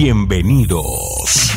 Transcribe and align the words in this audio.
Bienvenidos. 0.00 1.50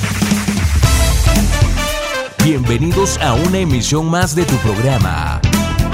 Bienvenidos 2.44 3.20
a 3.20 3.36
una 3.36 3.60
emisión 3.60 4.10
más 4.10 4.34
de 4.34 4.46
tu 4.46 4.56
programa, 4.56 5.40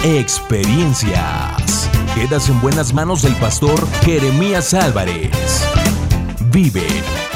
Experiencias. 0.05 1.89
Quedas 2.15 2.47
en 2.47 2.61
buenas 2.61 2.93
manos 2.93 3.23
del 3.23 3.35
pastor 3.35 3.85
Jeremías 4.05 4.73
Álvarez. 4.73 5.67
Vive 6.49 6.87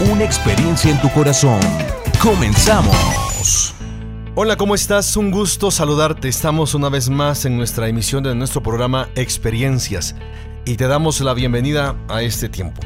una 0.09 0.23
experiencia 0.23 0.89
en 0.89 1.01
tu 1.01 1.09
corazón. 1.09 1.59
Comenzamos. 2.23 3.73
Hola, 4.35 4.55
¿cómo 4.55 4.75
estás? 4.75 5.17
Un 5.17 5.29
gusto 5.29 5.71
saludarte. 5.71 6.29
Estamos 6.29 6.73
una 6.73 6.87
vez 6.87 7.09
más 7.09 7.43
en 7.43 7.57
nuestra 7.57 7.89
emisión 7.89 8.23
de 8.23 8.33
nuestro 8.33 8.63
programa 8.63 9.09
Experiencias 9.15 10.15
y 10.63 10.77
te 10.77 10.87
damos 10.87 11.19
la 11.19 11.33
bienvenida 11.33 11.97
a 12.07 12.21
este 12.21 12.47
tiempo. 12.47 12.79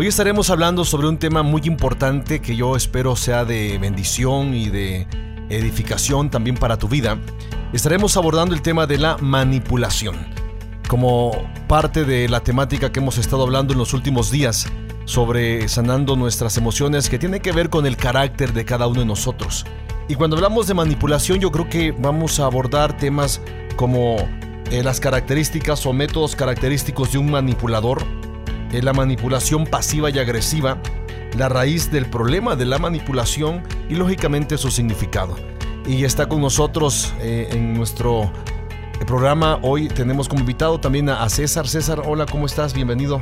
Hoy 0.00 0.06
estaremos 0.06 0.48
hablando 0.48 0.86
sobre 0.86 1.08
un 1.08 1.18
tema 1.18 1.42
muy 1.42 1.60
importante 1.66 2.40
que 2.40 2.56
yo 2.56 2.74
espero 2.74 3.16
sea 3.16 3.44
de 3.44 3.76
bendición 3.76 4.54
y 4.54 4.70
de 4.70 5.06
edificación 5.50 6.30
también 6.30 6.56
para 6.56 6.78
tu 6.78 6.88
vida. 6.88 7.18
Estaremos 7.74 8.16
abordando 8.16 8.54
el 8.54 8.62
tema 8.62 8.86
de 8.86 8.96
la 8.96 9.18
manipulación. 9.18 10.16
Como 10.88 11.32
parte 11.68 12.06
de 12.06 12.30
la 12.30 12.40
temática 12.40 12.90
que 12.90 13.00
hemos 13.00 13.18
estado 13.18 13.42
hablando 13.42 13.74
en 13.74 13.78
los 13.78 13.92
últimos 13.92 14.30
días, 14.30 14.72
sobre 15.04 15.68
sanando 15.68 16.16
nuestras 16.16 16.56
emociones 16.56 17.10
que 17.10 17.18
tiene 17.18 17.40
que 17.40 17.52
ver 17.52 17.68
con 17.68 17.84
el 17.84 17.98
carácter 17.98 18.54
de 18.54 18.64
cada 18.64 18.86
uno 18.86 19.00
de 19.00 19.06
nosotros. 19.06 19.66
Y 20.08 20.14
cuando 20.14 20.36
hablamos 20.36 20.66
de 20.66 20.72
manipulación 20.72 21.40
yo 21.40 21.52
creo 21.52 21.68
que 21.68 21.92
vamos 21.92 22.40
a 22.40 22.46
abordar 22.46 22.96
temas 22.96 23.42
como 23.76 24.16
eh, 24.70 24.82
las 24.82 24.98
características 24.98 25.84
o 25.84 25.92
métodos 25.92 26.36
característicos 26.36 27.12
de 27.12 27.18
un 27.18 27.30
manipulador, 27.30 28.02
eh, 28.72 28.82
la 28.82 28.92
manipulación 28.92 29.64
pasiva 29.64 30.10
y 30.10 30.18
agresiva, 30.18 30.78
la 31.36 31.48
raíz 31.48 31.90
del 31.90 32.06
problema 32.06 32.56
de 32.56 32.66
la 32.66 32.78
manipulación 32.78 33.62
y 33.88 33.94
lógicamente 33.94 34.58
su 34.58 34.70
significado. 34.70 35.36
Y 35.86 36.04
está 36.04 36.28
con 36.28 36.40
nosotros 36.40 37.14
eh, 37.20 37.48
en 37.52 37.74
nuestro 37.74 38.30
programa 39.06 39.58
hoy 39.62 39.88
tenemos 39.88 40.28
como 40.28 40.40
invitado 40.40 40.78
también 40.78 41.08
a 41.08 41.28
César. 41.28 41.66
César, 41.66 42.02
hola, 42.04 42.26
¿cómo 42.26 42.46
estás? 42.46 42.74
Bienvenido. 42.74 43.20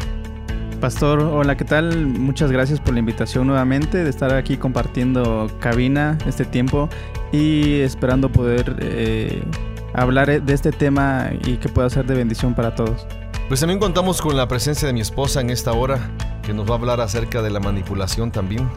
Pastor, 0.81 1.21
hola, 1.21 1.57
¿qué 1.57 1.65
tal? 1.65 2.07
Muchas 2.07 2.53
gracias 2.53 2.79
por 2.79 2.95
la 2.95 3.01
invitación 3.01 3.47
nuevamente 3.49 4.05
de 4.05 4.11
estar 4.11 4.33
aquí 4.33 4.57
compartiendo 4.57 5.51
cabina 5.59 6.17
este 6.27 6.45
tiempo 6.45 6.89
y 7.33 7.81
esperando 7.81 8.31
poder 8.31 8.77
eh, 8.81 9.43
hablar 9.93 10.41
de 10.43 10.55
este 10.55 10.71
tema 10.71 11.31
y 11.45 11.57
que 11.57 11.69
pueda 11.69 11.91
ser 11.91 12.07
de 12.07 12.15
bendición 12.15 12.55
para 12.55 12.77
todos. 12.77 13.07
Pues 13.49 13.61
también 13.61 13.81
contamos 13.81 14.21
con 14.21 14.37
la 14.37 14.47
presencia 14.47 14.87
de 14.87 14.93
mi 14.93 15.01
esposa 15.01 15.41
en 15.41 15.51
esta 15.51 15.73
hora, 15.73 16.11
que 16.43 16.53
nos 16.53 16.69
va 16.69 16.75
a 16.75 16.79
hablar 16.79 17.01
acerca 17.01 17.43
de 17.43 17.51
la 17.51 17.61
manipulación 17.61 18.31
también. 18.31 18.69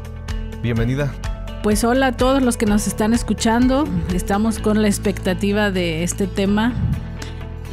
Bienvenida. 0.63 1.13
Pues 1.61 1.83
hola 1.83 2.07
a 2.07 2.11
todos 2.13 2.41
los 2.41 2.57
que 2.57 2.65
nos 2.65 2.87
están 2.87 3.13
escuchando. 3.13 3.85
Estamos 4.13 4.59
con 4.59 4.81
la 4.81 4.87
expectativa 4.87 5.71
de 5.71 6.03
este 6.03 6.25
tema 6.25 6.73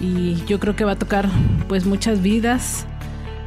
y 0.00 0.44
yo 0.46 0.58
creo 0.58 0.74
que 0.74 0.84
va 0.84 0.92
a 0.92 0.98
tocar 0.98 1.28
pues 1.68 1.86
muchas 1.86 2.20
vidas 2.20 2.84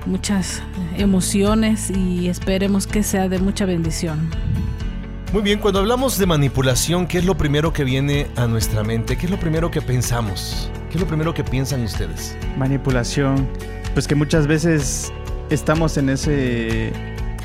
muchas 0.06 0.62
emociones 0.98 1.90
y 1.90 2.28
esperemos 2.28 2.88
que 2.88 3.04
sea 3.04 3.30
de 3.30 3.40
mucha 3.40 3.66
bendición. 3.66 4.30
Muy 5.34 5.44
bien, 5.44 5.60
cuando 5.60 5.80
hablamos 5.80 6.18
de 6.18 6.26
manipulación, 6.26 7.08
¿qué 7.08 7.18
es 7.18 7.24
lo 7.24 7.38
primero 7.38 7.72
que 7.72 7.86
viene 7.86 8.28
a 8.36 8.48
nuestra 8.48 8.84
mente? 8.84 9.18
¿Qué 9.18 9.28
es 9.28 9.32
lo 9.32 9.40
primero 9.40 9.72
que 9.72 9.82
pensamos? 9.82 10.70
¿Qué 10.90 10.96
es 10.96 11.02
lo 11.02 11.08
primero 11.08 11.34
que 11.34 11.42
piensan 11.42 11.84
ustedes? 11.84 12.36
Manipulación, 12.58 13.48
pues 13.94 14.10
que 14.10 14.16
muchas 14.16 14.46
veces 14.46 15.14
estamos 15.50 15.96
en 15.96 16.10
ese 16.10 16.92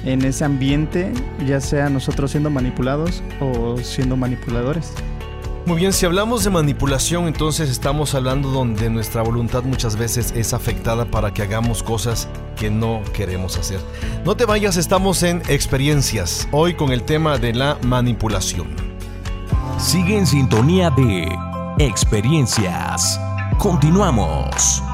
en 0.04 0.24
ese 0.24 0.44
ambiente, 0.44 1.12
ya 1.46 1.60
sea 1.60 1.88
nosotros 1.88 2.32
siendo 2.32 2.50
manipulados 2.50 3.22
o 3.38 3.76
siendo 3.78 4.16
manipuladores. 4.16 4.92
Muy 5.66 5.78
bien, 5.78 5.92
si 5.92 6.06
hablamos 6.06 6.44
de 6.44 6.50
manipulación, 6.50 7.26
entonces 7.26 7.68
estamos 7.70 8.14
hablando 8.14 8.50
donde 8.50 8.88
nuestra 8.88 9.22
voluntad 9.22 9.64
muchas 9.64 9.96
veces 9.96 10.32
es 10.36 10.54
afectada 10.54 11.06
para 11.06 11.34
que 11.34 11.42
hagamos 11.42 11.82
cosas 11.82 12.28
que 12.54 12.70
no 12.70 13.02
queremos 13.12 13.58
hacer. 13.58 13.80
No 14.24 14.36
te 14.36 14.44
vayas, 14.44 14.76
estamos 14.76 15.24
en 15.24 15.42
experiencias, 15.48 16.46
hoy 16.52 16.74
con 16.74 16.92
el 16.92 17.02
tema 17.02 17.36
de 17.38 17.52
la 17.52 17.78
manipulación. 17.82 18.68
Sigue 19.76 20.16
en 20.16 20.28
sintonía 20.28 20.90
de 20.90 21.36
experiencias. 21.78 23.20
Continuamos. 23.58 24.85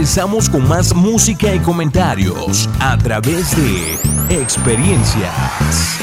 Regresamos 0.00 0.48
con 0.48 0.66
más 0.66 0.94
música 0.94 1.54
y 1.54 1.58
comentarios 1.58 2.70
a 2.80 2.96
través 2.96 3.54
de 3.54 3.98
experiencias. 4.30 5.98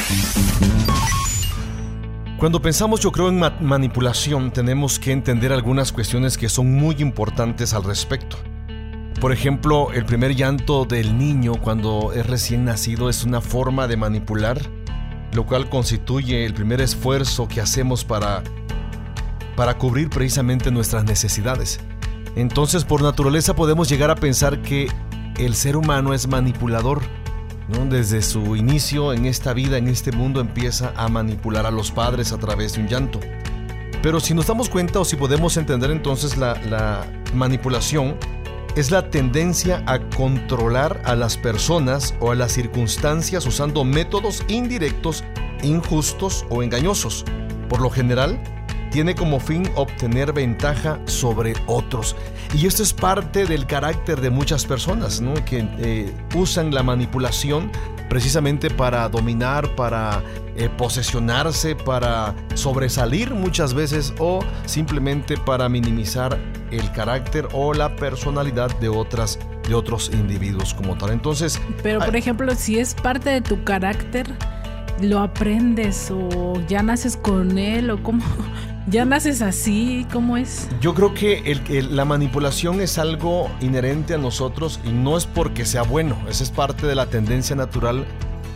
Cuando 2.37 2.61
pensamos 2.61 2.99
yo 2.99 3.11
creo 3.11 3.29
en 3.29 3.41
manipulación 3.59 4.51
tenemos 4.51 4.99
que 4.99 5.11
entender 5.11 5.51
algunas 5.51 5.91
cuestiones 5.91 6.37
que 6.37 6.47
son 6.47 6.73
muy 6.73 6.97
importantes 6.99 7.73
al 7.73 7.85
respecto. 7.85 8.37
Por 9.19 9.31
ejemplo, 9.31 9.91
el 9.91 10.05
primer 10.05 10.35
llanto 10.35 10.85
del 10.85 11.17
niño 11.17 11.53
cuando 11.55 12.13
es 12.13 12.27
recién 12.27 12.65
nacido 12.65 13.09
es 13.09 13.23
una 13.23 13.41
forma 13.41 13.87
de 13.87 13.97
manipular, 13.97 14.61
lo 15.33 15.47
cual 15.47 15.71
constituye 15.71 16.45
el 16.45 16.53
primer 16.53 16.81
esfuerzo 16.81 17.47
que 17.47 17.61
hacemos 17.61 18.05
para, 18.05 18.43
para 19.55 19.79
cubrir 19.79 20.11
precisamente 20.11 20.69
nuestras 20.69 21.03
necesidades. 21.03 21.79
Entonces, 22.37 22.85
por 22.85 23.01
naturaleza 23.01 23.55
podemos 23.55 23.89
llegar 23.89 24.11
a 24.11 24.15
pensar 24.15 24.61
que 24.61 24.87
el 25.39 25.55
ser 25.55 25.75
humano 25.75 26.13
es 26.13 26.27
manipulador. 26.27 27.01
Desde 27.89 28.21
su 28.21 28.55
inicio 28.55 29.11
en 29.11 29.25
esta 29.25 29.53
vida, 29.53 29.77
en 29.77 29.87
este 29.87 30.11
mundo, 30.11 30.39
empieza 30.39 30.93
a 30.95 31.09
manipular 31.09 31.65
a 31.65 31.71
los 31.71 31.91
padres 31.91 32.31
a 32.31 32.37
través 32.37 32.73
de 32.73 32.81
un 32.81 32.87
llanto. 32.87 33.19
Pero 34.03 34.19
si 34.19 34.35
nos 34.35 34.45
damos 34.45 34.69
cuenta 34.69 34.99
o 34.99 35.05
si 35.05 35.15
podemos 35.15 35.57
entender 35.57 35.89
entonces 35.89 36.37
la, 36.37 36.53
la 36.69 37.07
manipulación, 37.33 38.15
es 38.75 38.91
la 38.91 39.09
tendencia 39.09 39.81
a 39.87 39.99
controlar 39.99 41.01
a 41.05 41.15
las 41.15 41.37
personas 41.37 42.13
o 42.19 42.31
a 42.31 42.35
las 42.35 42.51
circunstancias 42.51 43.47
usando 43.47 43.83
métodos 43.83 44.43
indirectos, 44.47 45.23
injustos 45.63 46.45
o 46.51 46.61
engañosos. 46.61 47.25
Por 47.67 47.81
lo 47.81 47.89
general, 47.89 48.39
tiene 48.91 49.15
como 49.15 49.39
fin 49.39 49.69
obtener 49.75 50.33
ventaja 50.33 50.99
sobre 51.05 51.53
otros. 51.65 52.15
Y 52.53 52.67
esto 52.67 52.83
es 52.83 52.93
parte 52.93 53.45
del 53.45 53.65
carácter 53.65 54.21
de 54.21 54.29
muchas 54.29 54.65
personas, 54.65 55.21
¿no? 55.21 55.33
que 55.45 55.67
eh, 55.79 56.13
usan 56.35 56.73
la 56.73 56.83
manipulación 56.83 57.71
precisamente 58.09 58.69
para 58.69 59.09
dominar, 59.09 59.75
para 59.75 60.23
eh, 60.55 60.69
posesionarse, 60.69 61.75
para 61.75 62.33
sobresalir 62.53 63.33
muchas 63.33 63.73
veces 63.73 64.13
o 64.19 64.39
simplemente 64.65 65.37
para 65.37 65.67
minimizar 65.67 66.37
el 66.71 66.91
carácter 66.91 67.47
o 67.53 67.73
la 67.73 67.95
personalidad 67.95 68.75
de 68.79 68.89
otras 68.89 69.39
de 69.67 69.75
otros 69.75 70.09
individuos 70.13 70.73
como 70.73 70.97
tal. 70.97 71.11
Entonces, 71.11 71.61
pero 71.83 71.99
por 71.99 72.15
ejemplo, 72.15 72.55
si 72.55 72.79
es 72.79 72.95
parte 72.95 73.29
de 73.29 73.41
tu 73.41 73.63
carácter, 73.65 74.27
lo 75.01 75.19
aprendes 75.19 76.09
o 76.11 76.53
ya 76.67 76.81
naces 76.81 77.17
con 77.17 77.57
él 77.57 77.89
o 77.89 78.01
cómo 78.01 78.23
¿Ya 78.89 79.03
naces 79.03 79.41
así? 79.41 80.07
¿Cómo 80.13 80.37
es? 80.37 80.69
Yo 80.79 80.93
creo 80.93 81.13
que 81.13 81.85
la 81.91 82.05
manipulación 82.05 82.79
es 82.79 82.97
algo 82.97 83.51
inherente 83.59 84.13
a 84.13 84.17
nosotros 84.17 84.79
y 84.85 84.91
no 84.91 85.17
es 85.17 85.25
porque 85.25 85.65
sea 85.65 85.81
bueno, 85.81 86.17
esa 86.29 86.45
es 86.45 86.51
parte 86.51 86.87
de 86.87 86.95
la 86.95 87.07
tendencia 87.07 87.53
natural. 87.53 88.05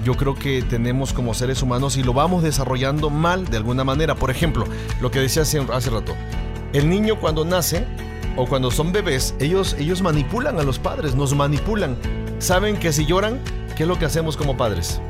Yo 0.05 0.15
creo 0.15 0.35
que 0.35 0.61
tenemos 0.61 1.11
como 1.11 1.33
seres 1.33 1.61
humanos 1.61 1.97
y 1.97 2.03
lo 2.03 2.13
vamos 2.13 2.43
desarrollando 2.43 3.09
mal 3.09 3.43
de 3.43 3.57
alguna 3.57 3.83
manera. 3.83 4.15
Por 4.15 4.31
ejemplo, 4.31 4.63
lo 5.01 5.11
que 5.11 5.19
decía 5.19 5.41
hace, 5.41 5.59
hace 5.73 5.89
rato, 5.89 6.15
el 6.71 6.89
niño 6.89 7.19
cuando 7.19 7.43
nace 7.43 7.85
o 8.37 8.47
cuando 8.47 8.71
son 8.71 8.93
bebés, 8.93 9.35
ellos, 9.41 9.75
ellos 9.79 10.01
manipulan 10.01 10.57
a 10.59 10.63
los 10.63 10.79
padres, 10.79 11.13
nos 11.13 11.35
manipulan. 11.35 11.97
Saben 12.39 12.77
que 12.77 12.93
si 12.93 13.05
lloran, 13.05 13.37
¿qué 13.75 13.83
es 13.83 13.89
lo 13.89 13.99
que 13.99 14.05
hacemos 14.05 14.37
como 14.37 14.55
padres? 14.55 15.01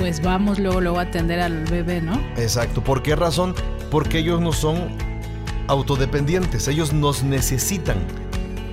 Pues 0.00 0.20
vamos 0.20 0.58
luego, 0.58 0.80
luego 0.80 0.98
a 0.98 1.02
atender 1.02 1.38
al 1.38 1.64
bebé, 1.66 2.00
¿no? 2.00 2.20
Exacto. 2.36 2.82
¿Por 2.82 3.02
qué 3.02 3.14
razón? 3.14 3.54
porque 3.90 4.18
ellos 4.18 4.40
no 4.40 4.52
son 4.52 4.88
autodependientes, 5.66 6.68
ellos 6.68 6.92
nos 6.92 7.22
necesitan. 7.22 7.98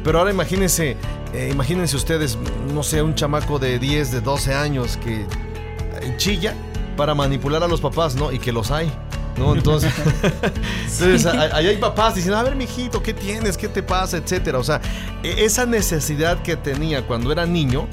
Pero 0.03 0.19
ahora 0.19 0.31
imagínense, 0.31 0.95
eh, 1.33 1.49
imagínense 1.51 1.95
ustedes, 1.95 2.37
no 2.73 2.83
sé, 2.83 3.01
un 3.01 3.15
chamaco 3.15 3.59
de 3.59 3.79
10, 3.79 4.11
de 4.11 4.21
12 4.21 4.53
años 4.53 4.97
que 4.97 5.21
eh, 5.21 6.13
chilla 6.17 6.55
para 6.95 7.13
manipular 7.13 7.61
a 7.63 7.67
los 7.67 7.81
papás, 7.81 8.15
¿no? 8.15 8.31
Y 8.31 8.39
que 8.39 8.51
los 8.51 8.71
hay. 8.71 8.91
¿no? 9.37 9.53
Entonces, 9.53 9.93
entonces 11.01 11.25
ahí 11.25 11.67
hay 11.67 11.77
papás 11.77 12.15
diciendo, 12.15 12.37
a 12.37 12.43
ver, 12.43 12.55
mijito, 12.55 13.03
¿qué 13.03 13.13
tienes? 13.13 13.57
¿Qué 13.57 13.67
te 13.67 13.83
pasa? 13.83 14.17
Etcétera. 14.17 14.57
O 14.57 14.63
sea, 14.63 14.81
e, 15.23 15.45
esa 15.45 15.65
necesidad 15.65 16.41
que 16.41 16.55
tenía 16.55 17.05
cuando 17.05 17.31
era 17.31 17.45
niño, 17.45 17.87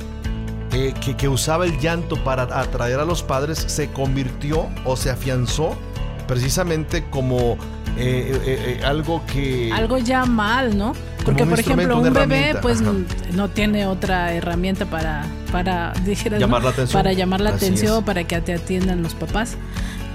eh, 0.74 0.92
que, 1.00 1.16
que 1.16 1.28
usaba 1.28 1.64
el 1.64 1.78
llanto 1.78 2.22
para 2.22 2.42
atraer 2.42 3.00
a 3.00 3.04
los 3.04 3.22
padres, 3.22 3.58
se 3.58 3.90
convirtió 3.90 4.68
o 4.84 4.96
se 4.96 5.10
afianzó 5.10 5.76
precisamente 6.26 7.04
como 7.10 7.56
eh, 7.96 8.40
eh, 8.44 8.78
eh, 8.80 8.84
algo 8.84 9.22
que... 9.26 9.70
Algo 9.72 9.98
ya 9.98 10.24
mal, 10.24 10.76
¿no? 10.76 10.94
Porque, 11.24 11.46
por 11.46 11.60
ejemplo, 11.60 12.00
un 12.00 12.12
bebé 12.12 12.56
pues 12.60 12.82
no 12.82 13.48
tiene 13.48 13.86
otra 13.86 14.34
herramienta 14.34 14.84
para, 14.84 15.24
para, 15.50 15.94
llamar 16.38 16.64
la 16.64 16.70
atención. 16.70 17.02
para 17.02 17.12
llamar 17.12 17.40
la 17.40 17.50
atención, 17.50 18.04
para 18.04 18.24
que 18.24 18.40
te 18.40 18.52
atiendan 18.52 19.02
los 19.02 19.14
papás. 19.14 19.56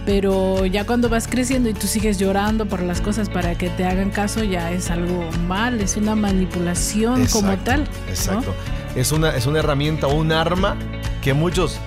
Pero 0.06 0.66
ya 0.66 0.86
cuando 0.86 1.10
vas 1.10 1.28
creciendo 1.28 1.70
y 1.70 1.74
tú 1.74 1.88
sigues 1.88 2.20
llorando 2.20 2.68
por 2.68 2.82
las 2.82 3.02
cosas 3.02 3.30
para 3.30 3.56
que 3.56 3.70
te 3.70 3.86
hagan 3.86 4.12
caso, 4.12 4.44
ya 4.44 4.72
es 4.72 4.92
algo 4.92 5.30
mal, 5.48 5.82
es 5.82 5.98
una 5.98 6.16
manipulación 6.16 7.26
como 7.28 7.58
tal. 7.58 7.88
Exacto. 8.08 8.54
Es, 8.96 9.12
una, 9.12 9.36
es 9.36 9.46
una 9.46 9.60
herramienta 9.60 10.08
o 10.08 10.16
un 10.16 10.32
arma 10.32 10.76
que 11.22 11.34
muchos 11.34 11.80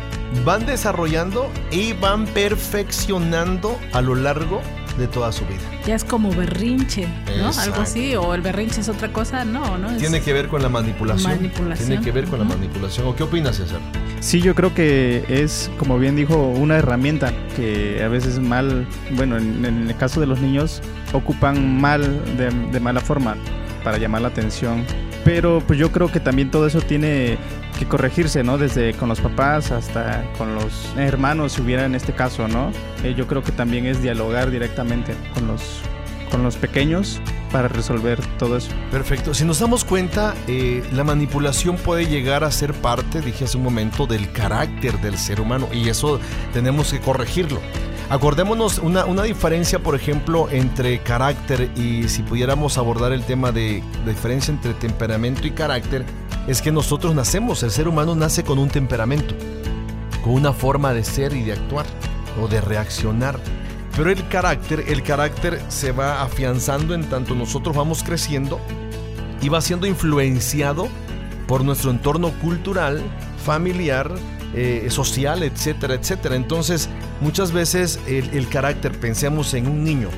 van 0.45 0.67
desarrollando 0.67 1.51
y 1.71 1.93
van 1.93 2.27
perfeccionando 2.27 3.79
a 3.93 4.01
lo 4.01 4.15
largo 4.15 4.61
de 4.99 5.09
toda 5.09 5.33
su 5.33 5.45
vida. 5.47 5.61
Ya 5.87 5.95
es 5.95 6.05
como 6.05 6.31
berrinche, 6.33 7.07
¿no? 7.39 7.51
Algo 7.59 7.81
así, 7.81 8.15
o 8.15 8.35
el 8.35 8.43
berrinche 8.43 8.81
es 8.81 8.89
otra 8.89 9.13
cosa, 9.13 9.45
no, 9.45 9.79
¿no? 9.79 9.97
Tiene 9.97 10.21
que 10.21 10.33
ver 10.33 10.49
con 10.49 10.63
la 10.63 10.69
manipulación. 10.69 11.33
manipulación. 11.35 11.89
Tiene 11.89 12.05
que 12.05 12.13
ver 12.13 12.27
con 12.27 12.39
la 12.39 12.45
manipulación. 12.45 13.07
¿O 13.07 13.17
qué 13.17 13.23
opinas, 13.23 13.57
César? 13.57 13.81
Sí, 14.21 14.41
yo 14.41 14.55
creo 14.55 14.75
que 14.75 15.25
es, 15.29 15.71
como 15.79 15.99
bien 15.99 16.15
dijo, 16.15 16.37
una 16.37 16.77
herramienta 16.77 17.33
que 17.57 18.03
a 18.05 18.09
veces 18.09 18.39
mal, 18.39 18.87
bueno, 19.13 19.39
en, 19.39 19.65
el 19.65 19.97
caso 19.97 20.21
de 20.21 20.27
los 20.27 20.41
niños, 20.41 20.83
ocupan 21.13 21.81
mal, 21.81 22.03
de, 22.37 22.51
de 22.51 22.81
mala 22.81 23.01
forma, 23.01 23.37
para 23.83 23.99
llamar 23.99 24.23
la 24.23 24.29
atención. 24.29 24.85
Pero 25.35 25.63
pues 25.67 25.79
yo 25.79 25.91
creo 25.91 26.13
que 26.13 26.21
también 26.21 26.51
todo 26.51 26.67
eso 26.67 26.83
tiene 26.83 27.39
que 27.79 27.87
corregirse, 27.87 28.45
¿no? 28.45 28.59
Desde 28.59 28.93
con 28.93 29.09
los 29.09 29.19
papás 29.19 29.71
hasta 29.71 30.31
con 30.37 30.55
los 30.55 30.93
hermanos, 30.99 31.53
si 31.53 31.63
hubiera 31.63 31.87
en 31.87 31.95
este 31.95 32.13
caso, 32.13 32.49
¿no? 32.49 32.71
Eh, 33.03 33.15
yo 33.17 33.27
creo 33.27 33.43
que 33.43 33.51
también 33.51 33.87
es 33.87 34.03
dialogar 34.03 34.51
directamente 34.51 35.15
con 35.33 35.47
los, 35.47 35.81
con 36.31 36.43
los 36.43 36.57
pequeños 36.57 37.19
para 37.51 37.69
resolver 37.69 38.21
todo 38.39 38.59
eso. 38.59 38.69
Perfecto. 38.91 39.33
Si 39.33 39.47
nos 39.47 39.59
damos 39.59 39.87
cuenta, 39.87 40.35
eh, 40.49 40.85
la 40.93 41.03
manipulación 41.03 41.77
puede 41.77 42.07
llegar 42.07 42.45
a 42.45 42.51
ser 42.51 42.75
parte, 42.75 43.23
dije 43.23 43.47
hace 43.47 43.57
un 43.57 43.63
momento, 43.63 44.07
del 44.07 44.31
carácter 44.33 45.01
del 45.01 45.17
ser 45.17 45.41
humano 45.41 45.67
y 45.73 45.89
eso 45.89 46.21
tenemos 46.53 46.93
que 46.93 47.01
corregirlo. 47.01 47.63
Acordémonos 48.11 48.79
una, 48.79 49.07
una 49.07 49.23
diferencia, 49.23 49.79
por 49.79 49.95
ejemplo, 49.95 50.49
entre 50.51 51.03
carácter 51.03 51.71
y 51.77 52.09
si 52.09 52.23
pudiéramos 52.23 52.77
abordar 52.77 53.13
el 53.13 53.25
tema 53.25 53.53
de, 53.53 53.83
diferencia 54.07 54.53
entre 54.53 54.75
temperamento 54.75 55.47
y 55.47 55.53
carácter, 55.53 56.05
es 56.47 56.61
que 56.61 56.73
nosotros 56.73 57.15
nacemos, 57.15 57.63
el 57.63 57.71
ser 57.71 57.89
humano 57.89 58.15
nace 58.15 58.45
con 58.45 58.59
un 58.59 58.69
temperamento, 58.69 59.35
con 60.23 60.35
una 60.35 60.53
forma 60.53 60.93
de 60.93 61.05
ser 61.05 61.33
y 61.33 61.43
de 61.43 61.53
actuar 61.53 61.87
o 62.41 62.49
de 62.49 62.61
reaccionar. 62.61 63.39
Pero 63.97 64.11
el 64.11 64.27
carácter, 64.29 64.85
el 64.89 65.03
carácter 65.03 65.61
se 65.69 65.93
va 65.93 66.23
afianzando 66.23 66.95
en 66.95 67.09
tanto 67.09 67.35
nosotros 67.35 67.77
vamos 67.77 68.03
creciendo 68.03 68.59
y 69.41 69.49
va 69.49 69.61
siendo 69.61 69.87
influenciado 69.87 70.89
por 71.47 71.65
nuestro 71.65 71.91
entorno 71.91 72.31
cultural, 72.41 73.03
familiar, 73.45 74.11
eh, 74.55 74.87
social, 74.91 75.43
etcétera, 75.43 75.95
etcétera. 75.95 76.37
Entonces, 76.37 76.89
muchas 77.21 77.53
veces 77.53 78.01
el, 78.07 78.31
el 78.31 78.49
carácter, 78.49 78.99
pensemos 78.99 79.55
en 79.55 79.67
un 79.67 79.85
niño, 79.85 80.09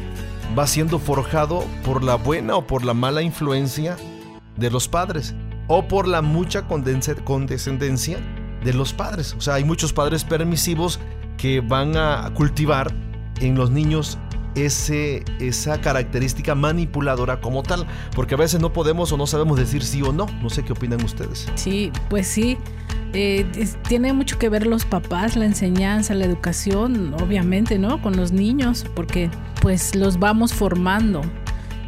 va 0.58 0.66
siendo 0.66 0.98
forjado 0.98 1.64
por 1.84 2.02
la 2.04 2.16
buena 2.16 2.56
o 2.56 2.66
por 2.66 2.84
la 2.84 2.94
mala 2.94 3.22
influencia 3.22 3.96
de 4.56 4.70
los 4.70 4.88
padres 4.88 5.34
o 5.66 5.88
por 5.88 6.06
la 6.06 6.22
mucha 6.22 6.62
condescendencia 6.68 8.18
de 8.64 8.72
los 8.72 8.92
padres. 8.92 9.34
O 9.38 9.40
sea, 9.40 9.54
hay 9.54 9.64
muchos 9.64 9.92
padres 9.92 10.24
permisivos 10.24 11.00
que 11.36 11.60
van 11.60 11.96
a 11.96 12.30
cultivar 12.34 12.92
en 13.40 13.54
los 13.54 13.70
niños 13.70 14.18
ese, 14.54 15.24
esa 15.40 15.80
característica 15.80 16.54
manipuladora 16.54 17.40
como 17.40 17.62
tal, 17.62 17.86
porque 18.14 18.34
a 18.34 18.38
veces 18.38 18.60
no 18.60 18.72
podemos 18.72 19.12
o 19.12 19.16
no 19.16 19.26
sabemos 19.26 19.58
decir 19.58 19.82
sí 19.82 20.02
o 20.02 20.12
no. 20.12 20.26
No 20.42 20.50
sé 20.50 20.64
qué 20.64 20.72
opinan 20.72 21.02
ustedes. 21.04 21.48
Sí, 21.56 21.90
pues 22.08 22.26
sí. 22.26 22.58
Eh, 23.14 23.46
tiene 23.86 24.12
mucho 24.12 24.38
que 24.38 24.48
ver 24.48 24.66
los 24.66 24.84
papás, 24.84 25.36
la 25.36 25.44
enseñanza, 25.44 26.14
la 26.14 26.24
educación, 26.24 27.14
obviamente, 27.14 27.78
¿no? 27.78 28.02
Con 28.02 28.16
los 28.16 28.32
niños, 28.32 28.84
porque 28.94 29.30
pues 29.62 29.94
los 29.94 30.18
vamos 30.18 30.52
formando. 30.52 31.22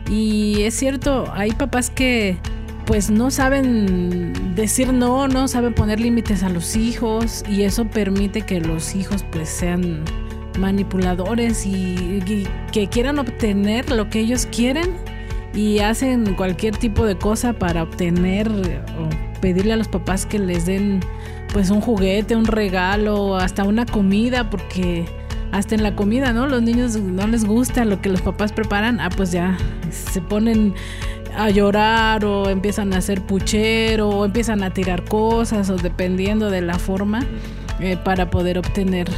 Y 0.08 0.62
es 0.62 0.74
cierto, 0.74 1.24
hay 1.34 1.50
papás 1.50 1.90
que 1.90 2.38
pues 2.86 3.10
no 3.10 3.32
saben 3.32 4.54
decir 4.54 4.92
no, 4.92 5.26
no 5.26 5.48
saben 5.48 5.74
poner 5.74 5.98
límites 5.98 6.44
a 6.44 6.48
los 6.48 6.76
hijos 6.76 7.42
y 7.50 7.62
eso 7.62 7.84
permite 7.86 8.42
que 8.42 8.60
los 8.60 8.94
hijos 8.94 9.24
pues 9.32 9.48
sean 9.48 10.04
manipuladores 10.60 11.66
y, 11.66 12.46
que 12.72 12.86
quieran 12.86 13.18
obtener 13.18 13.90
lo 13.90 14.08
que 14.08 14.20
ellos 14.20 14.46
quieren 14.46 14.94
y 15.52 15.80
hacen 15.80 16.34
cualquier 16.34 16.76
tipo 16.76 17.04
de 17.04 17.18
cosa 17.18 17.52
para 17.54 17.82
obtener 17.82 18.48
o 18.48 19.25
pedirle 19.40 19.72
a 19.72 19.76
los 19.76 19.88
papás 19.88 20.26
que 20.26 20.38
les 20.38 20.66
den 20.66 21.00
pues 21.52 21.70
un 21.70 21.80
juguete, 21.80 22.36
un 22.36 22.44
regalo, 22.44 23.36
hasta 23.36 23.64
una 23.64 23.86
comida, 23.86 24.50
porque 24.50 25.06
hasta 25.52 25.74
en 25.74 25.82
la 25.82 25.94
comida, 25.94 26.32
¿no? 26.32 26.46
Los 26.46 26.62
niños 26.62 26.96
no 26.96 27.26
les 27.26 27.44
gusta 27.44 27.84
lo 27.84 28.00
que 28.00 28.08
los 28.08 28.20
papás 28.20 28.52
preparan, 28.52 29.00
ah, 29.00 29.08
pues 29.14 29.32
ya 29.32 29.56
se 29.90 30.20
ponen 30.20 30.74
a 31.36 31.50
llorar 31.50 32.24
o 32.24 32.48
empiezan 32.48 32.92
a 32.94 32.98
hacer 32.98 33.20
puchero 33.22 34.08
o 34.08 34.24
empiezan 34.24 34.62
a 34.62 34.72
tirar 34.72 35.04
cosas 35.04 35.68
o 35.70 35.76
dependiendo 35.76 36.50
de 36.50 36.62
la 36.62 36.78
forma 36.78 37.24
eh, 37.78 37.98
para 38.02 38.30
poder 38.30 38.58
obtener 38.58 39.08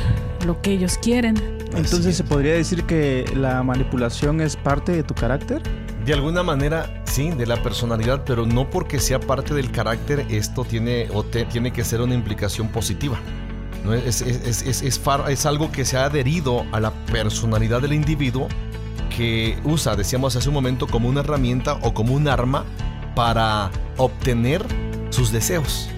lo 0.47 0.61
que 0.61 0.73
ellos 0.73 0.99
quieren. 0.99 1.37
Entonces 1.77 2.17
se 2.17 2.25
podría 2.25 2.55
decir 2.55 2.85
que 2.85 3.25
la 3.37 3.63
manipulación 3.63 4.41
es 4.41 4.57
parte 4.57 4.93
de 4.93 5.03
tu 5.03 5.15
carácter. 5.15 5.63
De 6.09 6.15
alguna 6.15 6.43
manera, 6.43 7.03
sí, 7.05 7.29
de 7.33 7.45
la 7.45 7.62
personalidad, 7.62 8.25
pero 8.25 8.47
no 8.47 8.71
porque 8.71 8.99
sea 8.99 9.21
parte 9.21 9.53
del 9.53 9.71
carácter, 9.71 10.25
esto 10.31 10.65
tiene, 10.65 11.07
o 11.12 11.23
tiene 11.23 11.71
que 11.71 11.85
ser 11.85 12.00
una 12.00 12.15
implicación 12.15 12.69
positiva. 12.69 13.19
Es, 14.07 15.45
algo 15.45 15.71
que 15.71 15.85
se 15.85 15.99
ha 15.99 16.07
adherido 16.07 16.65
a 16.73 16.81
la 16.81 16.93
personalidad 17.12 17.83
del 17.83 17.93
individuo 17.93 18.49
que 19.15 19.59
usa, 19.65 19.97
decíamos 19.97 20.35
hace 20.35 20.49
un 20.49 20.55
momento, 20.55 20.87
como 20.87 21.11
una 21.11 21.21
herramienta 21.21 21.75
o 21.83 21.93
como 21.93 22.15
un 22.15 22.27
arma 22.27 22.65
para 23.15 23.71
obtener 23.99 24.65
sus 25.11 25.31
deseos. 25.31 25.91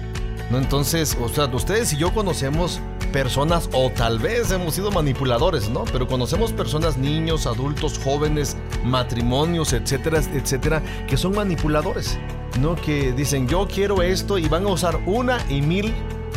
¿no? 0.49 0.57
Entonces, 0.57 1.17
o 1.21 1.55
ustedes 1.55 1.93
y 1.93 1.95
yo 1.95 2.13
conocemos 2.13 2.81
personas, 3.11 3.69
o 3.73 3.89
tal 3.89 4.19
vez 4.19 4.51
hemos 4.51 4.75
sido 4.75 4.91
manipuladores, 4.91 5.69
¿no? 5.69 5.83
Pero 5.85 6.07
conocemos 6.07 6.51
personas, 6.51 6.97
niños, 6.97 7.45
adultos, 7.45 7.99
jóvenes, 8.03 8.57
matrimonios, 8.83 9.73
etcétera, 9.73 10.19
etcétera, 10.19 10.81
que 11.07 11.17
son 11.17 11.35
manipuladores, 11.35 12.17
¿no? 12.59 12.75
Que 12.75 13.11
dicen, 13.11 13.47
yo 13.47 13.67
quiero 13.67 14.01
esto 14.01 14.37
y 14.37 14.47
van 14.47 14.65
a 14.65 14.69
usar 14.69 14.99
una 15.05 15.39
y 15.49 15.61
mil 15.61 15.93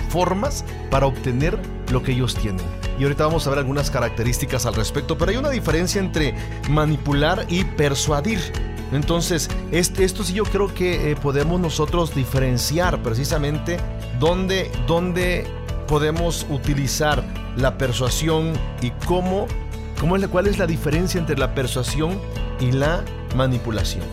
formas 0.09 0.64
para 0.90 1.07
obtener 1.07 1.59
lo 1.90 2.02
que 2.02 2.12
ellos 2.12 2.35
tienen. 2.35 2.64
Y 2.99 3.02
ahorita 3.02 3.26
vamos 3.26 3.47
a 3.47 3.50
ver 3.50 3.59
algunas 3.59 3.90
características 3.90 4.66
al 4.66 4.75
respecto, 4.75 5.19
pero 5.19 5.31
hay 5.31 5.37
una 5.37 5.50
diferencia 5.50 6.00
entre 6.00 6.35
manipular 6.71 7.45
y 7.49 7.64
persuadir. 7.64 8.40
Entonces, 8.93 9.50
este, 9.73 10.04
esto 10.04 10.23
sí 10.23 10.35
yo 10.35 10.45
creo 10.45 10.73
que 10.73 11.11
eh, 11.11 11.16
podemos 11.16 11.61
nosotros 11.61 12.14
diferenciar 12.14 13.02
precisamente 13.02 13.78
dónde, 14.21 14.71
dónde 14.87 15.47
podemos 15.87 16.47
utilizar 16.50 17.23
la 17.57 17.79
persuasión 17.79 18.53
y 18.83 18.91
cómo, 19.07 19.47
cómo 20.00 20.17
es 20.17 20.26
cuál 20.29 20.47
es 20.47 20.59
la 20.59 20.67
diferencia 20.67 21.19
entre 21.19 21.37
la 21.37 21.55
persuasión 21.55 22.19
y 22.61 22.73
la 22.73 23.05
manipulación. 23.37 24.05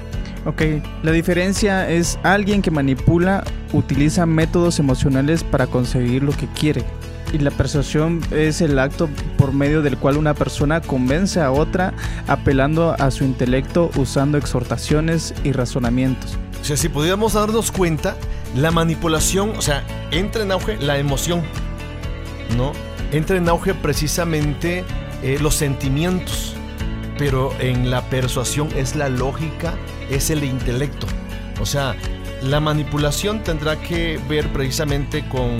Ok, 0.45 0.63
la 1.03 1.11
diferencia 1.11 1.87
es 1.89 2.17
alguien 2.23 2.61
que 2.61 2.71
manipula 2.71 3.43
utiliza 3.73 4.25
métodos 4.25 4.79
emocionales 4.79 5.43
para 5.43 5.67
conseguir 5.67 6.23
lo 6.23 6.31
que 6.31 6.47
quiere. 6.47 6.83
Y 7.31 7.37
la 7.37 7.51
persuasión 7.51 8.21
es 8.31 8.59
el 8.59 8.77
acto 8.79 9.07
por 9.37 9.53
medio 9.53 9.81
del 9.81 9.97
cual 9.97 10.17
una 10.17 10.33
persona 10.33 10.81
convence 10.81 11.39
a 11.39 11.51
otra 11.51 11.93
apelando 12.27 12.95
a 12.99 13.11
su 13.11 13.23
intelecto 13.23 13.89
usando 13.95 14.37
exhortaciones 14.37 15.33
y 15.43 15.51
razonamientos. 15.51 16.37
O 16.61 16.63
sea, 16.63 16.77
si 16.77 16.89
pudiéramos 16.89 17.33
darnos 17.33 17.71
cuenta, 17.71 18.15
la 18.55 18.71
manipulación, 18.71 19.51
o 19.57 19.61
sea, 19.61 19.83
entra 20.11 20.43
en 20.43 20.51
auge 20.51 20.77
la 20.77 20.97
emoción, 20.97 21.43
¿no? 22.55 22.73
Entra 23.11 23.37
en 23.37 23.49
auge 23.49 23.73
precisamente 23.73 24.83
eh, 25.23 25.37
los 25.41 25.55
sentimientos, 25.55 26.55
pero 27.17 27.51
en 27.59 27.89
la 27.89 28.01
persuasión 28.03 28.69
es 28.75 28.95
la 28.95 29.09
lógica, 29.09 29.73
es 30.09 30.29
el 30.29 30.43
intelecto. 30.43 31.07
O 31.59 31.65
sea, 31.65 31.95
la 32.43 32.59
manipulación 32.59 33.43
tendrá 33.43 33.75
que 33.79 34.19
ver 34.27 34.51
precisamente 34.51 35.27
con 35.27 35.57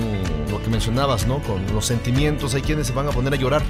lo 0.50 0.62
que 0.62 0.68
mencionabas, 0.68 1.26
¿no? 1.26 1.38
Con 1.40 1.64
los 1.72 1.86
sentimientos. 1.86 2.54
Hay 2.54 2.62
quienes 2.62 2.88
se 2.88 2.92
van 2.92 3.08
a 3.08 3.10
poner 3.10 3.32
a 3.34 3.36
llorar. 3.36 3.62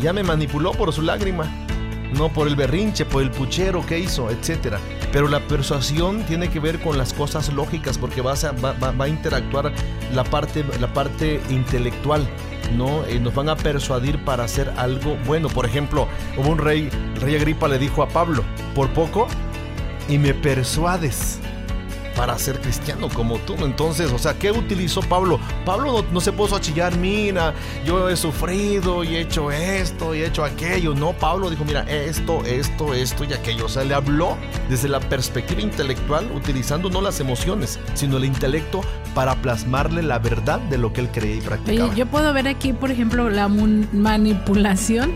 Ya 0.00 0.12
me 0.12 0.22
manipuló 0.22 0.72
por 0.72 0.92
su 0.92 1.02
lágrima, 1.02 1.65
no 2.12 2.32
por 2.32 2.48
el 2.48 2.56
berrinche, 2.56 3.04
por 3.04 3.22
el 3.22 3.30
puchero 3.30 3.84
que 3.84 3.98
hizo, 3.98 4.30
etcétera. 4.30 4.78
Pero 5.12 5.28
la 5.28 5.40
persuasión 5.40 6.22
tiene 6.24 6.48
que 6.48 6.60
ver 6.60 6.80
con 6.80 6.98
las 6.98 7.12
cosas 7.12 7.52
lógicas 7.52 7.98
porque 7.98 8.20
va 8.20 8.32
a, 8.32 8.52
va, 8.52 9.04
a 9.04 9.08
interactuar 9.08 9.72
la 10.12 10.24
parte, 10.24 10.64
la 10.80 10.92
parte 10.92 11.40
intelectual. 11.50 12.28
¿no? 12.76 13.04
Eh, 13.04 13.20
nos 13.20 13.32
van 13.34 13.48
a 13.48 13.56
persuadir 13.56 14.24
para 14.24 14.44
hacer 14.44 14.72
algo 14.76 15.16
bueno. 15.26 15.48
Por 15.48 15.66
ejemplo, 15.66 16.08
hubo 16.36 16.50
un 16.50 16.58
rey, 16.58 16.88
el 17.14 17.20
rey 17.20 17.36
Agripa 17.36 17.68
le 17.68 17.78
dijo 17.78 18.02
a 18.02 18.08
Pablo, 18.08 18.42
por 18.74 18.90
poco 18.90 19.28
y 20.08 20.18
me 20.18 20.34
persuades 20.34 21.40
para 22.16 22.38
ser 22.38 22.60
cristiano 22.60 23.08
como 23.08 23.36
tú. 23.38 23.54
Entonces, 23.60 24.10
o 24.10 24.18
sea, 24.18 24.34
¿qué 24.34 24.50
utilizó 24.50 25.00
Pablo? 25.00 25.38
Pablo 25.64 26.04
no, 26.10 26.20
se 26.20 26.32
puso 26.32 26.56
a 26.56 26.60
chillar, 26.60 26.96
mira, 26.96 27.54
yo 27.84 28.08
he 28.08 28.16
sufrido 28.16 29.04
y 29.04 29.16
he 29.16 29.20
hecho 29.20 29.50
esto 29.50 30.14
y 30.14 30.20
he 30.22 30.26
hecho 30.26 30.44
aquello. 30.44 30.94
No, 30.94 31.12
Pablo 31.12 31.50
dijo, 31.50 31.64
mira, 31.64 31.82
esto, 31.82 32.44
esto, 32.44 32.94
esto 32.94 33.24
y 33.24 33.32
aquello. 33.32 33.66
O 33.66 33.68
sea, 33.68 33.84
le 33.84 33.94
habló 33.94 34.36
desde 34.68 34.88
la 34.88 35.00
perspectiva 35.00 35.60
intelectual, 35.60 36.30
utilizando 36.34 36.88
no 36.90 37.00
las 37.00 37.20
emociones, 37.20 37.78
sino 37.94 38.16
el 38.16 38.24
intelecto 38.24 38.80
para 39.14 39.34
plasmarle 39.36 40.02
la 40.02 40.18
verdad 40.18 40.58
de 40.60 40.78
lo 40.78 40.92
que 40.92 41.02
él 41.02 41.10
creía 41.10 41.36
y 41.36 41.40
practicaba. 41.40 41.94
yo 41.94 42.06
puedo 42.06 42.32
ver 42.32 42.48
aquí, 42.48 42.72
por 42.72 42.90
ejemplo, 42.90 43.30
la 43.30 43.48
manipulación 43.48 45.14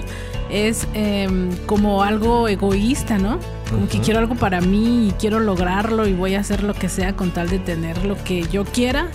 es 0.51 0.87
em, 0.95 1.57
como 1.67 2.03
algo 2.03 2.49
egoísta, 2.49 3.19
¿no? 3.19 3.39
Como 3.71 3.89
que 3.89 4.01
quiero 4.01 4.19
algo 4.19 4.35
para 4.35 4.61
mí 4.61 5.09
y 5.09 5.13
quiero 5.13 5.41
lograrlo 5.41 6.07
y 6.09 6.13
voy 6.13 6.35
a 6.35 6.41
hacer 6.41 6.63
lo 6.65 6.75
que 6.75 6.89
sea 6.89 7.15
con 7.15 7.31
tal 7.31 7.49
de 7.49 7.59
tener 7.59 8.05
lo 8.05 8.23
que 8.25 8.43
yo 8.49 8.65
quiera 8.65 9.09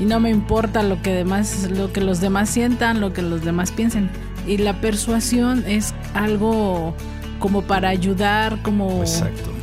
y 0.00 0.04
no 0.04 0.20
me 0.20 0.30
importa 0.30 0.82
lo 0.82 1.00
que 1.00 1.12
demás, 1.12 1.70
lo 1.70 1.92
que 1.92 2.00
los 2.00 2.20
demás 2.20 2.50
sientan, 2.50 3.00
lo 3.00 3.12
que 3.12 3.22
los 3.22 3.44
demás 3.44 3.70
piensen. 3.70 4.10
Y 4.46 4.58
la 4.58 4.80
persuasión 4.80 5.64
es 5.66 5.94
algo 6.14 6.94
como 7.38 7.62
para 7.62 7.88
ayudar, 7.88 8.60
como 8.62 9.04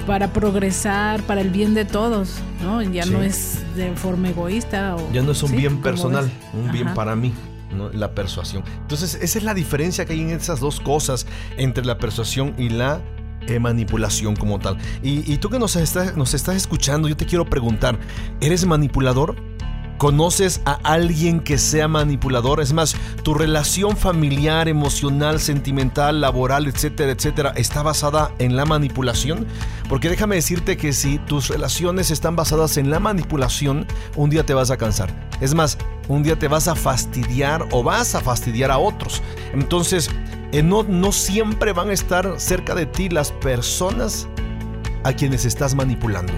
para 0.08 0.32
progresar, 0.34 1.22
para 1.24 1.42
el 1.42 1.50
bien 1.50 1.74
de 1.74 1.86
todos, 1.86 2.36
¿no? 2.62 2.82
Ya 2.82 3.06
no 3.06 3.22
es 3.22 3.60
de 3.76 3.94
forma 3.96 4.30
egoísta. 4.30 4.96
O, 4.96 5.12
ya 5.12 5.22
no 5.22 5.32
es 5.32 5.44
un 5.44 5.56
bien 5.56 5.82
personal, 5.82 6.32
un 6.54 6.72
bien 6.72 6.94
para 6.94 7.16
mí. 7.16 7.34
la 7.94 8.14
persuasión. 8.14 8.64
Entonces, 8.82 9.16
esa 9.22 9.38
es 9.38 9.44
la 9.44 9.54
diferencia 9.54 10.06
que 10.06 10.14
hay 10.14 10.22
en 10.22 10.32
esas 10.32 10.60
dos 10.60 10.80
cosas 10.80 11.26
entre 11.58 11.86
la 11.86 11.98
persuasión 11.98 12.54
y 12.58 12.70
la 12.70 13.02
eh, 13.48 13.60
manipulación 13.60 14.36
como 14.36 14.60
tal. 14.60 14.78
Y, 15.02 15.38
tú 15.38 15.50
que 15.50 15.60
nos 15.60 15.76
estás, 15.76 16.16
nos 16.16 16.34
estás 16.34 16.56
escuchando, 16.56 17.08
yo 17.08 17.18
te 17.18 17.26
quiero 17.26 17.46
preguntar, 17.46 17.98
¿eres 18.40 18.66
manipulador? 18.66 19.36
¿Conoces 20.02 20.62
a 20.66 20.80
alguien 20.82 21.42
que 21.42 21.60
sea 21.60 21.88
manipulador? 21.88 22.60
Es 22.60 22.74
más, 22.74 22.96
tu 23.22 23.36
relación 23.36 23.96
familiar, 23.96 24.68
emocional, 24.68 25.40
sentimental, 25.40 26.22
laboral, 26.22 26.66
etcétera, 26.66 27.12
etcétera, 27.12 27.54
está 27.56 27.84
basada 27.84 28.34
en 28.40 28.56
la 28.56 28.66
manipulación. 28.66 29.46
Porque 29.88 30.10
déjame 30.10 30.38
decirte 30.38 30.76
que 30.76 30.92
si 30.92 31.20
tus 31.20 31.50
relaciones 31.50 32.10
están 32.10 32.36
basadas 32.36 32.78
en 32.78 32.90
la 32.90 33.00
manipulación, 33.00 33.86
un 34.16 34.32
día 34.32 34.44
te 34.44 34.56
vas 34.56 34.72
a 34.72 34.78
cansar. 34.78 35.30
Es 35.40 35.54
más, 35.54 35.78
un 36.08 36.24
día 36.24 36.40
te 36.40 36.48
vas 36.48 36.68
a 36.68 36.74
fastidiar 36.74 37.68
o 37.70 37.84
vas 37.84 38.16
a 38.16 38.22
fastidiar 38.22 38.72
a 38.72 38.80
otros. 38.80 39.22
Entonces, 39.54 40.10
eh, 40.52 40.64
no, 40.64 40.82
no 40.82 41.12
siempre 41.12 41.74
van 41.74 41.92
a 41.92 41.94
estar 41.94 42.40
cerca 42.40 42.74
de 42.74 42.88
ti 42.88 43.08
las 43.08 43.32
personas 43.34 44.28
a 45.04 45.14
quienes 45.14 45.46
estás 45.46 45.76
manipulando. 45.76 46.34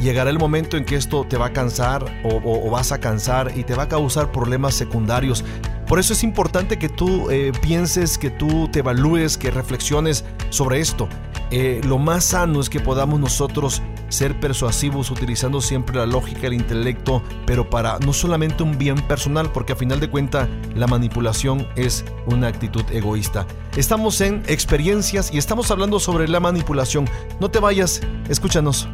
Llegará 0.00 0.30
el 0.30 0.38
momento 0.38 0.76
en 0.76 0.84
que 0.84 0.94
esto 0.94 1.24
te 1.28 1.36
va 1.36 1.46
a 1.46 1.52
cansar 1.52 2.04
o, 2.24 2.70
vas 2.70 2.92
a 2.92 2.98
cansar 2.98 3.52
y 3.56 3.64
te 3.64 3.74
va 3.74 3.84
a 3.84 3.88
causar 3.88 4.30
problemas 4.30 4.74
secundarios. 4.74 5.44
Por 5.86 5.98
eso 5.98 6.12
es 6.12 6.22
importante 6.22 6.78
que 6.78 6.88
tú 6.88 7.30
eh, 7.30 7.50
pienses, 7.62 8.18
que 8.18 8.30
tú 8.30 8.68
te 8.70 8.80
evalúes, 8.80 9.38
que 9.38 9.50
reflexiones 9.50 10.24
sobre 10.50 10.80
esto. 10.80 11.08
Eh, 11.50 11.80
lo 11.84 11.98
más 11.98 12.24
sano 12.24 12.60
es 12.60 12.68
que 12.68 12.78
podamos 12.78 13.18
nosotros 13.18 13.82
ser 14.08 14.38
persuasivos 14.38 15.10
utilizando 15.10 15.60
siempre 15.60 15.96
la 15.96 16.06
lógica, 16.06 16.46
el 16.46 16.54
intelecto, 16.54 17.22
pero 17.46 17.68
para 17.68 17.98
no 18.00 18.12
solamente 18.12 18.62
un 18.62 18.76
bien 18.78 18.96
personal, 19.08 19.50
porque 19.50 19.72
a 19.72 19.76
final 19.76 19.98
de 19.98 20.10
cuentas 20.10 20.48
la 20.74 20.86
manipulación 20.86 21.66
es 21.74 22.04
una 22.26 22.48
actitud 22.48 22.84
egoísta. 22.92 23.46
Estamos 23.76 24.20
en 24.20 24.42
experiencias 24.46 25.32
y 25.32 25.38
estamos 25.38 25.70
hablando 25.70 25.98
sobre 26.00 26.28
la 26.28 26.40
manipulación. 26.40 27.08
No 27.40 27.50
te 27.50 27.60
vayas, 27.60 28.00
escúchanos. 28.28 28.88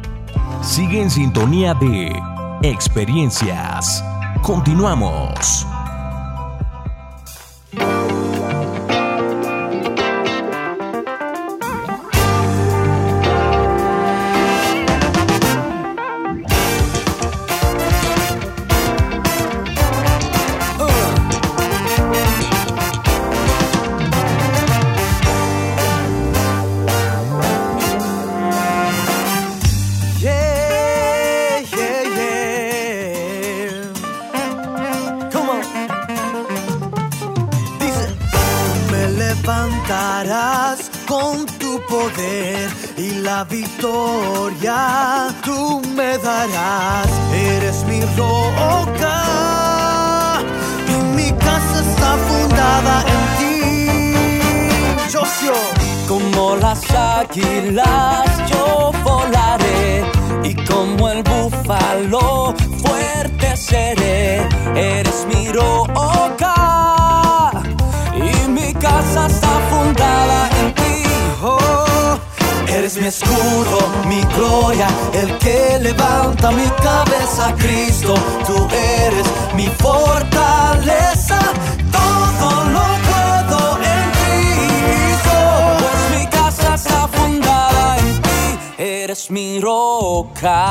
Sigue 0.61 1.01
en 1.01 1.09
sintonía 1.09 1.73
de 1.73 2.11
experiencias. 2.63 4.03
Continuamos. 4.41 5.67
Victoria 43.49 45.27
tú 45.43 45.81
me 45.95 46.17
darás. 46.17 47.09
Eres 47.33 47.83
mi 47.85 48.01
roca 48.17 49.21
y 50.87 50.95
mi 51.15 51.31
casa 51.31 51.81
está 51.81 52.17
fundada 52.27 53.03
en 53.13 53.21
ti. 53.39 55.11
Yo 55.11 55.21
como 56.07 56.55
las 56.57 56.81
águilas 56.91 58.29
yo 58.47 58.91
volaré 59.03 60.03
y 60.43 60.53
como 60.65 61.09
el 61.09 61.23
búfalo 61.23 62.53
fuerte 62.81 63.57
seré. 63.57 64.47
Eres 64.75 65.25
mi 65.27 65.51
roca 65.51 66.55
y 68.15 68.49
mi 68.49 68.73
casa 68.73 69.27
está 69.27 69.59
fundada 69.69 70.49
en 70.59 70.73
ti. 70.73 71.03
Oh, 71.41 71.84
eres 72.77 72.97
mi 72.97 73.07
escudo, 73.07 73.77
mi 74.05 74.21
gloria, 74.35 74.87
el 75.13 75.37
que 75.37 75.79
levanta 75.81 76.51
mi 76.51 76.67
cabeza, 76.83 77.53
Cristo. 77.57 78.13
Tú 78.45 78.67
eres 79.03 79.25
mi 79.55 79.67
fortaleza, 79.67 81.39
todo 81.91 82.49
lo 82.75 82.85
puedo 83.09 83.79
en 83.93 84.05
Cristo. 84.19 85.35
Pues 85.79 86.19
mi 86.19 86.27
casa 86.27 86.75
está 86.75 87.07
fundada 87.07 87.97
en 87.97 88.21
ti, 88.21 88.59
eres 88.77 89.31
mi 89.31 89.59
roca. 89.61 90.69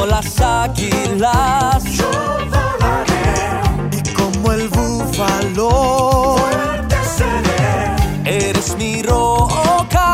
Como 0.00 0.12
las 0.12 0.40
águilas, 0.40 1.84
Yo 1.84 2.10
volaré 2.48 3.60
y 3.92 4.14
como 4.14 4.52
el 4.52 4.66
búfalo 4.70 6.36
fuerte 6.38 6.96
seré. 7.18 8.48
eres 8.48 8.76
mi 8.78 9.02
roca 9.02 10.06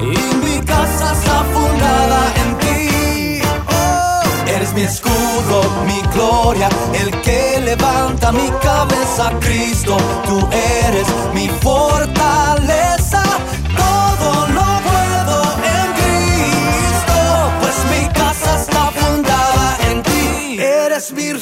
y 0.00 0.34
mi 0.44 0.58
casa 0.66 1.12
está 1.12 1.44
fundada 1.54 2.32
en 2.42 2.58
ti. 2.58 3.40
Oh, 3.70 4.50
eres 4.50 4.74
mi 4.74 4.82
escudo, 4.82 5.62
mi 5.86 6.02
gloria, 6.12 6.68
el 6.92 7.12
que 7.20 7.60
levanta 7.64 8.32
mi 8.32 8.50
cabeza, 8.60 9.30
Cristo. 9.38 9.96
Tú 10.26 10.40
eres 10.50 11.06
mi 11.34 11.48
fortaleza. 11.62 13.22
Eres 21.04 21.12
mi 21.12 21.34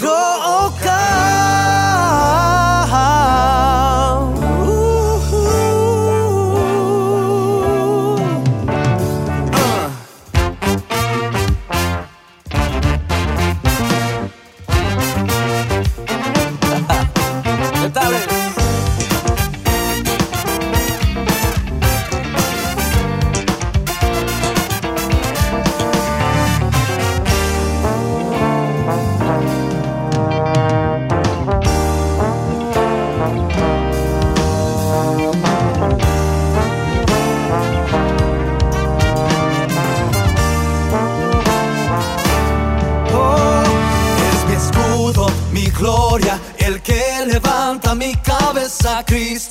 cabeza, 49.13 49.42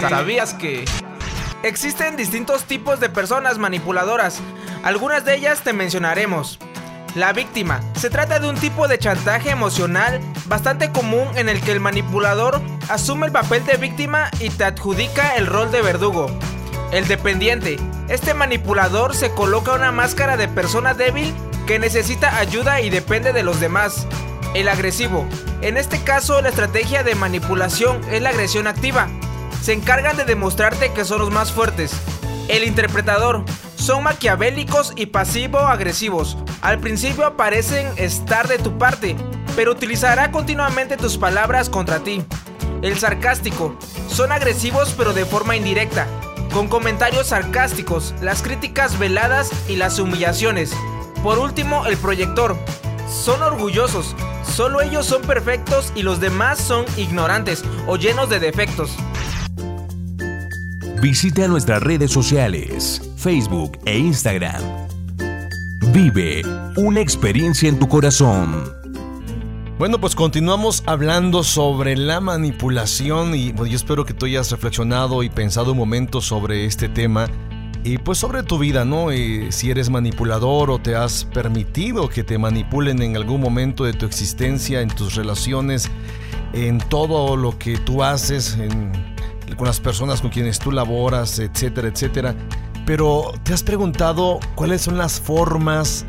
¿Sabías 0.00 0.54
que? 0.54 0.84
Existen 1.62 2.16
distintos 2.16 2.64
tipos 2.64 3.00
de 3.00 3.08
personas 3.08 3.58
manipuladoras. 3.58 4.40
Algunas 4.82 5.24
de 5.24 5.36
ellas 5.36 5.62
te 5.62 5.72
mencionaremos. 5.72 6.58
La 7.14 7.32
víctima. 7.32 7.80
Se 7.94 8.10
trata 8.10 8.40
de 8.40 8.48
un 8.48 8.56
tipo 8.56 8.88
de 8.88 8.98
chantaje 8.98 9.50
emocional 9.50 10.20
bastante 10.46 10.90
común 10.90 11.28
en 11.36 11.48
el 11.48 11.60
que 11.60 11.72
el 11.72 11.80
manipulador 11.80 12.60
asume 12.88 13.26
el 13.26 13.32
papel 13.32 13.64
de 13.64 13.76
víctima 13.76 14.30
y 14.40 14.50
te 14.50 14.64
adjudica 14.64 15.36
el 15.36 15.46
rol 15.46 15.70
de 15.70 15.80
verdugo. 15.80 16.26
El 16.90 17.06
dependiente. 17.06 17.78
Este 18.08 18.34
manipulador 18.34 19.14
se 19.14 19.30
coloca 19.30 19.74
una 19.74 19.92
máscara 19.92 20.36
de 20.36 20.48
persona 20.48 20.92
débil 20.92 21.32
que 21.66 21.78
necesita 21.78 22.36
ayuda 22.38 22.80
y 22.80 22.90
depende 22.90 23.32
de 23.32 23.44
los 23.44 23.60
demás. 23.60 24.06
El 24.54 24.68
agresivo. 24.68 25.26
En 25.62 25.76
este 25.76 26.02
caso, 26.02 26.42
la 26.42 26.50
estrategia 26.50 27.04
de 27.04 27.14
manipulación 27.14 28.00
es 28.10 28.20
la 28.20 28.30
agresión 28.30 28.66
activa. 28.66 29.08
Se 29.64 29.72
encargan 29.72 30.18
de 30.18 30.26
demostrarte 30.26 30.92
que 30.92 31.06
son 31.06 31.20
los 31.20 31.30
más 31.30 31.50
fuertes. 31.50 31.94
El 32.48 32.64
interpretador. 32.64 33.46
Son 33.76 34.02
maquiavélicos 34.02 34.92
y 34.94 35.06
pasivo-agresivos. 35.06 36.36
Al 36.60 36.80
principio 36.80 37.34
parecen 37.38 37.90
estar 37.96 38.46
de 38.46 38.58
tu 38.58 38.76
parte, 38.76 39.16
pero 39.56 39.72
utilizará 39.72 40.30
continuamente 40.30 40.98
tus 40.98 41.16
palabras 41.16 41.70
contra 41.70 42.00
ti. 42.00 42.22
El 42.82 42.98
sarcástico. 42.98 43.74
Son 44.06 44.32
agresivos 44.32 44.94
pero 44.98 45.14
de 45.14 45.24
forma 45.24 45.56
indirecta, 45.56 46.06
con 46.52 46.68
comentarios 46.68 47.28
sarcásticos, 47.28 48.14
las 48.20 48.42
críticas 48.42 48.98
veladas 48.98 49.50
y 49.66 49.76
las 49.76 49.98
humillaciones. 49.98 50.72
Por 51.22 51.38
último, 51.38 51.86
el 51.86 51.96
proyector. 51.96 52.54
Son 53.08 53.42
orgullosos, 53.42 54.14
solo 54.42 54.82
ellos 54.82 55.06
son 55.06 55.22
perfectos 55.22 55.90
y 55.94 56.02
los 56.02 56.20
demás 56.20 56.58
son 56.58 56.84
ignorantes 56.98 57.64
o 57.86 57.96
llenos 57.96 58.28
de 58.28 58.40
defectos. 58.40 58.94
Visita 61.04 61.46
nuestras 61.48 61.82
redes 61.82 62.10
sociales, 62.10 63.12
Facebook 63.18 63.78
e 63.84 63.98
Instagram. 63.98 64.62
Vive 65.92 66.40
una 66.78 67.02
experiencia 67.02 67.68
en 67.68 67.78
tu 67.78 67.86
corazón. 67.86 68.72
Bueno, 69.78 70.00
pues 70.00 70.14
continuamos 70.14 70.82
hablando 70.86 71.44
sobre 71.44 71.94
la 71.98 72.20
manipulación 72.22 73.34
y 73.34 73.52
yo 73.52 73.66
espero 73.66 74.06
que 74.06 74.14
tú 74.14 74.24
hayas 74.24 74.50
reflexionado 74.50 75.22
y 75.22 75.28
pensado 75.28 75.72
un 75.72 75.76
momento 75.76 76.22
sobre 76.22 76.64
este 76.64 76.88
tema 76.88 77.28
y 77.84 77.98
pues 77.98 78.16
sobre 78.16 78.42
tu 78.42 78.56
vida, 78.56 78.86
¿no? 78.86 79.12
Y 79.12 79.52
si 79.52 79.70
eres 79.70 79.90
manipulador 79.90 80.70
o 80.70 80.78
te 80.78 80.96
has 80.96 81.26
permitido 81.26 82.08
que 82.08 82.24
te 82.24 82.38
manipulen 82.38 83.02
en 83.02 83.14
algún 83.14 83.42
momento 83.42 83.84
de 83.84 83.92
tu 83.92 84.06
existencia, 84.06 84.80
en 84.80 84.88
tus 84.88 85.16
relaciones, 85.16 85.90
en 86.54 86.78
todo 86.78 87.36
lo 87.36 87.58
que 87.58 87.76
tú 87.76 88.02
haces, 88.02 88.56
en- 88.56 89.13
con 89.56 89.66
las 89.66 89.80
personas 89.80 90.20
con 90.20 90.30
quienes 90.30 90.58
tú 90.58 90.72
laboras, 90.72 91.38
etcétera, 91.38 91.88
etcétera. 91.88 92.34
Pero 92.86 93.32
¿te 93.42 93.54
has 93.54 93.62
preguntado 93.62 94.40
cuáles 94.54 94.82
son 94.82 94.98
las 94.98 95.20
formas 95.20 96.04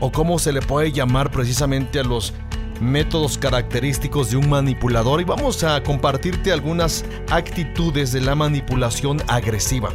o 0.00 0.10
cómo 0.10 0.38
se 0.38 0.52
le 0.52 0.60
puede 0.60 0.92
llamar 0.92 1.30
precisamente 1.30 2.00
a 2.00 2.04
los 2.04 2.34
métodos 2.80 3.38
característicos 3.38 4.30
de 4.30 4.36
un 4.36 4.48
manipulador? 4.48 5.20
Y 5.20 5.24
vamos 5.24 5.62
a 5.64 5.82
compartirte 5.82 6.52
algunas 6.52 7.04
actitudes 7.30 8.12
de 8.12 8.20
la 8.20 8.34
manipulación 8.34 9.22
agresiva. 9.28 9.90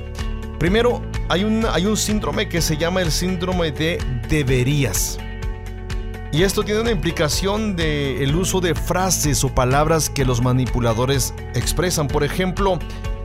Primero, 0.59 1.01
hay 1.27 1.43
un, 1.43 1.65
hay 1.65 1.85
un 1.85 1.97
síndrome 1.97 2.47
que 2.47 2.61
se 2.61 2.77
llama 2.77 3.01
el 3.01 3.11
síndrome 3.11 3.71
de 3.71 3.97
deberías. 4.29 5.17
Y 6.33 6.41
esto 6.41 6.63
tiene 6.63 6.81
una 6.81 6.89
implicación 6.89 7.75
de 7.75 8.23
el 8.23 8.35
uso 8.35 8.59
de 8.59 8.73
frases 8.73 9.43
o 9.43 9.53
palabras 9.53 10.09
que 10.09 10.25
los 10.25 10.41
manipuladores 10.41 11.31
expresan. 11.53 12.07
Por 12.07 12.23
ejemplo, 12.23 12.79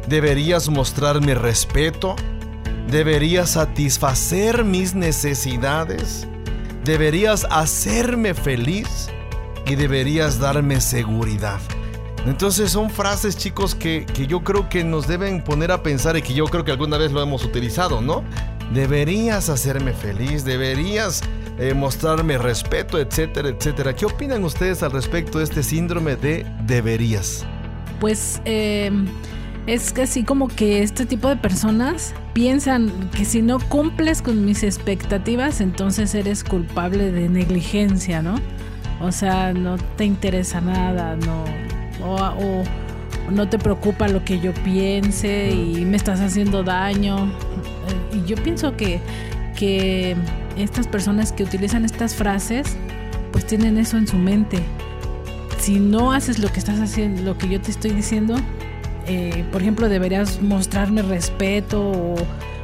deberías 0.09 0.69
mostrarme 0.69 1.35
respeto, 1.35 2.17
deberías 2.91 3.53
satisfacer 3.53 4.63
mis 4.63 4.95
necesidades, 4.95 6.29
deberías 6.85 7.47
hacerme 7.51 8.35
feliz 8.35 9.09
y 9.65 9.75
deberías 9.75 10.39
darme 10.39 10.83
seguridad. 10.83 11.61
Entonces 12.27 12.73
son 12.73 12.91
frases 12.91 13.39
chicos 13.39 13.75
que, 13.75 14.05
yo 14.29 14.45
creo 14.45 14.69
que 14.69 14.85
nos 14.85 15.07
deben 15.07 15.43
poner 15.43 15.73
a 15.73 15.83
pensar 15.83 16.19
y 16.19 16.21
que 16.21 16.35
yo 16.35 16.45
creo 16.45 16.63
que 16.63 16.73
alguna 16.73 16.99
vez 16.99 17.11
lo 17.13 17.23
hemos 17.23 17.43
utilizado, 17.43 18.03
¿no? 18.03 18.23
Deberías 18.75 19.49
hacerme 19.49 19.95
feliz, 19.95 20.45
deberías 20.45 21.23
eh, 21.59 21.75
mostrarme 21.75 22.39
respeto, 22.39 22.99
etcétera, 22.99 23.49
etcétera. 23.49 23.95
¿Qué 23.95 24.07
opinan 24.07 24.45
ustedes 24.45 24.83
al 24.83 24.93
respecto 24.93 25.39
de 25.39 25.45
este 25.45 25.63
síndrome 25.63 26.17
de 26.17 26.47
deberías? 26.67 27.45
Pues 28.01 28.41
eh, 28.45 28.91
es 29.67 29.93
así 29.99 30.23
como 30.23 30.49
que 30.49 30.83
este 30.83 31.05
tipo 31.05 31.29
de 31.29 31.37
personas 31.37 32.15
piensan 32.33 33.11
que 33.11 33.25
si 33.25 33.43
no 33.43 33.59
cumples 33.59 34.23
con 34.23 34.45
mis 34.45 34.63
expectativas, 34.63 35.61
entonces 35.61 36.15
eres 36.15 36.45
culpable 36.45 37.11
de 37.11 37.29
negligencia, 37.29 38.23
¿no? 38.23 38.37
O 39.01 39.13
sea, 39.13 39.53
no 39.53 39.77
te 39.97 40.05
interesa 40.05 40.61
nada, 40.61 41.17
no, 41.17 41.45
o, 42.05 42.63
no 43.31 43.49
te 43.49 43.59
preocupa 43.59 44.09
lo 44.09 44.25
que 44.25 44.41
yo 44.41 44.55
piense 44.55 45.51
y 45.51 45.85
me 45.85 45.97
estás 45.97 46.21
haciendo 46.21 46.63
daño. 46.63 47.27
Eh, 47.27 48.17
y 48.17 48.25
yo 48.25 48.37
pienso 48.37 48.77
que, 48.77 49.01
que 49.57 50.17
estas 50.59 50.87
personas 50.87 51.33
que 51.33 51.45
utilizan 51.45 51.85
estas 51.85 52.15
frases, 52.15 52.77
pues 53.33 53.47
tienen 53.47 53.79
eso 53.79 53.97
en 53.97 54.07
su 54.07 54.17
mente. 54.17 54.59
Si 55.59 55.79
no 55.81 56.13
haces 56.13 56.39
lo 56.39 56.51
que 56.53 56.59
estás 56.59 56.81
haciendo, 56.81 57.23
lo 57.23 57.37
que 57.37 57.49
yo 57.49 57.61
te 57.61 57.71
estoy 57.71 57.91
diciendo, 57.91 58.37
eh, 59.07 59.45
por 59.51 59.63
ejemplo, 59.63 59.89
deberías 59.89 60.41
mostrarme 60.43 61.03
respeto 61.03 61.81
o 61.81 62.17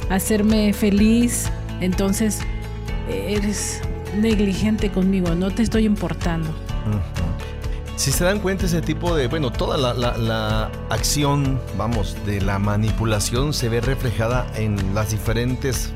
hacerme 0.09 0.73
feliz, 0.73 1.49
entonces 1.81 2.39
eres 3.09 3.81
negligente 4.19 4.89
conmigo, 4.91 5.35
no 5.35 5.51
te 5.51 5.63
estoy 5.63 5.85
importando. 5.85 6.49
Si 7.95 8.11
se 8.11 8.25
dan 8.25 8.39
cuenta 8.39 8.65
ese 8.65 8.81
tipo 8.81 9.15
de, 9.15 9.27
bueno, 9.27 9.51
toda 9.51 9.77
la, 9.77 10.71
acción, 10.89 11.59
vamos, 11.77 12.17
de 12.25 12.41
la 12.41 12.59
manipulación 12.59 13.53
se 13.53 13.69
ve 13.69 13.81
reflejada 13.81 14.45
en 14.55 14.93
las 14.93 15.11
diferentes 15.11 15.91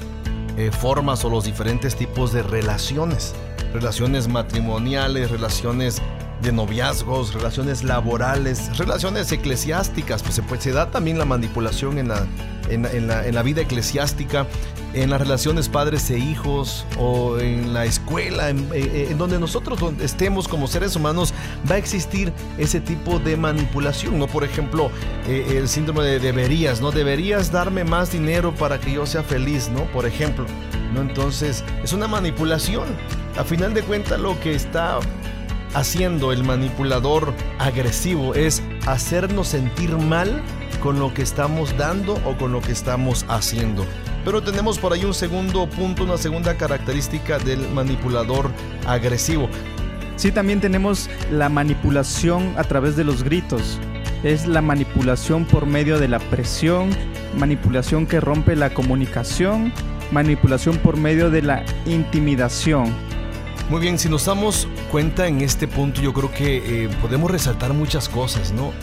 eh, 0.58 0.72
formas 0.72 1.24
o 1.26 1.30
los 1.30 1.46
diferentes 1.46 1.96
tipos 1.96 2.34
de 2.34 2.44
relaciones. 2.44 3.34
Relaciones 3.74 4.28
matrimoniales, 4.28 5.32
relaciones 5.32 6.02
de 6.42 6.52
noviazgos, 6.52 7.34
relaciones 7.34 7.84
laborales, 7.84 8.78
relaciones 8.78 9.32
eclesiásticas, 9.32 10.24
pues 10.24 10.36
se, 10.36 10.44
pues, 10.44 10.74
da 10.74 10.90
también 10.92 11.18
la 11.18 11.26
manipulación 11.26 11.98
en 11.98 12.10
la, 12.10 12.26
en, 12.70 13.08
la, 13.08 13.26
en 13.26 13.36
la 13.36 13.44
vida 13.44 13.62
eclesiástica, 13.62 14.46
en 14.94 15.10
las 15.10 15.20
relaciones 15.22 15.70
padres 15.70 16.10
e 16.10 16.18
hijos 16.18 16.86
o 16.98 17.38
en 17.40 17.74
la 17.74 17.86
escuela, 17.86 18.50
en, 18.50 18.60
eh, 18.74 19.08
eh, 19.12 19.16
donde 19.18 19.40
nosotros 19.40 19.80
donde 19.80 20.06
estemos 20.06 20.48
como 20.48 20.68
seres 20.68 20.96
humanos, 20.96 21.34
va 21.70 21.76
a 21.76 21.78
existir 21.78 22.34
ese 22.58 22.80
tipo 22.80 23.20
de 23.20 23.38
manipulación, 23.38 24.18
¿no? 24.18 24.28
Por 24.28 24.44
ejemplo, 24.44 24.92
eh, 25.28 25.58
el 25.58 25.68
síndrome 25.68 26.04
de 26.04 26.20
deberías, 26.20 26.82
¿no? 26.82 26.92
Deberías 26.92 27.52
darme 27.52 27.84
más 27.84 28.12
dinero 28.12 28.54
para 28.56 28.80
que 28.80 28.94
yo 28.94 29.06
sea 29.06 29.24
feliz, 29.24 29.70
¿no? 29.70 29.84
Por 29.92 30.06
ejemplo, 30.06 30.46
¿no? 30.94 31.02
Entonces, 31.02 31.64
es 31.84 31.94
una 31.94 32.08
manipulación. 32.08 32.88
A 33.38 33.44
final 33.44 33.74
de 33.74 33.84
cuentas, 33.84 34.20
lo 34.20 34.40
que 34.40 34.56
está 34.56 35.00
haciendo 35.74 36.32
el 36.32 36.44
manipulador 36.44 37.34
agresivo 37.60 38.36
es 38.36 38.64
hacernos 38.88 39.50
sentir 39.50 39.96
mal 39.98 40.42
con 40.82 41.00
lo 41.00 41.14
que 41.14 41.22
estamos 41.22 41.78
dando 41.78 42.14
o 42.26 42.38
con 42.38 42.52
lo 42.52 42.62
que 42.62 42.72
estamos 42.72 43.26
haciendo. 43.28 43.86
Pero 44.26 44.42
tenemos 44.42 44.80
por 44.80 44.94
ahí 44.94 45.06
un 45.06 45.14
segundo 45.14 45.70
punto, 45.70 46.04
una 46.04 46.18
segunda 46.18 46.56
característica 46.56 47.40
del 47.40 47.68
manipulador 47.70 48.52
agresivo. 48.86 49.50
Sí, 50.16 50.32
también 50.32 50.60
tenemos 50.60 51.10
la 51.32 51.48
manipulación 51.50 52.54
a 52.58 52.64
través 52.64 52.96
de 52.96 53.06
los 53.06 53.24
gritos. 53.24 53.80
Es 54.24 54.48
la 54.48 54.62
manipulación 54.62 55.46
por 55.46 55.66
medio 55.66 55.98
de 55.98 56.10
la 56.10 56.20
presión, 56.20 56.90
manipulación 57.38 58.06
que 58.06 58.20
rompe 58.20 58.56
la 58.58 58.74
comunicación, 58.74 59.72
manipulación 60.12 60.78
por 60.78 60.98
medio 60.98 61.30
de 61.30 61.42
la 61.42 61.64
intimidación. 61.86 62.94
Muy 63.70 63.82
bien, 63.82 64.00
si 64.00 64.10
nos 64.10 64.26
damos 64.26 64.68
cuenta 64.92 65.28
en 65.28 65.42
este 65.42 65.68
punto, 65.68 66.02
yo 66.02 66.12
creo 66.12 66.32
que 66.32 66.86
eh, 66.86 66.90
podemos 67.04 67.30
resaltar 67.30 67.72
muchas 67.74 68.10
cosas, 68.10 68.52
¿no? 68.52 68.74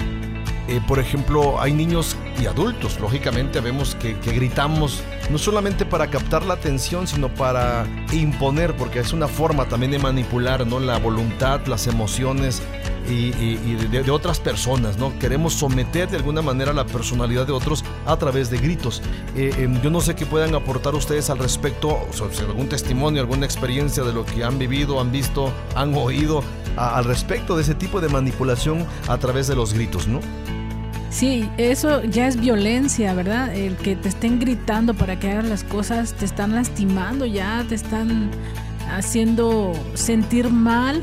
Eh, 0.68 0.80
por 0.86 0.98
ejemplo, 0.98 1.60
hay 1.60 1.72
niños 1.72 2.16
y 2.40 2.46
adultos, 2.46 2.98
lógicamente 3.00 3.60
vemos 3.60 3.94
que, 3.94 4.14
gritamos 4.14 5.02
no 5.30 5.38
solamente 5.38 5.86
para 5.86 6.08
captar 6.08 6.44
la 6.44 6.54
atención, 6.54 7.06
sino 7.06 7.28
para 7.32 7.86
imponer, 8.12 8.76
porque 8.76 8.98
es 8.98 9.12
una 9.12 9.28
forma 9.28 9.66
también 9.66 9.92
de 9.92 9.98
manipular 9.98 10.66
¿no? 10.66 10.80
la 10.80 10.98
voluntad, 10.98 11.64
las 11.66 11.86
emociones 11.86 12.62
y, 13.08 13.30
de, 13.76 14.10
otras 14.10 14.40
personas, 14.40 14.98
¿no? 14.98 15.16
Queremos 15.18 15.54
someter 15.54 16.08
de 16.08 16.16
alguna 16.16 16.42
manera 16.42 16.72
la 16.72 16.84
personalidad 16.84 17.46
de 17.46 17.52
otros 17.52 17.84
a 18.04 18.16
través 18.16 18.50
de 18.50 18.58
gritos. 18.58 19.02
Eh, 19.36 19.52
em, 19.58 19.80
yo 19.80 19.90
no 19.90 20.00
sé 20.00 20.16
qué 20.16 20.26
puedan 20.26 20.54
aportar 20.54 20.94
ustedes 20.94 21.30
al 21.30 21.38
respecto, 21.38 21.98
algún 22.40 22.68
testimonio, 22.68 23.20
alguna 23.20 23.46
experiencia 23.46 24.02
de 24.02 24.12
lo 24.12 24.24
que 24.24 24.42
han 24.44 24.58
vivido, 24.58 25.00
han 25.00 25.12
visto, 25.12 25.52
han 25.74 25.94
oído 25.94 26.42
al 26.76 27.04
respecto 27.04 27.56
de 27.56 27.62
ese 27.62 27.74
tipo 27.74 28.00
de 28.00 28.08
manipulación 28.08 28.86
a 29.08 29.18
través 29.18 29.46
de 29.46 29.56
los 29.56 29.72
gritos, 29.72 30.06
¿no? 30.08 30.20
Sí, 31.10 31.48
eso 31.56 32.02
ya 32.04 32.26
es 32.26 32.38
violencia, 32.38 33.14
¿verdad? 33.14 33.54
El 33.54 33.76
que 33.76 33.96
te 33.96 34.08
estén 34.08 34.38
gritando 34.38 34.92
para 34.92 35.18
que 35.18 35.30
hagas 35.30 35.46
las 35.46 35.64
cosas, 35.64 36.12
te 36.12 36.24
están 36.24 36.54
lastimando 36.54 37.24
ya, 37.24 37.64
te 37.68 37.74
están 37.74 38.30
haciendo 38.90 39.72
sentir 39.94 40.50
mal 40.50 41.02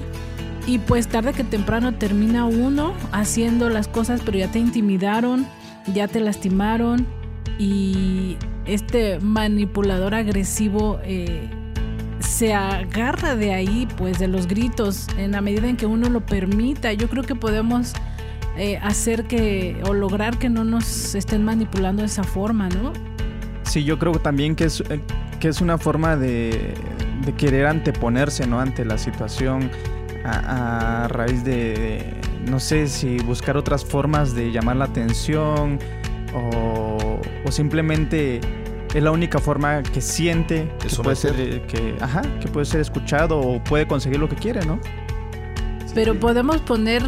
y 0.67 0.77
pues 0.77 1.07
tarde 1.07 1.33
que 1.33 1.43
temprano 1.43 1.95
termina 1.95 2.45
uno 2.45 2.93
haciendo 3.11 3.69
las 3.69 3.87
cosas, 3.87 4.21
pero 4.23 4.37
ya 4.37 4.51
te 4.51 4.59
intimidaron, 4.59 5.47
ya 5.93 6.07
te 6.07 6.19
lastimaron 6.19 7.07
y 7.57 8.37
este 8.65 9.19
manipulador 9.19 10.15
agresivo 10.15 10.99
eh, 11.03 11.49
se 12.27 12.53
agarra 12.53 13.35
de 13.35 13.53
ahí, 13.53 13.87
pues 13.97 14.19
de 14.19 14.27
los 14.27 14.47
gritos, 14.47 15.07
en 15.17 15.31
la 15.31 15.41
medida 15.41 15.67
en 15.67 15.77
que 15.77 15.85
uno 15.85 16.09
lo 16.09 16.25
permita. 16.25 16.93
Yo 16.93 17.09
creo 17.09 17.23
que 17.23 17.35
podemos 17.35 17.93
eh, 18.57 18.77
hacer 18.81 19.25
que 19.25 19.81
o 19.85 19.93
lograr 19.93 20.37
que 20.37 20.49
no 20.49 20.63
nos 20.63 21.15
estén 21.15 21.43
manipulando 21.43 22.01
de 22.01 22.07
esa 22.07 22.23
forma, 22.23 22.69
¿no? 22.69 22.93
Sí, 23.63 23.83
yo 23.83 23.97
creo 23.99 24.13
también 24.13 24.55
que 24.55 24.65
es, 24.65 24.81
eh, 24.81 24.99
que 25.39 25.47
es 25.47 25.61
una 25.61 25.77
forma 25.77 26.15
de, 26.15 26.73
de 27.25 27.33
querer 27.33 27.65
anteponerse, 27.67 28.47
¿no? 28.47 28.59
Ante 28.59 28.85
la 28.85 28.97
situación 28.97 29.69
a, 30.23 31.07
raíz 31.09 31.43
de, 31.43 32.13
no 32.49 32.59
sé 32.59 32.87
si 32.87 33.17
buscar 33.19 33.57
otras 33.57 33.83
formas 33.83 34.33
de 34.33 34.51
llamar 34.51 34.77
la 34.77 34.85
atención 34.85 35.79
o, 36.33 37.19
simplemente 37.49 38.41
es 38.93 39.01
la 39.01 39.11
única 39.11 39.39
forma 39.39 39.81
que 39.81 40.01
siente 40.01 40.71
que 40.79 40.89
puede 40.89 41.15
ser 41.15 41.65
que, 41.65 41.95
ajá, 41.99 42.21
que 42.39 42.47
puede 42.47 42.65
ser 42.65 42.81
escuchado 42.81 43.39
o 43.39 43.63
puede 43.63 43.87
conseguir 43.87 44.19
lo 44.19 44.29
que 44.29 44.35
quiere, 44.35 44.65
¿no? 44.65 44.79
Pero 45.95 46.19
podemos 46.19 46.57
poner 46.61 47.03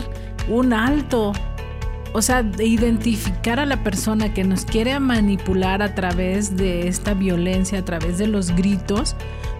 un 0.49 0.73
alto, 0.73 1.33
o 2.13 2.21
sea, 2.21 2.43
identificar 2.59 3.59
a 3.59 3.65
la 3.65 3.83
persona 3.83 4.33
que 4.33 4.43
nos 4.43 4.65
quiere 4.65 4.99
manipular 4.99 5.81
a 5.81 5.95
través 5.95 6.55
de 6.55 6.87
esta 6.87 7.13
violencia, 7.13 7.79
a 7.79 7.85
través 7.85 8.17
de 8.17 8.27
los 8.27 8.51
gritos, 8.55 9.15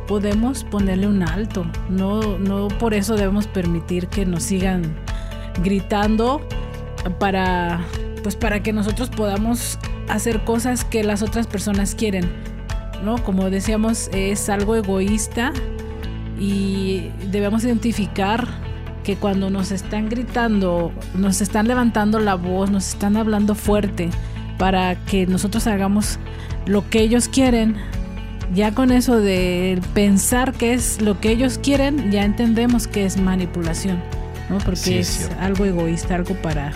podemos 0.08 0.64
ponerle 0.64 1.08
un 1.08 1.24
alto. 1.24 1.66
No, 1.90 2.38
no 2.38 2.68
por 2.68 2.94
eso 2.94 3.16
debemos 3.16 3.48
permitir 3.48 4.08
que 4.08 4.26
nos 4.26 4.44
sigan 4.44 4.96
gritando 5.64 6.42
para, 7.20 7.82
pues 8.24 8.36
para 8.36 8.62
que 8.62 8.74
nosotros 8.74 9.10
podamos 9.10 9.80
hacer 10.10 10.44
cosas 10.44 10.86
que 10.86 11.04
las 11.04 11.22
otras 11.22 11.48
personas 11.48 11.96
quieren. 11.96 12.30
¿no? 13.04 13.24
Como 13.24 13.50
decíamos, 13.50 14.10
es 14.14 14.50
algo 14.50 14.76
egoísta 14.76 15.54
y 16.40 17.10
debemos 17.32 17.64
identificar 17.64 18.48
que 19.04 19.16
cuando 19.16 19.50
nos 19.50 19.72
están 19.72 20.10
gritando, 20.10 20.92
nos 21.14 21.42
están 21.42 21.68
levantando 21.68 22.20
la 22.20 22.36
voz, 22.36 22.72
nos 22.72 22.90
están 22.90 23.18
hablando 23.18 23.54
fuerte, 23.54 24.10
para 24.58 24.96
que 25.06 25.28
nosotros 25.28 25.68
hagamos 25.68 26.18
lo 26.66 26.90
que 26.90 27.02
ellos 27.02 27.28
quieren. 27.28 27.76
Ya 28.54 28.74
con 28.74 28.92
eso 28.92 29.20
de 29.20 29.80
pensar 29.94 30.54
que 30.54 30.74
es 30.74 31.02
lo 31.02 31.20
que 31.20 31.32
ellos 31.32 31.60
quieren, 31.60 32.12
ya 32.12 32.24
entendemos 32.24 32.88
que 32.88 33.06
es 33.06 33.20
manipulación, 33.20 34.02
¿no? 34.50 34.58
Porque 34.60 35.00
es, 35.00 35.30
algo 35.40 35.66
egoísta, 35.66 36.16
algo 36.16 36.36
para 36.36 36.72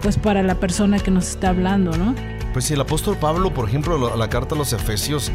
pues 0.00 0.18
para 0.18 0.42
la 0.42 0.56
persona 0.56 0.98
que 0.98 1.12
nos 1.12 1.28
está 1.28 1.50
hablando, 1.50 1.96
¿no? 1.96 2.14
Pues 2.52 2.70
el 2.70 2.80
apóstol 2.80 3.16
Pablo, 3.16 3.54
por 3.54 3.68
ejemplo, 3.68 4.14
la 4.16 4.28
carta 4.28 4.54
a 4.54 4.58
los 4.58 4.72
Efesios 4.72 5.28
eh, 5.28 5.32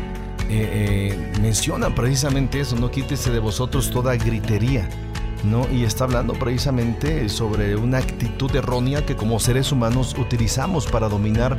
eh, 0.50 1.34
menciona 1.42 1.94
precisamente 1.94 2.60
eso, 2.60 2.76
no 2.76 2.92
quítese 2.92 3.32
de 3.32 3.40
vosotros 3.40 3.90
toda 3.90 4.16
gritería. 4.16 4.88
¿no? 5.44 5.68
Y 5.72 5.84
está 5.84 6.04
hablando 6.04 6.34
precisamente 6.34 7.30
sobre 7.30 7.76
una 7.76 8.00
actitud 8.00 8.54
errónea 8.56 9.06
que 9.06 9.16
como 9.16 9.40
seres 9.40 9.72
humanos 9.72 10.16
utilizamos 10.18 10.88
para 10.88 11.10
dominar, 11.10 11.58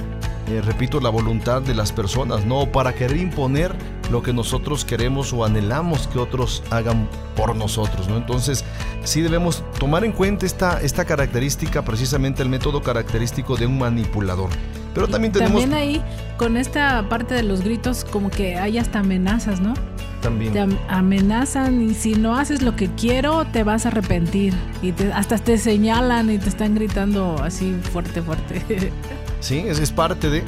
eh, 0.49 0.61
repito, 0.65 1.01
la 1.01 1.11
voluntad 1.11 1.63
de 1.63 1.75
las 1.75 1.93
personas, 1.93 2.45
¿no? 2.45 2.71
Para 2.73 2.95
querer 2.95 3.17
imponer 3.19 3.75
lo 4.11 4.23
que 4.23 4.33
nosotros 4.33 4.85
queremos 4.85 5.33
o 5.33 5.45
anhelamos 5.45 6.09
que 6.09 6.19
otros 6.19 6.63
hagan 6.71 7.09
por 7.37 7.55
nosotros, 7.55 8.09
¿no? 8.09 8.17
Entonces, 8.17 8.65
sí 9.05 9.21
debemos 9.21 9.63
tomar 9.79 10.05
en 10.05 10.13
cuenta 10.13 10.45
esta, 10.45 10.81
esta 10.81 11.05
característica, 11.05 11.83
precisamente 11.85 12.43
el 12.43 12.49
método 12.49 12.83
característico 12.83 13.57
de 13.57 13.67
un 13.67 13.79
manipulador. 13.79 14.51
Pero 14.95 15.09
también 15.09 15.33
tenemos... 15.33 15.61
También 15.61 15.81
ahí, 15.81 16.03
con 16.37 16.57
esta 16.57 17.09
parte 17.09 17.35
de 17.35 17.43
los 17.43 17.63
gritos, 17.63 18.05
como 18.05 18.31
que 18.31 18.57
hay 18.57 18.79
hasta 18.79 19.01
amenazas, 19.01 19.61
¿no? 19.61 19.75
También. 20.21 20.53
Te 20.53 20.67
amenazan 20.89 21.81
y 21.83 21.95
si 21.95 22.15
no 22.15 22.37
haces 22.37 22.63
lo 22.63 22.75
que 22.75 22.89
quiero, 22.89 23.45
te 23.47 23.63
vas 23.63 23.87
a 23.87 23.91
arrepentir. 23.91 24.55
Y 24.83 24.93
hasta 25.15 25.39
te 25.39 25.59
señalan 25.59 26.31
y 26.31 26.39
te 26.39 26.49
están 26.49 26.75
gritando 26.75 27.37
así 27.43 27.73
fuerte, 27.93 28.23
fuerte. 28.23 28.93
Sí, 29.41 29.59
es, 29.59 29.79
es 29.79 29.93
parte 29.93 30.31
de, 30.31 30.43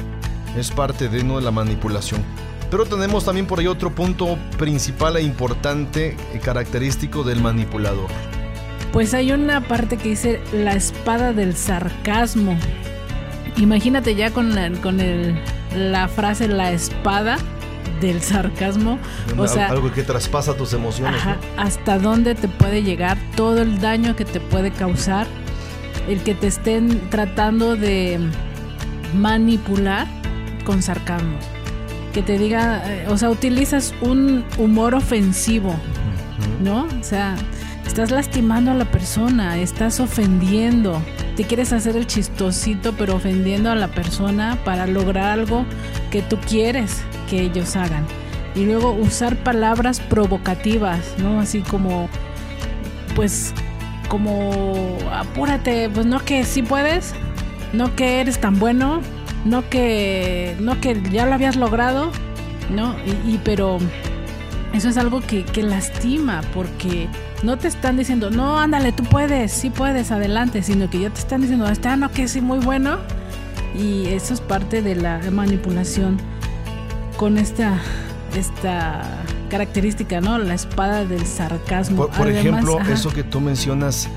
es 0.57 0.69
parte 0.69 1.07
de, 1.07 1.23
¿no? 1.23 1.37
de 1.37 1.43
la 1.43 1.51
manipulación. 1.51 2.21
Pero 2.69 2.85
tenemos 2.85 3.25
también 3.25 3.47
por 3.47 3.59
ahí 3.59 3.67
otro 3.67 3.93
punto 3.93 4.37
principal 4.57 5.17
e 5.17 5.21
importante, 5.21 6.15
y 6.33 6.39
característico 6.39 7.23
del 7.23 7.41
manipulador. 7.41 8.09
Pues 8.93 9.13
hay 9.13 9.31
una 9.31 9.61
parte 9.61 9.97
que 9.97 10.09
dice 10.09 10.41
la 10.53 10.73
espada 10.73 11.33
del 11.33 11.55
sarcasmo. 11.55 12.57
Imagínate 13.57 14.15
ya 14.15 14.31
con 14.31 14.55
la, 14.55 14.71
con 14.81 14.99
el, 14.99 15.35
la 15.75 16.07
frase 16.07 16.47
la 16.47 16.71
espada 16.71 17.37
del 17.99 18.21
sarcasmo. 18.21 18.99
O 19.37 19.47
sea, 19.47 19.67
algo 19.67 19.91
que 19.91 20.03
traspasa 20.03 20.55
tus 20.55 20.73
emociones. 20.73 21.21
Hasta 21.57 21.99
dónde 21.99 22.35
te 22.35 22.47
puede 22.47 22.83
llegar, 22.83 23.17
todo 23.35 23.61
el 23.61 23.79
daño 23.79 24.15
que 24.15 24.25
te 24.25 24.39
puede 24.39 24.71
causar, 24.71 25.27
el 26.07 26.21
que 26.23 26.33
te 26.33 26.47
estén 26.47 27.09
tratando 27.09 27.75
de 27.75 28.19
manipular 29.13 30.07
con 30.65 30.81
sarcasmo. 30.81 31.37
Que 32.13 32.21
te 32.21 32.37
diga, 32.37 32.81
eh, 32.85 33.05
o 33.07 33.17
sea, 33.17 33.29
utilizas 33.29 33.93
un 34.01 34.43
humor 34.57 34.95
ofensivo, 34.95 35.73
¿no? 36.61 36.87
O 36.99 37.03
sea, 37.03 37.35
estás 37.85 38.11
lastimando 38.11 38.71
a 38.71 38.73
la 38.73 38.85
persona, 38.85 39.57
estás 39.59 39.99
ofendiendo, 39.99 41.01
te 41.35 41.43
quieres 41.43 41.73
hacer 41.73 41.95
el 41.95 42.07
chistosito, 42.07 42.93
pero 42.97 43.15
ofendiendo 43.15 43.71
a 43.71 43.75
la 43.75 43.87
persona 43.87 44.57
para 44.65 44.87
lograr 44.87 45.25
algo 45.25 45.65
que 46.11 46.21
tú 46.21 46.37
quieres 46.47 47.01
que 47.29 47.41
ellos 47.41 47.75
hagan. 47.75 48.05
Y 48.55 48.65
luego 48.65 48.91
usar 48.91 49.37
palabras 49.37 50.01
provocativas, 50.01 50.99
¿no? 51.17 51.39
Así 51.39 51.61
como, 51.61 52.09
pues, 53.15 53.53
como, 54.09 54.97
apúrate, 55.13 55.89
pues 55.89 56.05
no 56.05 56.19
que 56.19 56.43
sí 56.43 56.63
puedes, 56.63 57.13
no 57.71 57.95
que 57.95 58.19
eres 58.19 58.41
tan 58.41 58.59
bueno, 58.59 59.01
no 59.45 59.69
que, 59.69 60.57
no 60.59 60.81
que 60.81 61.01
ya 61.11 61.25
lo 61.25 61.33
habías 61.33 61.55
logrado, 61.55 62.11
¿no? 62.69 62.93
Y, 63.25 63.37
pero 63.37 63.77
eso 64.73 64.89
es 64.89 64.97
algo 64.97 65.21
que, 65.21 65.43
que 65.43 65.63
lastima 65.63 66.41
porque 66.53 67.07
no 67.43 67.57
te 67.57 67.67
están 67.67 67.97
diciendo, 67.97 68.29
no, 68.29 68.59
ándale, 68.59 68.91
tú 68.91 69.03
puedes, 69.03 69.51
sí 69.51 69.69
puedes, 69.69 70.11
adelante, 70.11 70.63
sino 70.63 70.89
que 70.89 70.99
ya 70.99 71.09
te 71.09 71.19
están 71.19 71.41
diciendo, 71.41 71.67
está, 71.67 71.95
no, 71.95 72.11
que 72.11 72.27
sí, 72.27 72.41
muy 72.41 72.59
bueno. 72.59 72.99
Y 73.75 74.07
eso 74.07 74.33
es 74.33 74.41
parte 74.41 74.81
de 74.81 74.95
la 74.95 75.19
manipulación 75.31 76.17
con 77.17 77.37
esta, 77.37 77.79
esta 78.35 79.01
característica, 79.49 80.21
¿no? 80.21 80.37
La 80.37 80.55
espada 80.55 81.05
del 81.05 81.25
sarcasmo. 81.25 82.07
Por, 82.07 82.29
ejemplo, 82.29 82.79
eso 82.91 83.11
que 83.11 83.23
tú 83.23 83.39
mencionas, 83.41 84.07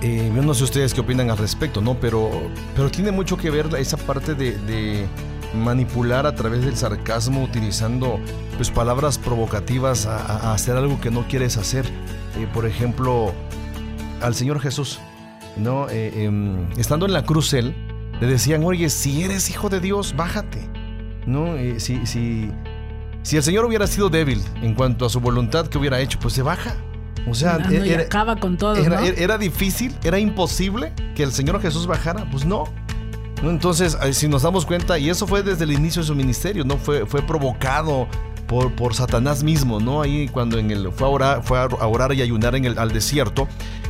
eh, 0.00 0.32
yo 0.34 0.42
no 0.42 0.54
sé 0.54 0.64
ustedes 0.64 0.94
qué 0.94 1.00
opinan 1.00 1.30
al 1.30 1.38
respecto, 1.38 1.80
¿no? 1.80 1.94
Pero, 1.94 2.30
pero 2.74 2.90
tiene 2.90 3.10
mucho 3.10 3.36
que 3.36 3.50
ver 3.50 3.68
esa 3.76 3.96
parte 3.96 4.34
de, 4.34 5.06
manipular 5.54 6.26
a 6.26 6.34
través 6.34 6.64
del 6.64 6.76
sarcasmo 6.76 7.44
utilizando 7.44 8.18
pues 8.56 8.72
palabras 8.72 9.18
provocativas 9.18 10.04
a, 10.04 10.52
hacer 10.52 10.76
algo 10.76 11.00
que 11.00 11.10
no 11.10 11.26
quieres 11.28 11.56
hacer. 11.56 11.84
Eh, 12.36 12.46
por 12.52 12.66
ejemplo, 12.66 13.32
al 14.20 14.34
Señor 14.34 14.60
Jesús, 14.60 15.00
¿no? 15.56 15.88
Eh, 15.88 16.24
em, 16.24 16.70
estando 16.78 17.06
en 17.06 17.12
la 17.12 17.24
cruz 17.24 17.52
él, 17.52 17.74
le 18.20 18.26
decían, 18.26 18.64
oye, 18.64 18.90
si 18.90 19.22
eres 19.22 19.50
hijo 19.50 19.68
de 19.68 19.80
Dios, 19.80 20.14
bájate. 20.16 20.74
¿no? 21.26 21.56
Eh, 21.56 21.80
si, 21.80 22.06
si, 22.06 22.50
si 23.22 23.36
el 23.36 23.42
Señor 23.42 23.64
hubiera 23.64 23.86
sido 23.86 24.08
débil 24.08 24.42
en 24.62 24.74
cuanto 24.74 25.06
a 25.06 25.08
su 25.08 25.20
voluntad 25.20 25.66
que 25.66 25.78
hubiera 25.78 26.00
hecho, 26.00 26.18
pues 26.20 26.34
se 26.34 26.42
baja. 26.42 26.74
O 27.28 27.34
sea, 27.34 27.58
ah, 27.62 27.72
era, 27.72 28.02
acaba 28.02 28.36
con 28.36 28.58
todo. 28.58 28.76
Era, 28.76 29.38
difícil, 29.38 29.94
era 30.04 30.18
imposible 30.18 30.92
que 31.14 31.22
el 31.22 31.32
Señor 31.32 31.60
Jesús 31.60 31.86
bajara. 31.86 32.28
Pues 32.30 32.44
no. 32.44 32.64
Entonces, 33.42 33.96
eh, 34.02 34.12
si 34.12 34.28
nos 34.28 34.42
damos 34.42 34.66
cuenta, 34.66 34.98
y 34.98 35.08
eso 35.08 35.26
fue 35.26 35.42
desde 35.42 35.64
el 35.64 35.72
inicio 35.72 36.02
de 36.02 36.08
su 36.08 36.14
ministerio, 36.14 36.64
¿no? 36.64 36.76
Fue, 36.76 37.06
fue 37.06 37.22
provocado 37.22 38.08
por, 38.46 38.72
por 38.72 38.94
Satanás 38.94 39.42
mismo, 39.42 39.80
¿no? 39.80 40.02
Ahí 40.02 40.28
cuando 40.28 40.58
en 40.58 40.70
el, 40.70 40.92
fue, 40.92 41.06
a 41.06 41.10
orar, 41.10 41.42
fue 41.42 41.58
a 41.58 41.86
orar 41.86 42.12
y 42.14 42.22
ayunar 42.22 42.54
en 42.54 42.64
el, 42.64 42.78
al 42.78 42.92
desierto, 42.92 43.48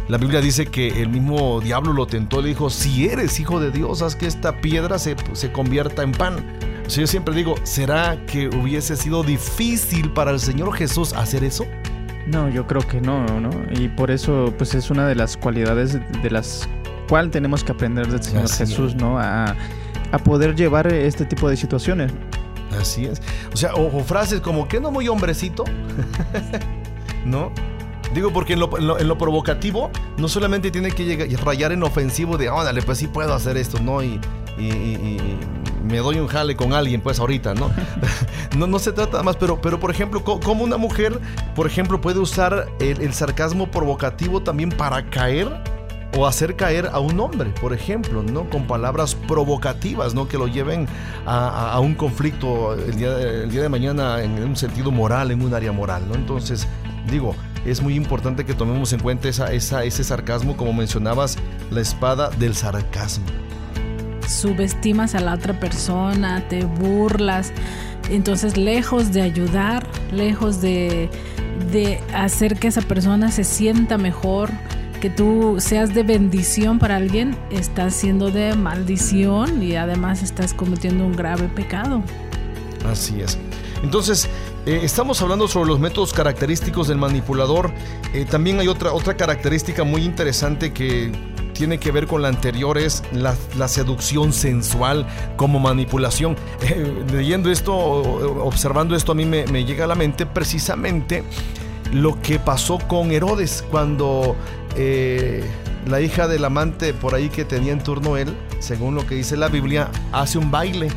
la 0.08 0.18
Biblia 0.18 0.40
dice 0.40 0.66
que 0.66 1.02
el 1.02 1.08
mismo 1.08 1.60
diablo 1.60 1.92
lo 1.92 2.06
tentó, 2.06 2.42
le 2.42 2.48
dijo, 2.48 2.70
si 2.70 3.06
eres 3.06 3.40
hijo 3.40 3.60
de 3.60 3.70
Dios, 3.70 4.02
haz 4.02 4.16
que 4.16 4.26
esta 4.26 4.60
piedra 4.60 4.98
se, 4.98 5.16
se 5.32 5.50
convierta 5.50 6.02
en 6.02 6.12
pan 6.12 6.44
yo 6.88 7.06
siempre 7.06 7.34
digo, 7.34 7.54
¿será 7.64 8.18
que 8.26 8.48
hubiese 8.48 8.96
sido 8.96 9.22
difícil 9.22 10.12
para 10.12 10.30
el 10.30 10.38
Señor 10.38 10.74
Jesús 10.74 11.12
hacer 11.14 11.42
eso? 11.42 11.64
No, 12.26 12.48
yo 12.48 12.66
creo 12.66 12.86
que 12.86 13.00
no, 13.00 13.24
¿no? 13.40 13.50
Y 13.72 13.88
por 13.88 14.10
eso, 14.10 14.52
pues 14.56 14.74
es 14.74 14.90
una 14.90 15.06
de 15.06 15.14
las 15.14 15.36
cualidades 15.36 15.98
de 16.22 16.30
las 16.30 16.68
cuales 17.08 17.32
tenemos 17.32 17.64
que 17.64 17.72
aprender 17.72 18.06
del 18.06 18.22
Señor 18.22 18.48
Jesús, 18.50 18.94
¿no? 18.94 19.18
A, 19.18 19.56
poder 20.24 20.54
llevar 20.54 20.86
este 20.86 21.24
tipo 21.24 21.48
de 21.48 21.56
situaciones. 21.56 22.12
Así. 22.80 23.08
O 23.52 23.56
sea, 23.56 23.74
o, 23.74 24.02
frases 24.04 24.40
como, 24.40 24.68
¿qué 24.68 24.80
no 24.80 24.90
muy 24.90 25.08
hombrecito? 25.08 25.64
¿No? 27.24 27.52
Digo, 28.14 28.32
porque 28.32 28.52
en 28.52 28.60
lo, 28.60 29.18
provocativo 29.18 29.90
no 30.18 30.28
solamente 30.28 30.70
tiene 30.70 30.90
que 30.92 31.04
llegar, 31.04 31.28
rayar 31.44 31.72
en 31.72 31.82
ofensivo 31.82 32.36
de, 32.36 32.48
órale, 32.48 32.82
pues 32.82 32.98
sí 32.98 33.08
puedo 33.08 33.34
hacer 33.34 33.56
esto, 33.56 33.80
¿no? 33.80 34.02
y, 34.02 34.20
me 35.84 35.98
doy 35.98 36.18
un 36.18 36.26
jale 36.26 36.56
con 36.56 36.72
alguien, 36.72 37.00
pues 37.00 37.20
ahorita, 37.20 37.54
¿no? 37.54 37.70
no, 38.56 38.66
no 38.66 38.78
se 38.78 38.92
trata 38.92 39.22
más, 39.22 39.36
pero, 39.36 39.60
pero 39.60 39.78
por 39.78 39.90
ejemplo, 39.90 40.24
¿cómo 40.24 40.64
una 40.64 40.76
mujer, 40.76 41.20
por 41.54 41.66
ejemplo, 41.66 42.00
puede 42.00 42.18
usar 42.18 42.68
el, 42.80 43.12
sarcasmo 43.12 43.70
provocativo 43.70 44.42
también 44.42 44.70
para 44.70 45.08
caer 45.10 45.48
o 46.16 46.26
hacer 46.26 46.56
caer 46.56 46.88
a 46.92 47.00
un 47.00 47.18
hombre, 47.20 47.50
por 47.60 47.72
ejemplo, 47.72 48.22
¿no? 48.22 48.48
Con 48.48 48.66
palabras 48.66 49.14
provocativas, 49.14 50.14
¿no? 50.14 50.28
Que 50.28 50.38
lo 50.38 50.46
lleven 50.46 50.86
a, 51.26 51.78
un 51.80 51.94
conflicto 51.94 52.74
el 52.74 52.96
día, 52.96 53.14
de 53.14 53.68
mañana 53.68 54.22
en 54.22 54.42
un 54.42 54.56
sentido 54.56 54.90
moral, 54.90 55.30
en 55.30 55.42
un 55.42 55.54
área 55.54 55.72
moral, 55.72 56.08
¿no? 56.08 56.14
Entonces, 56.14 56.68
digo, 57.10 57.34
es 57.64 57.82
muy 57.82 57.94
importante 57.94 58.44
que 58.44 58.54
tomemos 58.54 58.92
en 58.92 59.00
cuenta 59.00 59.28
esa, 59.28 59.52
esa, 59.52 59.84
ese 59.84 60.04
sarcasmo, 60.04 60.56
como 60.56 60.72
mencionabas, 60.72 61.36
la 61.70 61.80
espada 61.80 62.30
del 62.30 62.54
sarcasmo 62.54 63.24
subestimas 64.28 65.14
a 65.14 65.20
la 65.20 65.34
otra 65.34 65.58
persona, 65.58 66.46
te 66.48 66.64
burlas. 66.64 67.52
Entonces, 68.10 68.56
lejos 68.56 69.12
de 69.12 69.22
ayudar, 69.22 69.86
lejos 70.12 70.60
de, 70.60 71.10
hacer 72.14 72.56
que 72.58 72.68
esa 72.68 72.82
persona 72.82 73.30
se 73.30 73.44
sienta 73.44 73.98
mejor, 73.98 74.50
que 75.04 75.10
tú 75.10 75.56
seas 75.58 75.92
de 75.92 76.02
bendición 76.02 76.78
para 76.78 76.96
alguien, 76.96 77.36
estás 77.50 77.94
siendo 77.94 78.30
de 78.30 78.54
maldición 78.54 79.62
y 79.62 79.76
además 79.76 80.22
estás 80.22 80.54
cometiendo 80.54 81.04
un 81.04 81.12
grave 81.12 81.46
pecado. 81.48 82.02
Así 82.90 83.20
es. 83.20 83.36
Entonces, 83.82 84.30
eh, 84.64 84.80
estamos 84.82 85.20
hablando 85.20 85.46
sobre 85.46 85.68
los 85.68 85.78
métodos 85.78 86.14
característicos 86.14 86.88
del 86.88 86.96
manipulador. 86.96 87.70
Eh, 88.14 88.24
también 88.24 88.60
hay 88.60 88.68
otra, 88.68 88.94
otra 88.94 89.14
característica 89.14 89.84
muy 89.84 90.04
interesante 90.04 90.72
que 90.72 91.12
tiene 91.52 91.76
que 91.76 91.90
ver 91.92 92.06
con 92.06 92.22
la 92.22 92.28
anterior, 92.28 92.78
es 92.78 93.02
la, 93.12 93.68
seducción 93.68 94.32
sensual 94.32 95.06
como 95.36 95.58
manipulación. 95.58 96.34
Eh, 96.62 97.04
leyendo 97.12 97.50
esto, 97.50 97.74
observando 97.76 98.96
esto, 98.96 99.12
a 99.12 99.14
mí 99.14 99.26
me, 99.26 99.44
llega 99.66 99.84
a 99.84 99.86
la 99.86 99.96
mente 99.96 100.24
precisamente 100.24 101.24
lo 101.92 102.18
que 102.22 102.38
pasó 102.38 102.78
con 102.78 103.12
Herodes 103.12 103.62
cuando 103.70 104.34
eh, 104.76 105.44
la 105.86 106.00
hija 106.00 106.28
del 106.28 106.44
amante 106.44 106.94
por 106.94 107.14
ahí 107.14 107.28
que 107.28 107.44
tenía 107.44 107.72
en 107.72 107.82
turno 107.82 108.16
él, 108.16 108.34
según 108.58 108.94
lo 108.94 109.06
que 109.06 109.14
dice 109.14 109.36
la 109.36 109.48
Biblia, 109.48 109.90
hace 110.12 110.38
un 110.38 110.50
baile 110.50 110.88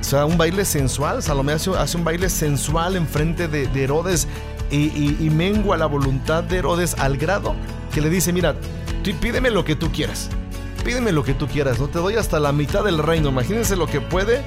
O 0.00 0.04
sea, 0.04 0.24
un 0.24 0.38
baile 0.38 0.64
sensual. 0.64 1.22
Salomé 1.22 1.52
hace, 1.52 1.70
un 1.70 2.04
baile 2.04 2.28
sensual 2.28 2.96
enfrente 2.96 3.48
de, 3.48 3.66
de 3.66 3.84
Herodes 3.84 4.28
y, 4.70 5.16
y, 5.18 5.30
mengua 5.30 5.76
la 5.76 5.86
voluntad 5.86 6.44
de 6.44 6.58
Herodes 6.58 6.94
al 6.98 7.16
grado 7.16 7.56
que 7.92 8.00
le 8.00 8.08
dice, 8.08 8.32
mira, 8.32 8.54
pídeme 9.20 9.50
lo 9.50 9.64
que 9.64 9.74
tú 9.74 9.90
quieras. 9.90 10.30
Pídeme 10.84 11.12
lo 11.12 11.24
que 11.24 11.34
tú 11.34 11.46
quieras, 11.46 11.78
no 11.78 11.88
te 11.88 11.98
doy 11.98 12.14
hasta 12.14 12.40
la 12.40 12.52
mitad 12.52 12.84
del 12.84 12.98
reino. 12.98 13.28
Imagínense 13.28 13.76
lo 13.76 13.86
que 13.86 14.00
puede 14.00 14.42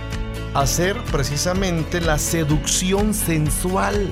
hacer 0.53 0.97
precisamente 1.11 2.01
la 2.01 2.17
seducción 2.17 3.13
sensual. 3.13 4.09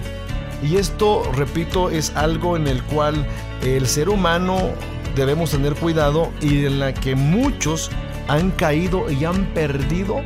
Y 0.62 0.78
esto, 0.78 1.24
repito, 1.36 1.90
es 1.90 2.12
algo 2.16 2.56
en 2.56 2.68
el 2.68 2.84
cual 2.84 3.26
el 3.64 3.88
ser 3.88 4.10
humano 4.10 4.70
debemos 5.16 5.52
tener 5.52 5.74
cuidado 5.76 6.32
y 6.42 6.66
en 6.66 6.80
la 6.80 6.94
que 6.94 7.16
muchos 7.16 7.90
han 8.28 8.52
caído 8.52 9.10
y 9.12 9.26
han 9.26 9.46
perdido 9.54 10.22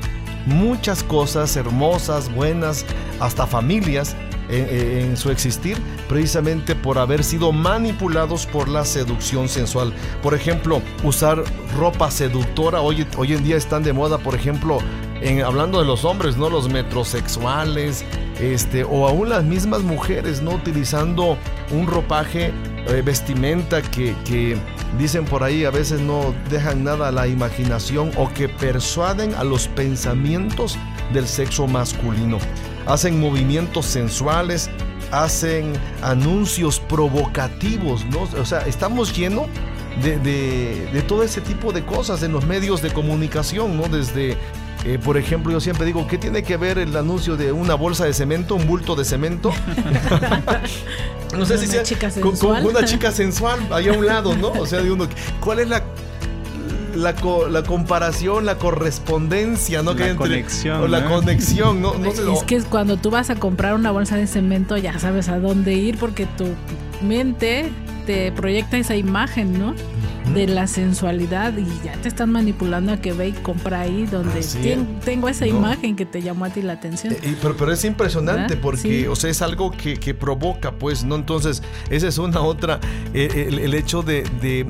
muchas 0.46 1.04
cosas 1.04 1.56
hermosas, 1.56 2.34
buenas, 2.34 2.86
hasta 3.20 3.48
familias 3.48 4.16
eh, 4.48 4.68
eh, 4.70 5.06
en, 5.08 5.18
su 5.18 5.32
existir, 5.32 5.78
precisamente 6.08 6.76
por 6.76 7.00
haber 7.00 7.24
sido 7.24 7.52
manipulados 7.52 8.46
por 8.46 8.70
la 8.70 8.86
seducción 8.86 9.50
sensual. 9.50 9.92
Por 10.22 10.36
ejemplo, 10.36 10.82
usar 11.04 11.44
ropa 11.76 12.12
seductora, 12.12 12.82
hoy, 12.82 13.08
hoy 13.18 13.34
en 13.34 13.44
día 13.44 13.58
están 13.58 13.82
de 13.84 13.94
moda, 13.94 14.20
por 14.20 14.36
ejemplo, 14.36 14.78
hablando 15.46 15.80
de 15.80 15.86
los 15.86 16.06
hombres, 16.06 16.38
¿no? 16.38 16.50
Los 16.50 16.70
metrosexuales, 16.70 18.06
este, 18.40 18.84
o 18.84 19.08
aún 19.08 19.30
las 19.30 19.44
mismas 19.44 19.82
mujeres, 19.82 20.42
¿no? 20.42 20.52
Utilizando 20.52 21.38
un 21.72 21.88
ropaje, 21.88 22.54
eh, 22.88 23.02
vestimenta 23.04 23.82
que, 23.82 24.16
que 24.26 24.58
dicen 24.98 25.26
por 25.26 25.44
ahí 25.44 25.66
a 25.66 25.72
veces 25.72 26.02
no 26.02 26.34
dejan 26.50 26.84
nada 26.84 27.08
a 27.08 27.12
la 27.12 27.28
imaginación 27.28 28.12
o 28.18 28.32
que 28.34 28.48
persuaden 28.48 29.34
a 29.36 29.44
los 29.44 29.68
pensamientos 29.70 30.78
del 31.14 31.28
sexo 31.28 31.68
masculino. 31.68 32.38
Hacen 32.86 33.20
movimientos 33.20 33.86
sensuales, 33.86 34.70
hacen 35.12 35.74
anuncios 36.02 36.80
provocativos, 36.80 38.06
¿no? 38.06 38.24
O 38.40 38.46
sea, 38.46 38.60
estamos 38.68 39.16
llenos 39.16 39.48
de, 40.04 40.20
de, 40.20 40.90
de, 40.92 41.02
todo 41.04 41.24
ese 41.24 41.42
tipo 41.42 41.72
de 41.72 41.86
cosas 41.86 42.22
en 42.22 42.34
los 42.34 42.46
medios 42.46 42.82
de 42.82 42.92
comunicación, 42.92 43.78
¿no? 43.78 43.88
Desde 43.88 44.38
eh, 44.86 45.00
por 45.04 45.18
ejemplo, 45.18 45.52
yo 45.52 45.60
siempre 45.60 45.84
digo, 45.84 46.08
¿qué 46.08 46.20
tiene 46.20 46.44
que 46.44 46.58
ver 46.58 46.78
el 46.78 46.96
anuncio 46.96 47.36
de 47.36 47.52
una 47.52 47.74
bolsa 47.74 48.06
de 48.06 48.14
cemento, 48.14 48.54
un 48.54 48.68
bulto 48.68 48.96
de 48.96 49.04
cemento? 49.04 49.52
no 51.36 51.44
sé 51.44 51.58
si 51.58 51.66
sea 51.66 51.84
con, 52.22 52.66
una 52.66 52.86
chica 52.86 53.12
sensual 53.12 53.60
ahí 53.72 53.88
a 53.88 53.94
un 53.94 54.06
lado, 54.06 54.36
¿no? 54.36 54.50
O 54.50 54.68
sea, 54.68 54.82
de 54.82 54.92
uno, 54.92 55.08
¿cuál 55.40 55.60
es 55.60 55.70
la 55.70 55.84
la, 56.96 57.14
la, 57.50 57.64
comparación, 57.64 58.46
la 58.46 58.58
correspondencia, 58.58 59.82
¿no? 59.82 59.96
La 59.96 60.16
conexión. 60.16 60.82
O 60.82 60.88
la 60.88 61.06
conexión, 61.06 61.82
¿no? 61.82 61.96
no 61.96 62.12
sé, 62.12 62.22
es 62.32 62.44
que 62.44 62.62
cuando 62.62 62.96
tú 62.96 63.10
vas 63.10 63.30
a 63.30 63.36
comprar 63.36 63.74
una 63.74 63.92
bolsa 63.92 64.16
de 64.16 64.28
cemento 64.28 64.78
ya 64.78 64.98
sabes 65.00 65.28
a 65.28 65.40
dónde 65.40 65.74
ir 65.74 65.98
porque 65.98 66.26
tu 66.26 66.46
mente 67.02 67.70
te 68.06 68.32
proyecta 68.32 68.78
esa 68.78 68.96
imagen, 68.96 69.60
¿no? 69.60 69.76
De 70.34 70.48
la 70.48 70.68
sensualidad 70.68 71.54
y 71.58 71.66
ya 71.84 71.94
te 72.02 72.08
están 72.08 72.32
manipulando 72.32 72.94
a 72.94 72.98
que 72.98 73.14
ve 73.14 73.30
y 73.30 73.32
compra 73.34 73.82
ahí 73.82 74.06
donde 74.06 74.42
tengo 75.04 75.30
esa 75.30 75.48
imagen 75.48 75.96
que 75.96 76.06
te 76.06 76.22
llamó 76.22 76.46
a 76.46 76.50
ti 76.50 76.62
la 76.62 76.74
atención. 76.74 77.14
Eh, 77.14 77.36
pero, 77.42 77.56
pero, 77.56 77.72
es 77.72 77.86
impresionante 77.86 78.58
porque, 78.58 79.08
o 79.08 79.16
sea, 79.16 79.30
es 79.30 79.42
algo 79.42 79.72
que, 79.72 79.98
que, 79.98 80.14
provoca, 80.14 80.72
pues, 80.72 81.04
¿no? 81.04 81.16
Entonces, 81.16 81.62
esa 81.90 82.08
es 82.08 82.18
una 82.18 82.42
otra, 82.42 82.80
eh, 83.14 83.50
el, 83.62 83.74
hecho 83.74 84.02
de, 84.02 84.24
de, 84.42 84.66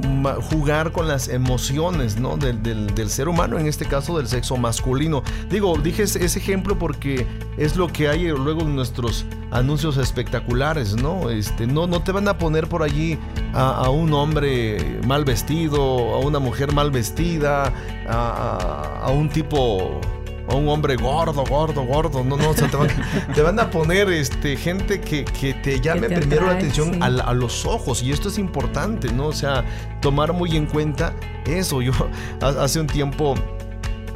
jugar 0.51 0.91
con 0.91 1.07
las 1.07 1.27
emociones, 1.27 2.19
¿no? 2.19 2.37
Del, 2.37 2.61
del, 2.61 2.93
del, 2.93 3.09
ser 3.09 3.27
humano, 3.27 3.57
en 3.57 3.67
este 3.67 3.85
caso 3.85 4.17
del 4.17 4.27
sexo 4.27 4.57
masculino. 4.57 5.23
Digo, 5.49 5.77
dije 5.77 6.03
ese, 6.03 6.25
ejemplo 6.25 6.77
porque 6.77 7.25
es 7.57 7.75
lo 7.75 7.87
que 7.87 8.07
hay 8.07 8.27
luego 8.27 8.61
en 8.61 8.75
nuestros 8.75 9.25
anuncios 9.51 9.97
espectaculares, 9.97 10.95
¿no? 10.95 11.29
Este, 11.29 11.65
no, 11.65 11.87
no 11.87 12.01
te 12.01 12.11
van 12.11 12.27
a 12.27 12.37
poner 12.37 12.67
por 12.67 12.83
allí 12.83 13.17
a, 13.53 13.85
a 13.85 13.89
un 13.89 14.13
hombre 14.13 14.99
mal 15.05 15.23
vestido 15.23 15.44
a 15.47 16.19
una 16.19 16.39
mujer 16.39 16.73
mal 16.73 16.91
vestida, 16.91 17.71
a, 18.08 19.12
un 19.12 19.29
tipo 19.29 20.01
a 20.47 20.55
un 20.55 20.67
hombre 20.69 20.95
gordo, 20.95 21.43
gordo, 21.43 21.84
gordo. 21.86 22.23
No, 22.23 22.38
no, 22.38 22.53
te, 23.34 23.41
van, 23.41 23.60
a 23.60 23.69
poner 23.69 24.10
este, 24.10 24.55
gente 24.55 24.99
que, 25.01 25.23
te 25.63 25.79
llame 25.79 26.10
primero 26.10 26.47
la 26.47 26.53
atención 26.53 27.01
a, 27.01 27.34
los 27.34 27.65
ojos. 27.65 28.01
Y 28.03 28.12
esto 28.12 28.29
es 28.29 28.38
importante, 28.38 29.12
¿no? 29.12 29.27
O 29.27 29.34
sea, 29.34 29.63
tomar 30.01 30.34
muy 30.34 30.55
en 30.55 30.65
cuenta 30.65 31.13
eso. 31.45 31.81
Yo 31.81 31.91
hace 32.41 32.79
un 32.79 32.88
tiempo. 32.88 33.36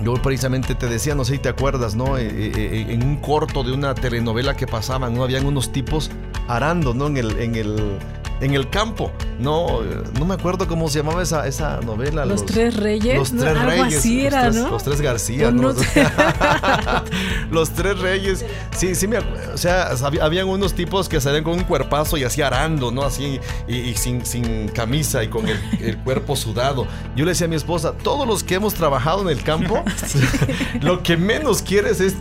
Yo 0.01 0.13
precisamente 0.13 0.75
te 0.75 0.87
decía, 0.87 1.13
no 1.13 1.25
sé 1.25 1.33
si 1.33 1.39
te 1.39 1.49
acuerdas, 1.49 1.93
¿no? 1.93 2.17
Eh, 2.17 2.25
eh, 2.25 2.51
eh, 2.55 2.85
en 2.89 3.03
un 3.03 3.17
corto 3.17 3.63
de 3.65 3.73
una 3.73 3.93
telenovela 3.93 4.55
que 4.55 4.65
pasaban, 4.65 5.13
¿no? 5.13 5.23
Habían 5.23 5.45
unos 5.45 5.73
tipos 5.73 6.09
arando, 6.47 6.93
¿no? 6.93 7.07
En 7.07 7.17
el, 7.17 7.37
en 7.37 7.55
el, 7.55 7.99
en 8.41 8.53
el 8.53 8.69
campo. 8.69 9.11
No, 9.39 9.81
no 10.17 10.25
me 10.25 10.33
acuerdo 10.33 10.67
cómo 10.67 10.89
se 10.89 10.99
llamaba 10.99 11.23
esa, 11.23 11.47
esa 11.47 11.79
novela. 11.81 12.25
Los, 12.25 12.45
Tres 12.45 12.75
Reyes. 12.75 13.17
Los 13.17 13.31
Tres 13.31 13.61
Reyes. 13.63 13.97
Así 13.97 14.25
era, 14.25 14.45
los, 14.45 14.53
tres, 14.53 14.63
¿no? 14.63 14.71
los 14.71 14.83
Tres 14.83 15.01
García, 15.01 15.51
¿no? 15.51 15.73
los 17.51 17.69
Tres 17.71 17.99
Reyes. 17.99 18.45
Sí, 18.75 18.95
sí, 18.95 19.07
me 19.07 19.17
O 19.17 19.57
sea, 19.57 19.91
habían 20.21 20.47
unos 20.47 20.73
tipos 20.73 21.07
que 21.07 21.21
salían 21.21 21.43
con 21.43 21.53
un 21.53 21.63
cuerpazo 21.63 22.17
y 22.17 22.23
así 22.23 22.41
arando, 22.41 22.91
¿no? 22.91 23.03
Así, 23.03 23.39
y, 23.67 23.93
sin, 23.95 24.25
sin, 24.25 24.67
camisa 24.69 25.23
y 25.23 25.29
con 25.29 25.45
el, 25.47 25.97
cuerpo 26.03 26.35
sudado. 26.35 26.87
Yo 27.15 27.25
le 27.25 27.31
decía 27.31 27.45
a 27.45 27.49
mi 27.49 27.55
esposa, 27.55 27.93
todos 27.93 28.27
los 28.27 28.43
que 28.43 28.55
hemos 28.55 28.73
trabajado 28.73 29.21
en 29.21 29.29
el 29.29 29.43
campo, 29.43 29.83
lo 30.81 31.03
que 31.03 31.17
menos 31.17 31.61
quieres 31.61 32.01
es 32.01 32.15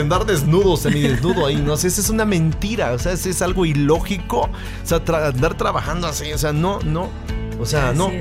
andar 0.00 0.26
desnudo, 0.26 0.76
desnudo 0.76 1.46
ahí, 1.46 1.56
¿no? 1.56 1.74
O 1.74 1.76
sea, 1.76 1.88
esa 1.88 2.00
es 2.00 2.10
una 2.10 2.24
mentira, 2.24 2.92
o 2.92 2.98
sea, 2.98 3.12
es, 3.12 3.26
es 3.26 3.40
algo 3.42 3.64
ilógico. 3.64 4.42
O 4.42 4.50
sea, 4.86 5.02
andar 5.42 5.56
trabajando 5.56 6.06
así, 6.06 6.32
o 6.32 6.38
sea, 6.38 6.52
no, 6.52 6.78
no. 6.84 7.10
O 7.58 7.66
sea, 7.66 7.92
no. 7.92 8.12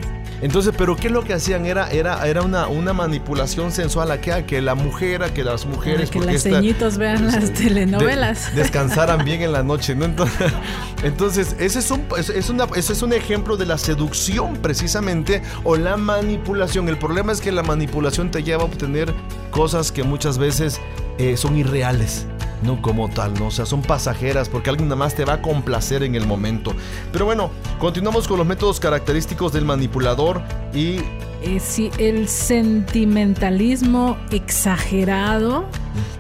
Entonces, 0.42 0.74
pero 0.76 0.96
¿qué 0.96 1.06
es 1.06 1.14
lo 1.14 1.24
que 1.24 1.34
hacían? 1.34 1.68
Era, 1.68 1.92
era, 1.92 2.28
era 2.28 2.42
una, 2.42 2.68
una 2.68 2.94
manipulación 2.94 3.72
sensual 3.72 4.10
a 4.10 4.20
que, 4.20 4.34
a 4.34 4.48
que 4.48 4.60
la 4.60 4.74
mujer, 4.74 5.22
a 5.22 5.32
que 5.32 5.44
las 5.44 5.68
mujeres. 5.68 6.10
que 6.10 6.20
las 6.20 6.42
ceñitos 6.42 6.98
vean 6.98 7.28
las 7.28 7.54
telenovelas. 7.54 8.56
descansaran 8.56 9.24
bien 9.24 9.44
en 9.44 9.52
la 9.52 9.62
noche, 9.62 9.94
¿no? 9.94 10.06
Entonces, 10.06 10.52
entonces 11.04 11.56
ese, 11.60 11.78
es 11.78 11.92
un, 11.92 12.08
es, 12.18 12.50
una, 12.50 12.66
ese 12.76 12.94
es 12.94 13.04
un 13.04 13.14
ejemplo 13.14 13.56
de 13.56 13.68
la 13.68 13.78
seducción, 13.78 14.58
precisamente, 14.58 15.44
o 15.64 15.76
la 15.76 15.98
manipulación. 15.98 16.90
El 16.90 16.98
problema 16.98 17.32
es 17.34 17.40
que 17.40 17.52
la 17.52 17.62
manipulación 17.62 18.32
te 18.32 18.42
lleva 18.42 18.64
a 18.64 18.66
obtener 18.66 19.14
cosas 19.52 19.92
que 19.92 20.02
muchas 20.02 20.40
veces 20.40 20.82
eh, 21.20 21.38
son 21.38 21.56
irreales 21.56 22.26
no 22.62 22.82
como 22.82 23.10
tal, 23.10 23.34
¿no? 23.34 23.48
O 23.48 23.52
sea, 23.52 23.66
son 23.66 23.82
pasajeras 23.82 24.50
porque 24.50 24.70
alguien 24.70 24.90
nada 24.90 24.98
más 24.98 25.16
te 25.16 25.26
va 25.26 25.34
a 25.34 25.42
complacer 25.42 26.04
en 26.04 26.16
el 26.16 26.26
momento. 26.26 26.74
Pero 27.12 27.26
bueno, 27.26 27.52
continuamos 27.80 28.28
con 28.28 28.38
los 28.38 28.48
métodos 28.48 28.80
característicos 28.80 29.54
del 29.54 29.66
manipulador 29.66 30.42
y... 30.74 31.00
Eh, 31.44 31.60
sí, 31.60 31.90
el 31.98 32.28
sentimentalismo 32.28 34.18
exagerado 34.30 35.66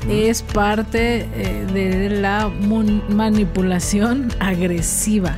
es 0.09 0.41
parte 0.41 1.29
eh, 1.35 1.67
de 1.71 2.09
la 2.09 2.49
manipulación 3.09 4.29
agresiva, 4.39 5.37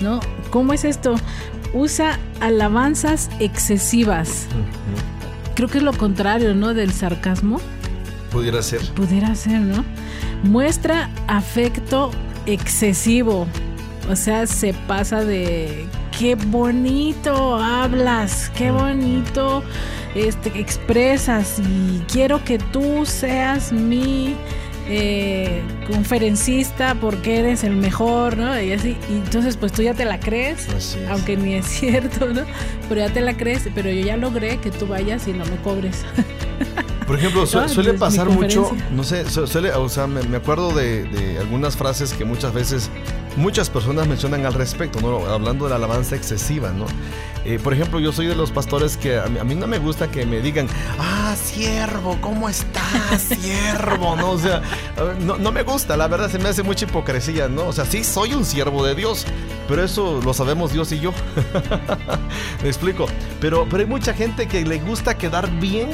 ¿no? 0.00 0.18
¿Cómo 0.50 0.72
es 0.72 0.84
esto? 0.84 1.14
Usa 1.72 2.18
alabanzas 2.40 3.30
excesivas. 3.38 4.46
Creo 5.54 5.68
que 5.68 5.78
es 5.78 5.84
lo 5.84 5.92
contrario, 5.92 6.54
¿no? 6.54 6.74
Del 6.74 6.92
sarcasmo. 6.92 7.60
Pudiera 8.32 8.60
ser. 8.62 8.80
Pudiera 8.94 9.34
ser, 9.34 9.60
¿no? 9.60 9.84
Muestra 10.42 11.10
afecto 11.28 12.10
excesivo. 12.46 13.46
O 14.10 14.16
sea, 14.16 14.46
se 14.46 14.74
pasa 14.74 15.24
de 15.24 15.86
qué 16.18 16.34
bonito 16.34 17.56
hablas, 17.56 18.50
qué 18.56 18.70
bonito 18.70 19.62
este, 20.14 20.58
expresas 20.60 21.58
y 21.58 22.02
quiero 22.10 22.44
que 22.44 22.58
tú 22.58 23.06
seas 23.06 23.72
mi 23.72 24.34
eh, 24.88 25.62
conferencista 25.86 26.96
porque 27.00 27.38
eres 27.38 27.62
el 27.64 27.76
mejor, 27.76 28.36
¿no? 28.36 28.60
Y 28.60 28.72
así, 28.72 28.96
y 29.08 29.14
entonces 29.14 29.56
pues 29.56 29.72
tú 29.72 29.82
ya 29.82 29.94
te 29.94 30.04
la 30.04 30.18
crees, 30.18 30.96
aunque 31.08 31.36
ni 31.36 31.54
es 31.54 31.66
cierto, 31.80 32.26
¿no? 32.32 32.42
Pero 32.88 33.00
ya 33.06 33.12
te 33.12 33.20
la 33.20 33.36
crees, 33.36 33.68
pero 33.74 33.90
yo 33.90 34.04
ya 34.04 34.16
logré 34.16 34.58
que 34.58 34.70
tú 34.70 34.86
vayas 34.86 35.28
y 35.28 35.32
no 35.32 35.44
me 35.44 35.56
cobres. 35.58 36.04
Por 37.12 37.18
ejemplo, 37.18 37.46
suele 37.46 37.92
pasar 37.92 38.30
mucho, 38.30 38.70
no 38.90 39.04
sé, 39.04 39.28
suele, 39.28 39.70
o 39.72 39.86
sea, 39.90 40.06
me, 40.06 40.34
acuerdo 40.34 40.72
de, 40.72 41.36
algunas 41.38 41.76
frases 41.76 42.14
que 42.14 42.24
muchas 42.24 42.54
veces 42.54 42.88
muchas 43.36 43.70
personas 43.70 44.06
mencionan 44.06 44.46
al 44.46 44.54
respecto, 44.54 45.00
¿no? 45.00 45.26
Hablando 45.26 45.64
de 45.64 45.70
la 45.70 45.76
alabanza 45.76 46.16
excesiva, 46.16 46.70
¿no? 46.70 46.86
Eh, 47.44 47.58
por 47.58 47.72
ejemplo, 47.74 47.98
yo 47.98 48.12
soy 48.12 48.26
de 48.26 48.36
los 48.36 48.52
pastores 48.52 48.96
que 48.96 49.18
a 49.18 49.26
mí, 49.26 49.54
no 49.54 49.66
me 49.66 49.78
gusta 49.78 50.08
que 50.08 50.24
me 50.24 50.40
digan, 50.40 50.68
ah, 50.98 51.34
siervo, 51.42 52.16
¿cómo 52.20 52.48
estás, 52.48 53.22
siervo? 53.22 54.14
¿No? 54.16 54.30
O 54.32 54.38
sea, 54.38 54.62
no, 55.20 55.36
no, 55.36 55.50
me 55.50 55.62
gusta, 55.64 55.96
la 55.96 56.06
verdad 56.06 56.30
se 56.30 56.38
me 56.38 56.48
hace 56.48 56.62
mucha 56.62 56.84
hipocresía, 56.84 57.48
¿no? 57.48 57.66
O 57.66 57.72
sea, 57.72 57.84
sí 57.84 58.04
soy 58.04 58.34
un 58.34 58.44
siervo 58.44 58.84
de 58.84 58.94
Dios, 58.94 59.26
pero 59.68 59.82
eso 59.82 60.20
lo 60.22 60.34
sabemos 60.34 60.72
Dios 60.72 60.92
y 60.92 61.00
yo. 61.00 61.12
me 62.62 62.68
explico. 62.68 63.06
Pero, 63.40 63.66
pero 63.68 63.82
hay 63.82 63.88
mucha 63.88 64.14
gente 64.14 64.46
que 64.46 64.64
le 64.64 64.78
gusta 64.78 65.18
quedar 65.18 65.50
bien 65.58 65.90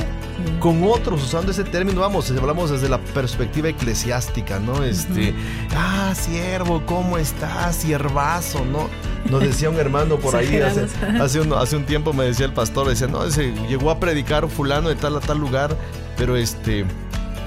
con 0.61 0.83
otros 0.85 1.23
usando 1.23 1.51
ese 1.51 1.65
término. 1.65 2.01
Vamos, 2.01 2.31
hablamos 2.31 2.71
desde 2.71 2.89
la 2.89 2.99
perspectiva 2.99 3.69
eclesiástica, 3.69 4.59
¿no? 4.59 4.83
Este, 4.83 5.35
ah, 5.75 6.15
siervo, 6.15 6.85
¿cómo 6.87 7.19
estás, 7.19 7.28
siervazo, 7.73 8.65
¿no? 8.65 8.89
Nos 9.31 9.43
decía 9.43 9.71
un 9.71 9.77
hermano 9.77 10.17
por 10.17 10.37
ahí 10.37 10.61
hace, 10.61 10.87
hace, 11.21 11.41
un, 11.41 11.53
hace 11.53 11.77
un 11.77 11.85
tiempo, 11.85 12.13
me 12.13 12.25
decía 12.25 12.47
el 12.47 12.53
pastor, 12.53 12.89
decía, 12.89 13.07
no, 13.07 13.25
ese 13.25 13.53
llegó 13.69 13.91
a 13.91 13.99
predicar 14.01 14.49
fulano 14.49 14.89
de 14.89 14.95
tal 14.95 15.17
a 15.17 15.21
tal 15.21 15.39
lugar, 15.39 15.77
pero 16.17 16.37
este 16.37 16.85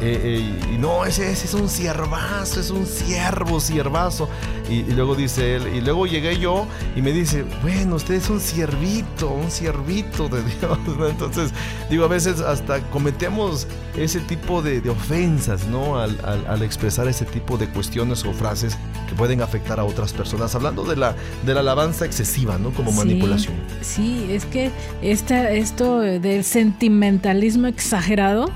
eh, 0.04 0.20
eh, 0.24 0.74
y 0.74 0.78
no, 0.80 1.06
ese, 1.06 1.32
es 1.32 1.54
un 1.54 1.70
siervazo, 1.70 2.60
es 2.60 2.72
un 2.72 2.88
siervo, 2.88 3.60
siervazo. 3.60 4.28
Y, 4.68 4.84
luego 4.94 5.14
dice 5.14 5.58
él, 5.58 5.76
y 5.76 5.82
luego 5.82 6.08
llegué 6.08 6.40
yo 6.40 6.66
y 6.96 7.04
me 7.04 7.12
dice, 7.12 7.46
bueno, 7.62 7.98
usted 7.98 8.16
es 8.16 8.30
un 8.30 8.40
siervito, 8.40 9.30
un 9.30 9.52
siervito 9.52 10.28
de 10.28 10.42
Dios. 10.60 10.80
Entonces, 11.08 11.52
digo, 11.90 12.06
a 12.06 12.08
veces 12.08 12.42
hasta 12.42 12.80
cometemos 12.90 13.68
ese 13.96 14.22
tipo 14.22 14.64
de, 14.64 14.82
ofensas, 14.90 15.68
¿no? 15.68 16.00
Al, 16.00 16.64
expresar 16.64 17.08
ese 17.08 17.26
tipo 17.26 17.58
de 17.58 17.68
cuestiones 17.68 18.26
o 18.26 18.34
frases 18.34 18.78
que 19.08 19.14
pueden 19.14 19.42
afectar 19.42 19.80
a 19.80 19.84
otras 19.84 20.14
personas. 20.14 20.56
Hablando 20.56 20.84
de 20.84 20.96
la, 20.96 21.16
de 21.46 21.54
la 21.54 21.60
alabanza 21.60 22.06
excesiva, 22.06 22.58
¿no? 22.58 22.72
Como 22.72 22.92
manipulación. 22.92 23.54
Sí, 23.82 24.28
es 24.32 24.46
que 24.46 24.72
esta, 25.04 25.52
esto 25.52 26.00
del 26.00 26.44
sentimentalismo 26.44 27.68
exagerado 27.68 28.52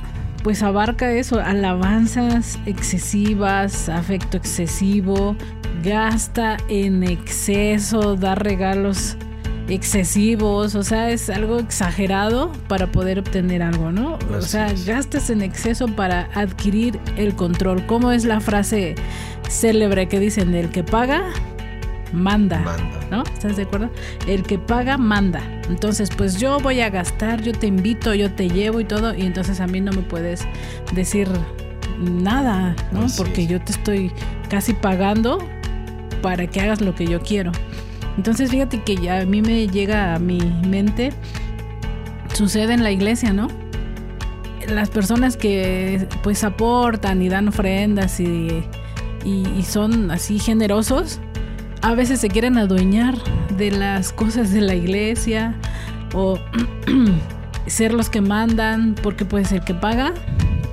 pues 0.46 0.62
abarca 0.62 1.12
eso, 1.12 1.40
alabanzas 1.40 2.60
excesivas, 2.68 3.90
afecto 3.90 4.38
excesivo, 4.38 5.36
gasta 5.84 6.58
en 6.70 7.04
exceso, 7.04 8.16
da 8.16 8.36
regalos 8.36 9.18
excesivos, 9.68 10.76
o 10.76 10.84
sea, 10.84 11.10
es 11.10 11.32
algo 11.32 11.58
exagerado 11.58 12.52
para 12.68 12.92
poder 12.92 13.18
obtener 13.18 13.64
algo, 13.64 13.92
¿no? 13.92 14.20
o 14.38 14.42
sea, 14.44 14.72
gastas 14.86 15.32
en 15.32 15.42
exceso 15.42 15.88
para 15.88 16.30
adquirir 16.36 17.00
el 17.18 17.34
control. 17.34 17.84
¿Cómo 17.88 18.12
es 18.12 18.24
la 18.24 18.40
frase 18.40 18.94
célebre 19.50 20.08
que 20.08 20.20
dicen, 20.20 20.54
el 20.54 20.70
que 20.70 20.84
paga, 20.84 21.24
manda, 22.16 22.64
¿no? 23.12 23.24
¿Estás 23.24 23.58
de 23.58 23.64
acuerdo? 23.64 23.90
El 24.28 24.44
que 24.44 24.58
paga, 24.58 24.98
manda. 24.98 25.42
Entonces, 25.70 26.10
pues 26.16 26.40
yo 26.40 26.60
voy 26.60 26.82
a 26.82 26.90
gastar, 26.90 27.42
yo 27.42 27.52
te 27.52 27.68
invito, 27.68 28.14
yo 28.14 28.32
te 28.32 28.50
llevo 28.50 28.80
y 28.80 28.86
todo, 28.86 29.14
y 29.16 29.22
entonces 29.22 29.60
a 29.60 29.68
mí 29.68 29.82
no 29.82 29.92
me 29.92 30.02
puedes 30.02 30.48
decir 30.94 31.28
nada, 32.00 32.76
¿no? 32.92 33.06
Porque 33.18 33.48
yo 33.48 33.62
te 33.62 33.72
estoy 33.72 34.12
casi 34.50 34.74
pagando 34.74 35.40
para 36.22 36.48
que 36.48 36.62
hagas 36.62 36.82
lo 36.82 36.96
que 36.96 37.06
yo 37.06 37.22
quiero. 37.22 37.52
Entonces, 38.18 38.50
fíjate 38.50 38.82
que 38.82 38.96
ya 38.96 39.20
a 39.20 39.26
mí 39.26 39.42
me 39.42 39.68
llega 39.68 40.16
a 40.16 40.20
mi 40.20 40.40
mente, 40.68 41.12
sucede 42.34 42.74
en 42.74 42.84
la 42.84 42.92
iglesia, 42.92 43.34
¿no? 43.34 43.48
Las 44.68 44.90
personas 44.90 45.38
que 45.38 46.08
pues 46.24 46.44
aportan 46.44 47.22
y 47.22 47.30
dan 47.30 47.50
ofrendas 47.50 48.20
y, 48.20 48.64
y 49.24 49.64
son 49.64 50.10
así 50.10 50.40
generosos, 50.40 51.20
a 51.82 51.96
veces 51.96 52.20
se 52.20 52.30
quieren 52.30 52.58
adueñar 52.58 53.16
de 53.58 53.72
las 53.72 54.12
cosas 54.12 54.52
de 54.52 54.62
la 54.62 54.76
iglesia 54.76 55.56
o 56.14 56.40
ser 57.68 57.94
los 57.94 58.10
que 58.10 58.22
mandan, 58.22 58.96
porque 59.02 59.26
pues 59.26 59.52
el 59.52 59.62
que 59.64 59.74
paga, 59.74 60.14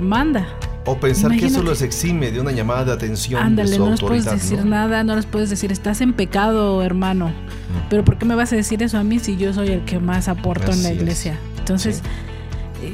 manda. 0.01 0.47
O 0.85 0.97
pensar 0.99 1.31
que 1.37 1.47
eso 1.47 1.63
los 1.63 1.81
exime 1.81 2.33
de 2.33 2.41
una 2.41 2.51
llamada 2.51 2.85
de 2.85 2.93
atención. 2.93 3.41
Ándale, 3.41 3.79
no 3.79 3.91
les 3.91 4.01
puedes 4.01 4.25
decir 4.25 4.65
nada, 4.65 5.05
no 5.05 5.15
les 5.15 5.27
puedes 5.27 5.49
decir, 5.49 5.71
estás 5.71 6.01
en 6.01 6.13
pecado, 6.13 6.83
hermano. 6.83 7.31
Pero 7.89 8.05
¿por 8.05 8.19
qué 8.19 8.25
me 8.25 8.35
vas 8.35 8.53
a 8.53 8.57
decir 8.57 8.83
eso 8.83 8.99
a 8.99 9.05
mí 9.05 9.21
si 9.21 9.37
yo 9.37 9.53
soy 9.53 9.69
el 9.69 9.85
que 9.85 10.01
más 10.01 10.27
aporto 10.29 10.73
en 10.73 10.83
la 10.83 10.93
iglesia? 10.93 11.39
Entonces, 11.59 12.03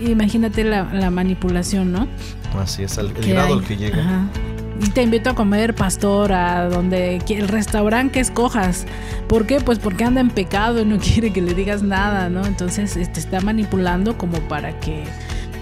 imagínate 0.03 0.65
la, 0.65 1.11
manipulación, 1.11 1.93
¿no? 1.93 2.09
Así 2.59 2.83
es, 2.83 2.99
el, 2.99 3.13
grado 3.15 3.55
al 3.55 3.65
que 3.65 3.77
llega 3.77 4.29
y 4.47 4.48
te 4.95 5.03
invito 5.03 5.31
a 5.31 5.35
comer, 5.35 5.75
pastor, 5.75 6.33
a 6.33 6.69
donde 6.69 7.21
el 7.29 7.49
restaurante 7.49 8.15
que 8.15 8.21
escojas. 8.21 8.87
¿Por 9.29 9.47
qué? 9.47 9.61
Pues 9.61 9.79
porque 9.79 10.05
anda 10.05 10.21
en 10.21 10.31
pecado 10.31 10.81
y 10.81 10.85
no 10.85 10.99
quiere 11.01 11.33
que 11.33 11.43
le 11.43 11.55
digas 11.55 11.83
nada, 11.83 12.29
¿no? 12.29 12.47
Entonces 12.47 12.95
te 12.95 13.03
este, 13.03 13.21
está 13.21 13.41
manipulando 13.41 14.17
como 14.17 14.39
para 14.49 14.79
que 14.81 15.05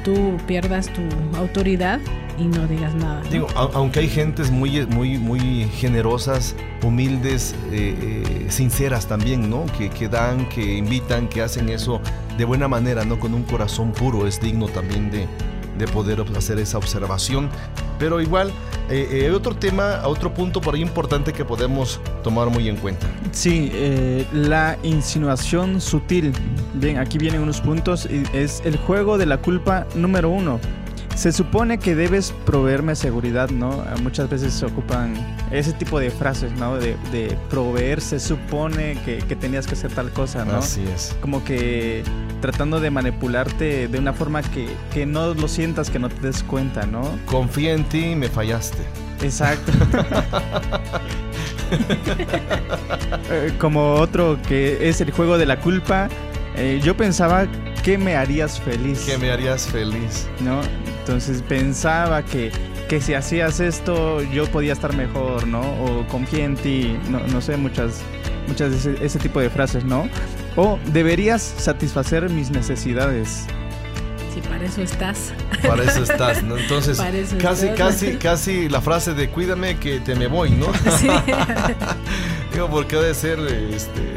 tú 0.04 0.36
pierdas 0.46 0.88
tu 0.92 1.02
autoridad 1.36 1.98
y 2.38 2.44
no 2.44 2.66
digas 2.66 2.94
nada. 2.94 3.22
Digo, 3.30 3.48
aunque 3.54 4.00
hay 4.00 4.08
gentes 4.08 4.50
muy, 4.50 4.86
muy, 4.86 5.18
muy 5.18 5.64
generosas, 5.74 6.54
humildes, 6.82 7.54
eh, 7.72 7.96
eh, 8.00 8.46
sinceras 8.50 9.08
también, 9.08 9.48
¿no? 9.48 9.64
Que, 9.78 9.88
que 9.88 10.08
dan, 10.08 10.48
que 10.48 10.76
invitan, 10.76 11.28
que 11.28 11.42
hacen 11.42 11.68
eso 11.70 12.00
de 12.36 12.44
buena 12.44 12.68
manera, 12.68 13.04
¿no? 13.04 13.18
Con 13.18 13.34
un 13.34 13.42
corazón 13.42 13.92
puro, 13.92 14.26
es 14.26 14.40
digno 14.40 14.68
también 14.68 15.10
de, 15.10 15.26
de 15.78 15.86
poder 15.86 16.24
hacer 16.36 16.58
esa 16.58 16.78
observación. 16.78 17.48
Pero 17.98 18.20
igual, 18.20 18.50
eh, 18.90 19.08
eh, 19.10 19.30
otro 19.30 19.56
tema, 19.56 20.02
otro 20.04 20.32
punto 20.32 20.60
por 20.60 20.74
ahí 20.74 20.82
importante 20.82 21.32
que 21.32 21.44
podemos 21.44 22.00
tomar 22.22 22.48
muy 22.50 22.68
en 22.68 22.76
cuenta. 22.76 23.06
Sí, 23.32 23.70
eh, 23.72 24.26
la 24.32 24.78
insinuación 24.82 25.80
sutil. 25.80 26.32
Bien, 26.74 26.98
aquí 26.98 27.18
vienen 27.18 27.40
unos 27.40 27.60
puntos. 27.60 28.06
Es 28.32 28.62
el 28.64 28.76
juego 28.76 29.18
de 29.18 29.26
la 29.26 29.38
culpa 29.38 29.86
número 29.94 30.28
uno. 30.28 30.60
Se 31.16 31.32
supone 31.32 31.78
que 31.78 31.94
debes 31.94 32.32
proveerme 32.44 32.94
seguridad, 32.94 33.48
¿no? 33.48 33.82
Muchas 34.02 34.28
veces 34.28 34.52
se 34.52 34.66
ocupan 34.66 35.14
ese 35.50 35.72
tipo 35.72 35.98
de 35.98 36.10
frases, 36.10 36.52
¿no? 36.52 36.76
De, 36.76 36.94
proveer, 37.48 38.02
se 38.02 38.20
supone 38.20 38.98
que, 39.02 39.22
tenías 39.34 39.66
que 39.66 39.72
hacer 39.72 39.90
tal 39.92 40.12
cosa, 40.12 40.44
¿no? 40.44 40.56
Así 40.58 40.84
es. 40.94 41.16
Como 41.22 41.42
que 41.42 42.04
tratando 42.42 42.80
de 42.80 42.90
manipularte 42.90 43.88
de 43.88 43.98
una 43.98 44.12
forma 44.12 44.42
que, 44.42 44.68
que 44.92 45.06
no 45.06 45.32
lo 45.32 45.48
sientas, 45.48 45.88
que 45.88 45.98
no 45.98 46.10
te 46.10 46.20
des 46.20 46.42
cuenta, 46.42 46.84
¿no? 46.84 47.02
Confía 47.24 47.72
en 47.72 47.84
ti 47.84 48.10
y 48.10 48.14
me 48.14 48.28
fallaste. 48.28 48.82
Exacto. 49.22 49.72
Eh, 53.28 53.52
como 53.58 53.94
otro 53.94 54.38
que 54.46 54.88
es 54.88 55.00
el 55.00 55.10
juego 55.10 55.36
de 55.36 55.46
la 55.46 55.58
culpa, 55.58 56.08
eh, 56.54 56.80
yo 56.80 56.96
pensaba 56.96 57.48
que 57.87 57.97
me 57.97 58.16
harías 58.16 58.61
feliz. 58.61 58.99
Que 59.07 59.16
me 59.16 59.30
harías 59.30 59.68
feliz. 59.68 60.28
¿No? 60.41 60.61
Entonces 60.99 61.41
pensaba 61.41 62.24
que, 62.24 62.51
que 62.89 63.01
si 63.01 63.14
hacías 63.14 63.61
esto 63.61 64.20
yo 64.22 64.51
podía 64.51 64.72
estar 64.72 64.93
mejor, 64.97 65.47
¿no? 65.47 65.61
O 65.61 66.05
confía 66.09 66.47
en 66.47 66.57
ti, 66.57 66.99
no, 67.09 67.20
no 67.28 67.41
sé, 67.41 67.57
muchas, 67.57 68.01
muchas 68.49 68.70
de 68.72 68.76
ese, 68.76 69.07
ese 69.07 69.18
tipo 69.20 69.39
de 69.39 69.51
frases, 69.51 69.84
¿no? 69.84 70.09
O 70.57 70.80
deberías 70.87 71.41
satisfacer 71.41 72.28
mis 72.28 72.51
necesidades. 72.51 73.47
Sí, 74.34 74.41
para 74.49 74.64
eso 74.64 74.82
estás. 74.82 75.32
Para 75.64 75.84
eso 75.84 76.03
estás, 76.12 76.43
¿no? 76.43 76.57
Entonces, 76.57 77.01
casi, 77.41 77.68
casi, 77.68 78.16
casi 78.16 78.68
la 78.68 78.80
frase 78.80 79.14
de 79.14 79.30
cuídame 79.30 79.76
que 79.76 80.01
te 80.01 80.16
me 80.16 80.26
voy, 80.26 80.51
¿no? 80.51 80.66
Sí. 80.99 81.07
Digo, 82.53 82.68
porque 82.68 82.97
ha 82.97 83.01
de 83.03 83.14
ser, 83.14 83.39
este, 83.39 84.16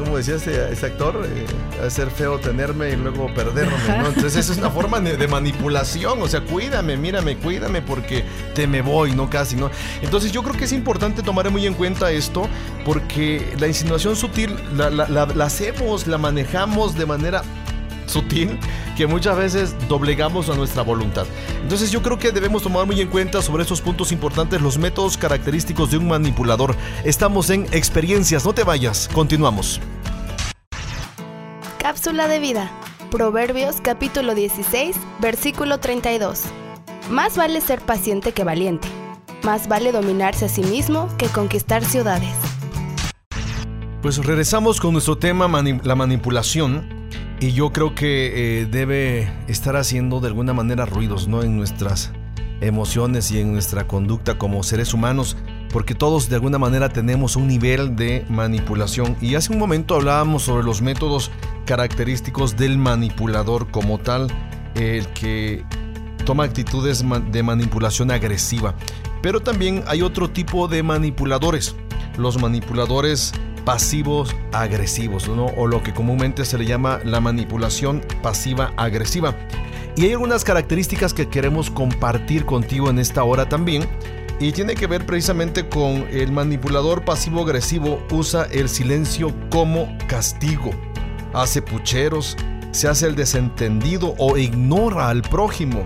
como 0.00 0.16
decía 0.16 0.36
ese, 0.36 0.86
actor, 0.86 1.26
eh, 1.26 1.90
ser 1.90 2.10
feo 2.10 2.38
tenerme 2.38 2.90
y 2.90 2.96
luego 2.96 3.32
perderme, 3.34 3.72
¿no? 3.88 4.08
Entonces 4.08 4.36
eso 4.36 4.52
es 4.52 4.58
una 4.58 4.70
forma 4.70 5.00
de, 5.00 5.28
manipulación, 5.28 6.20
o 6.22 6.28
sea, 6.28 6.40
cuídame, 6.40 6.96
mírame, 6.96 7.36
cuídame 7.36 7.82
porque 7.82 8.24
te 8.54 8.66
me 8.66 8.82
voy, 8.82 9.12
¿no? 9.12 9.30
Casi, 9.30 9.56
¿no? 9.56 9.70
Entonces 10.02 10.32
yo 10.32 10.42
creo 10.42 10.56
que 10.56 10.64
es 10.64 10.72
importante 10.72 11.22
tomar 11.22 11.50
muy 11.50 11.66
en 11.66 11.74
cuenta 11.74 12.10
esto 12.10 12.48
porque 12.84 13.54
la 13.58 13.66
insinuación 13.66 14.16
sutil 14.16 14.56
la 14.76 15.44
hacemos, 15.44 16.06
la 16.06 16.18
manejamos 16.18 16.96
de 16.96 17.06
manera 17.06 17.42
sutil 18.06 18.58
que 19.00 19.06
muchas 19.06 19.34
veces 19.34 19.74
doblegamos 19.88 20.50
a 20.50 20.54
nuestra 20.54 20.82
voluntad. 20.82 21.24
Entonces 21.62 21.90
yo 21.90 22.02
creo 22.02 22.18
que 22.18 22.32
debemos 22.32 22.62
tomar 22.62 22.84
muy 22.84 23.00
en 23.00 23.08
cuenta 23.08 23.40
sobre 23.40 23.62
estos 23.62 23.80
puntos 23.80 24.12
importantes 24.12 24.60
los 24.60 24.76
métodos 24.76 25.16
característicos 25.16 25.90
de 25.90 25.96
un 25.96 26.06
manipulador. 26.06 26.76
Estamos 27.02 27.48
en 27.48 27.62
experiencias, 27.72 28.44
no 28.44 28.52
te 28.52 28.62
vayas, 28.62 29.08
continuamos. 29.10 29.80
Cápsula 31.78 32.28
de 32.28 32.40
vida. 32.40 32.70
Proverbios 33.10 33.76
capítulo 33.80 34.34
16, 34.34 34.94
versículo 35.18 35.80
32. 35.80 36.42
Más 37.10 37.38
vale 37.38 37.62
ser 37.62 37.80
paciente 37.80 38.32
que 38.32 38.44
valiente. 38.44 38.86
Más 39.44 39.66
vale 39.66 39.92
dominarse 39.92 40.44
a 40.44 40.48
sí 40.50 40.62
mismo 40.62 41.08
que 41.16 41.28
conquistar 41.28 41.86
ciudades. 41.86 42.34
Pues 44.02 44.18
regresamos 44.18 44.78
con 44.78 44.92
nuestro 44.92 45.16
tema 45.16 45.48
la 45.84 45.94
manipulación 45.94 46.99
y 47.40 47.52
yo 47.52 47.72
creo 47.72 47.94
que 47.94 48.60
eh, 48.60 48.66
debe 48.66 49.32
estar 49.48 49.76
haciendo 49.76 50.20
de 50.20 50.28
alguna 50.28 50.52
manera 50.52 50.84
ruidos, 50.84 51.26
¿no? 51.26 51.42
En 51.42 51.56
nuestras 51.56 52.12
emociones 52.60 53.30
y 53.30 53.40
en 53.40 53.52
nuestra 53.52 53.88
conducta 53.88 54.36
como 54.36 54.62
seres 54.62 54.92
humanos, 54.92 55.38
porque 55.72 55.94
todos 55.94 56.28
de 56.28 56.34
alguna 56.34 56.58
manera 56.58 56.90
tenemos 56.90 57.36
un 57.36 57.48
nivel 57.48 57.96
de 57.96 58.26
manipulación. 58.28 59.16
Y 59.22 59.36
hace 59.36 59.52
un 59.52 59.58
momento 59.58 59.94
hablábamos 59.94 60.42
sobre 60.42 60.64
los 60.64 60.82
métodos 60.82 61.30
característicos 61.64 62.58
del 62.58 62.76
manipulador 62.76 63.70
como 63.70 63.98
tal. 63.98 64.28
el 64.74 65.06
que 65.08 65.64
toma 66.24 66.44
actitudes 66.44 67.04
de 67.32 67.42
manipulación 67.42 68.10
agresiva. 68.10 68.74
Pero 69.22 69.40
también 69.40 69.82
hay 69.86 70.02
otro 70.02 70.30
tipo 70.30 70.68
de 70.68 70.82
manipuladores, 70.82 71.74
los 72.16 72.40
manipuladores 72.40 73.32
pasivos 73.64 74.34
agresivos, 74.52 75.28
o 75.28 75.66
lo 75.66 75.82
que 75.82 75.92
comúnmente 75.92 76.44
se 76.44 76.58
le 76.58 76.66
llama 76.66 77.00
la 77.04 77.20
manipulación 77.20 78.02
pasiva 78.22 78.72
agresiva. 78.76 79.36
Y 79.96 80.04
hay 80.04 80.12
algunas 80.12 80.44
características 80.44 81.14
que 81.14 81.28
queremos 81.28 81.70
compartir 81.70 82.44
contigo 82.44 82.90
en 82.90 82.98
esta 82.98 83.24
hora 83.24 83.48
también. 83.48 83.88
Y 84.38 84.52
tiene 84.52 84.74
que 84.74 84.86
ver 84.86 85.04
precisamente 85.04 85.68
con 85.68 86.06
el 86.10 86.32
manipulador 86.32 87.04
pasivo 87.04 87.42
agresivo 87.42 88.02
usa 88.10 88.46
el 88.50 88.70
silencio 88.70 89.34
como 89.50 89.94
castigo. 90.08 90.70
Hace 91.34 91.60
pucheros, 91.60 92.38
se 92.70 92.88
hace 92.88 93.06
el 93.06 93.16
desentendido 93.16 94.14
o 94.16 94.38
ignora 94.38 95.08
al 95.08 95.20
prójimo 95.22 95.84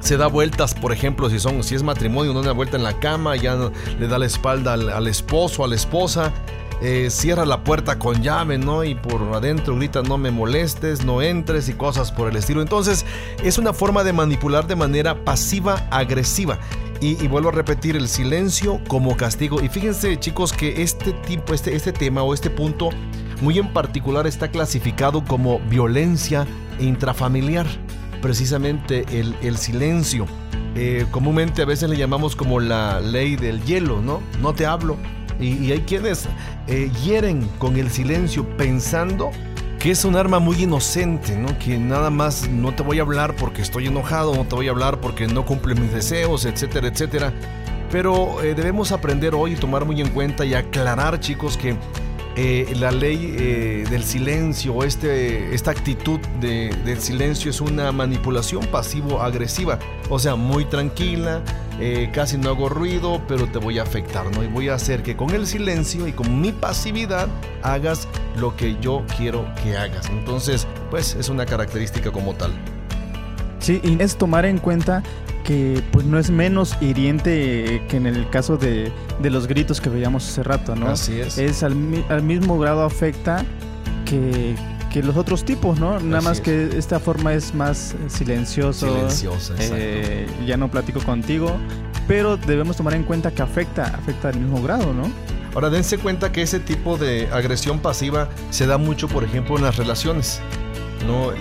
se 0.00 0.16
da 0.16 0.26
vueltas, 0.26 0.74
por 0.74 0.92
ejemplo, 0.92 1.28
si 1.28 1.38
son 1.38 1.62
si 1.62 1.74
es 1.74 1.82
matrimonio, 1.82 2.32
no 2.32 2.42
da 2.42 2.52
vuelta 2.52 2.76
en 2.76 2.82
la 2.82 2.98
cama, 2.98 3.36
ya 3.36 3.56
le 3.98 4.08
da 4.08 4.18
la 4.18 4.26
espalda 4.26 4.74
al, 4.74 5.06
esposo, 5.06 5.64
a 5.64 5.68
la 5.68 5.74
esposa, 5.74 6.32
eh, 6.80 7.08
cierra 7.10 7.44
la 7.44 7.64
puerta 7.64 7.98
con 7.98 8.22
llave, 8.22 8.58
¿no? 8.58 8.84
Y 8.84 8.94
por 8.94 9.22
adentro 9.34 9.76
grita 9.76 10.02
no 10.02 10.18
me 10.18 10.30
molestes, 10.30 11.04
no 11.04 11.22
entres 11.22 11.68
y 11.68 11.74
cosas 11.74 12.12
por 12.12 12.28
el 12.28 12.36
estilo. 12.36 12.62
Entonces, 12.62 13.04
es 13.42 13.58
una 13.58 13.72
forma 13.72 14.04
de 14.04 14.12
manipular 14.12 14.66
de 14.66 14.76
manera 14.76 15.24
pasiva 15.24 15.86
agresiva. 15.90 16.58
Y, 17.00 17.28
vuelvo 17.28 17.50
a 17.50 17.52
repetir 17.52 17.94
el 17.94 18.08
silencio 18.08 18.80
como 18.88 19.16
castigo. 19.16 19.62
Y 19.62 19.68
fíjense, 19.68 20.18
chicos, 20.18 20.52
que 20.52 20.82
este 20.82 21.12
tipo, 21.12 21.54
este, 21.54 21.76
este 21.76 21.92
tema 21.92 22.24
o 22.24 22.34
este 22.34 22.50
punto 22.50 22.90
muy 23.40 23.58
en 23.58 23.72
particular 23.72 24.26
está 24.26 24.50
clasificado 24.50 25.24
como 25.24 25.60
violencia 25.60 26.44
intrafamiliar 26.80 27.66
precisamente 28.20 29.04
el, 29.10 29.56
silencio. 29.56 30.26
Eh, 30.74 31.06
comúnmente 31.10 31.62
a 31.62 31.64
veces 31.64 31.88
le 31.88 31.96
llamamos 31.96 32.36
como 32.36 32.60
la 32.60 33.00
ley 33.00 33.36
del 33.36 33.62
hielo, 33.64 34.00
¿no? 34.02 34.20
No 34.40 34.54
te 34.54 34.66
hablo. 34.66 34.96
Y, 35.40 35.70
hay 35.70 35.80
quienes 35.80 36.28
eh, 36.66 36.90
hieren 37.04 37.48
con 37.58 37.76
el 37.76 37.90
silencio 37.90 38.44
pensando 38.56 39.30
que 39.78 39.92
es 39.92 40.04
un 40.04 40.16
arma 40.16 40.40
muy 40.40 40.64
inocente, 40.64 41.36
¿no? 41.36 41.56
Que 41.58 41.78
nada 41.78 42.10
más 42.10 42.48
no 42.48 42.74
te 42.74 42.82
voy 42.82 42.98
a 42.98 43.02
hablar 43.02 43.36
porque 43.36 43.62
estoy 43.62 43.86
enojado, 43.86 44.34
no 44.34 44.44
te 44.44 44.56
voy 44.56 44.66
a 44.66 44.72
hablar 44.72 45.00
porque 45.00 45.28
no 45.28 45.44
cumple 45.44 45.76
mis 45.76 45.92
deseos, 45.92 46.44
etcétera, 46.44 46.88
etcétera. 46.88 47.32
Pero 47.90 48.42
eh, 48.42 48.54
debemos 48.54 48.90
aprender 48.90 49.34
hoy 49.34 49.52
y 49.52 49.56
tomar 49.56 49.84
muy 49.84 50.00
en 50.00 50.08
cuenta 50.08 50.44
y 50.44 50.54
aclarar, 50.54 51.20
chicos, 51.20 51.56
que 51.56 51.76
eh, 52.40 52.72
la 52.76 52.92
ley 52.92 53.34
eh, 53.36 53.84
del 53.90 54.04
silencio, 54.04 54.84
este, 54.84 55.52
esta 55.52 55.72
actitud 55.72 56.20
de, 56.40 56.70
del 56.84 57.00
silencio 57.00 57.50
es 57.50 57.60
una 57.60 57.90
manipulación 57.90 58.64
pasivo-agresiva. 58.66 59.80
O 60.08 60.20
sea, 60.20 60.36
muy 60.36 60.64
tranquila, 60.64 61.42
eh, 61.80 62.10
casi 62.12 62.38
no 62.38 62.50
hago 62.50 62.68
ruido, 62.68 63.20
pero 63.26 63.48
te 63.48 63.58
voy 63.58 63.80
a 63.80 63.82
afectar, 63.82 64.32
¿no? 64.36 64.44
Y 64.44 64.46
voy 64.46 64.68
a 64.68 64.74
hacer 64.74 65.02
que 65.02 65.16
con 65.16 65.30
el 65.30 65.48
silencio 65.48 66.06
y 66.06 66.12
con 66.12 66.40
mi 66.40 66.52
pasividad 66.52 67.26
hagas 67.64 68.06
lo 68.36 68.54
que 68.54 68.76
yo 68.80 69.04
quiero 69.16 69.44
que 69.60 69.76
hagas. 69.76 70.08
Entonces, 70.08 70.68
pues 70.90 71.16
es 71.16 71.28
una 71.30 71.44
característica 71.44 72.12
como 72.12 72.34
tal. 72.34 72.52
Sí, 73.68 73.82
y 73.84 74.02
es 74.02 74.16
tomar 74.16 74.46
en 74.46 74.56
cuenta 74.56 75.02
que 75.44 75.82
pues 75.92 76.06
no 76.06 76.18
es 76.18 76.30
menos 76.30 76.78
hiriente 76.80 77.82
que 77.86 77.98
en 77.98 78.06
el 78.06 78.30
caso 78.30 78.56
de, 78.56 78.90
los 79.22 79.46
gritos 79.46 79.78
que 79.82 79.90
veíamos 79.90 80.26
hace 80.26 80.42
rato, 80.42 80.74
¿no? 80.74 80.88
Así 80.88 81.20
es. 81.20 81.36
Es 81.36 81.62
al, 81.62 81.74
mismo 81.74 82.58
grado 82.58 82.82
afecta 82.82 83.44
que, 84.06 84.56
los 85.02 85.18
otros 85.18 85.44
tipos, 85.44 85.78
¿no? 85.78 86.00
Nada 86.00 86.22
más 86.22 86.40
que 86.40 86.78
esta 86.78 86.98
forma 86.98 87.34
es 87.34 87.54
más 87.54 87.94
silencioso. 88.06 88.88
Silenciosa, 88.88 89.54
eh, 89.58 90.26
ya 90.46 90.56
no 90.56 90.70
platico 90.70 91.00
contigo, 91.00 91.58
pero 92.06 92.38
debemos 92.38 92.78
tomar 92.78 92.94
en 92.94 93.02
cuenta 93.02 93.32
que 93.32 93.42
afecta, 93.42 93.84
afecta 93.84 94.30
al 94.30 94.40
mismo 94.40 94.62
grado, 94.62 94.94
¿no? 94.94 95.12
Ahora 95.54 95.68
dense 95.68 95.98
cuenta 95.98 96.32
que 96.32 96.40
ese 96.40 96.58
tipo 96.58 96.96
de 96.96 97.28
agresión 97.32 97.80
pasiva 97.80 98.30
se 98.48 98.66
da 98.66 98.78
mucho, 98.78 99.08
por 99.08 99.24
ejemplo, 99.24 99.58
en 99.58 99.64
las 99.64 99.76
relaciones. 99.76 100.40
¿No? 101.06 101.32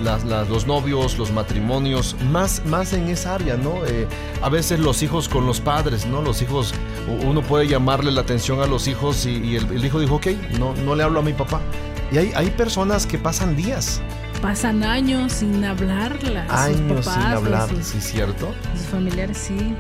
los 0.50 0.68
novios, 0.68 1.18
los 1.18 1.32
matrimonios, 1.32 2.16
más, 2.32 2.64
más 2.66 2.94
en 2.94 3.10
esa 3.10 3.36
área, 3.36 3.58
¿no? 3.58 3.86
Eh, 3.86 4.08
a 4.42 4.50
veces 4.50 4.80
los 4.80 5.04
hijos 5.04 5.28
con 5.30 5.46
los 5.46 5.60
padres, 5.60 6.06
¿no? 6.06 6.22
Los 6.22 6.42
hijos, 6.42 6.74
uno 7.26 7.42
puede 7.42 7.68
llamarle 7.68 8.12
la 8.12 8.22
atención 8.22 8.62
a 8.62 8.68
los 8.68 8.88
hijos 8.88 9.26
y, 9.26 9.56
el, 9.56 9.84
hijo 9.84 10.00
dijo, 10.00 10.16
ok, 10.16 10.28
no, 10.60 10.74
no 10.76 10.96
le 10.96 11.04
hablo 11.04 11.20
a 11.20 11.24
mi 11.24 11.34
papá. 11.34 11.62
Y 12.12 12.18
hay, 12.18 12.32
hay 12.36 12.50
personas 12.52 13.06
que 13.06 13.18
pasan 13.18 13.56
días. 13.56 14.02
Pasan 14.42 14.84
años 14.84 15.34
sin 15.34 15.64
hablarla. 15.64 16.46
Años 16.50 17.06
sin 17.06 17.24
hablar, 17.24 17.70
sí, 17.82 18.00
cierto. 18.00 18.54
Sus 18.76 18.88
familiares, 18.88 19.38
sí. 19.38 19.76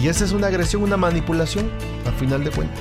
Y 0.00 0.08
esa 0.08 0.24
es 0.24 0.32
una 0.32 0.46
agresión, 0.46 0.82
una 0.82 0.96
manipulación, 0.96 1.68
al 2.06 2.14
final 2.14 2.44
de 2.44 2.50
cuentas. 2.50 2.78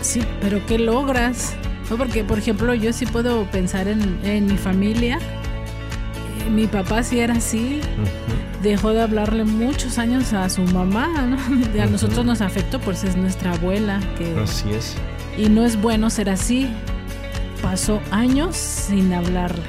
Sí, 0.00 0.22
pero 0.40 0.64
¿qué 0.66 0.78
logras? 0.78 1.54
No, 1.90 1.96
porque, 1.96 2.22
por 2.22 2.38
ejemplo, 2.38 2.72
yo 2.72 2.92
sí 2.92 3.04
puedo 3.04 3.50
pensar 3.50 3.88
en, 3.88 4.20
en 4.24 4.46
mi 4.46 4.56
familia 4.56 5.18
mi 6.48 6.66
papá 6.66 7.02
sí 7.02 7.20
era 7.20 7.34
así. 7.34 7.80
Dejó 8.62 8.92
de 8.92 9.02
hablarle 9.02 9.44
muchos 9.44 9.98
años 9.98 10.32
a 10.32 10.48
su 10.48 10.62
mamá, 10.62 11.08
¿no? 11.26 11.36
A 11.82 11.86
nosotros 11.86 12.24
nos 12.24 12.40
afectó, 12.40 12.78
pues 12.78 13.04
es 13.04 13.16
nuestra 13.16 13.52
abuela. 13.52 14.00
Que, 14.18 14.38
así 14.42 14.70
es. 14.70 14.96
Y 15.36 15.48
no 15.48 15.64
es 15.64 15.80
bueno 15.80 16.10
ser 16.10 16.30
así. 16.30 16.68
Pasó 17.62 18.00
años 18.10 18.56
sin 18.56 19.12
hablarle. 19.12 19.62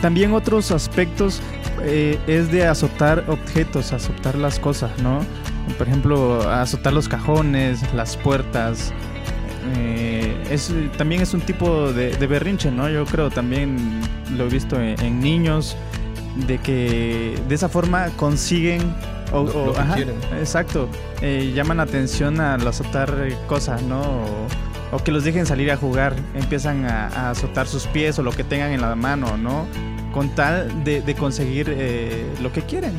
También 0.00 0.32
otros 0.32 0.70
aspectos 0.70 1.40
eh, 1.82 2.18
es 2.26 2.50
de 2.50 2.66
azotar 2.66 3.24
objetos, 3.28 3.92
azotar 3.92 4.36
las 4.36 4.58
cosas, 4.58 4.90
¿no? 5.02 5.20
Por 5.78 5.88
ejemplo, 5.88 6.48
azotar 6.48 6.92
los 6.92 7.08
cajones, 7.08 7.80
las 7.94 8.16
puertas, 8.16 8.92
eh, 9.76 10.36
es, 10.50 10.72
también 10.98 11.22
es 11.22 11.32
un 11.32 11.40
tipo 11.40 11.92
de, 11.92 12.26
berrinche, 12.26 12.70
¿no? 12.70 12.88
Yo 12.90 13.04
creo 13.06 13.30
también 13.30 14.00
lo 14.30 14.44
he 14.44 14.48
visto 14.48 14.80
en, 14.80 15.20
niños, 15.20 15.76
de 16.46 16.58
que 16.58 17.38
de 17.48 17.54
esa 17.54 17.68
forma 17.68 18.08
consiguen 18.16 18.94
o, 19.32 19.74
exacto, 20.38 20.88
eh, 21.20 21.52
llaman 21.54 21.80
atención 21.80 22.40
a 22.40 22.54
azotar 22.54 23.12
cosas, 23.46 23.82
¿no? 23.82 24.00
O, 24.92 24.98
que 24.98 25.10
los 25.10 25.24
dejen 25.24 25.44
salir 25.44 25.72
a 25.72 25.76
jugar, 25.76 26.14
empiezan 26.34 26.84
a, 26.84 27.30
azotar 27.30 27.66
sus 27.66 27.86
pies 27.88 28.18
o 28.20 28.22
lo 28.22 28.30
que 28.30 28.44
tengan 28.44 28.70
en 28.70 28.80
la 28.80 28.94
mano, 28.94 29.36
¿no? 29.36 29.66
Con 30.12 30.34
tal 30.36 30.84
de, 30.84 31.16
conseguir 31.18 31.66
eh, 31.68 32.24
lo 32.40 32.52
que 32.52 32.62
quieren. 32.62 32.92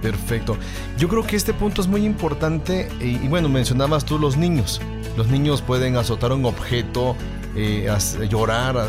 Perfecto. 0.00 0.56
Yo 0.96 1.08
creo 1.08 1.26
que 1.26 1.36
este 1.36 1.52
punto 1.52 1.82
es 1.82 1.88
muy 1.88 2.04
importante 2.06 2.88
y 3.00 3.28
bueno, 3.28 3.48
mencionabas 3.50 4.06
tú 4.06 4.18
los 4.18 4.38
niños. 4.38 4.80
Los 5.16 5.28
niños 5.28 5.62
pueden 5.62 5.96
azotar 5.96 6.32
un 6.32 6.44
objeto, 6.44 7.16
eh, 7.56 7.88
llorar, 8.28 8.86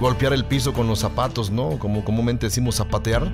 golpear 0.00 0.32
el 0.32 0.44
piso 0.44 0.72
con 0.72 0.86
los 0.86 1.00
zapatos, 1.00 1.50
¿no? 1.50 1.78
Como 1.78 2.04
comúnmente 2.04 2.46
decimos 2.46 2.76
zapatear. 2.76 3.30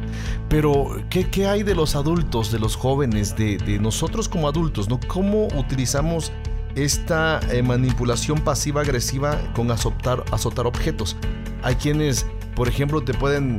Pero, 0.49 0.97
¿qué, 1.09 1.47
hay 1.47 1.63
de 1.63 1.75
los 1.75 1.95
adultos, 1.95 2.51
de 2.51 2.59
los 2.59 2.77
jóvenes, 2.77 3.37
de, 3.37 3.79
nosotros 3.81 4.29
como 4.29 4.49
adultos, 4.49 4.89
¿no? 4.89 4.99
¿Cómo 5.07 5.47
utilizamos 5.57 6.33
esta 6.75 7.41
eh, 7.51 7.63
manipulación 7.63 8.41
pasiva-agresiva 8.41 9.39
con 9.55 9.71
azotar, 9.71 10.25
azotar 10.33 10.67
objetos? 10.67 11.17
Hay 11.63 11.77
quienes, 11.77 12.27
por 12.55 12.69
ejemplo, 12.69 13.03
te 13.03 13.15
pueden, 13.15 13.59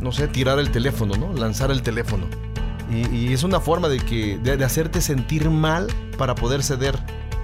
no 0.00 0.12
sé, 0.12 0.28
tirar 0.28 0.58
el 0.58 0.70
teléfono, 0.70 1.14
¿no? 1.16 1.32
Lanzar 1.32 1.70
el 1.70 1.82
teléfono. 1.82 2.26
Y, 2.90 3.32
es 3.32 3.42
una 3.42 3.60
forma 3.60 3.88
de, 3.88 3.98
que, 3.98 4.38
de 4.38 4.64
hacerte 4.64 5.00
sentir 5.00 5.50
mal 5.50 5.88
para 6.16 6.34
poder 6.34 6.62
ceder 6.62 6.98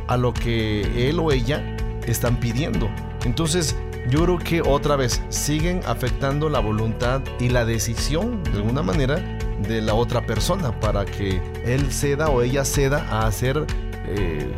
a 0.08 0.16
lo 0.16 0.32
que 0.32 1.08
él 1.08 1.18
o 1.18 1.32
ella 1.32 1.76
están 2.06 2.40
pidiendo. 2.40 2.88
Entonces, 3.24 3.76
yo 4.10 4.24
creo 4.24 4.38
que 4.38 4.62
otra 4.62 4.96
vez 4.96 5.22
siguen 5.28 5.80
afectando 5.86 6.48
la 6.48 6.60
voluntad 6.60 7.22
y 7.40 7.48
la 7.48 7.64
decisión, 7.64 8.42
de 8.44 8.58
alguna 8.58 8.82
manera, 8.82 9.16
de 9.66 9.80
la 9.80 9.94
otra 9.94 10.26
persona 10.26 10.78
para 10.78 11.04
que 11.04 11.40
él 11.64 11.90
ceda 11.90 12.28
o 12.28 12.42
ella 12.42 12.64
ceda 12.64 13.06
a 13.10 13.26
hacer 13.26 13.66
eh, 14.06 14.52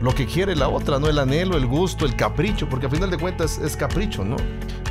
lo 0.00 0.14
que 0.14 0.26
quiere 0.26 0.54
la 0.54 0.68
otra, 0.68 0.98
¿no? 0.98 1.08
El 1.08 1.18
anhelo, 1.18 1.56
el 1.56 1.66
gusto, 1.66 2.04
el 2.04 2.14
capricho, 2.14 2.68
porque 2.68 2.86
a 2.86 2.90
final 2.90 3.10
de 3.10 3.18
cuentas 3.18 3.58
es 3.58 3.76
capricho, 3.76 4.24
¿no? 4.24 4.36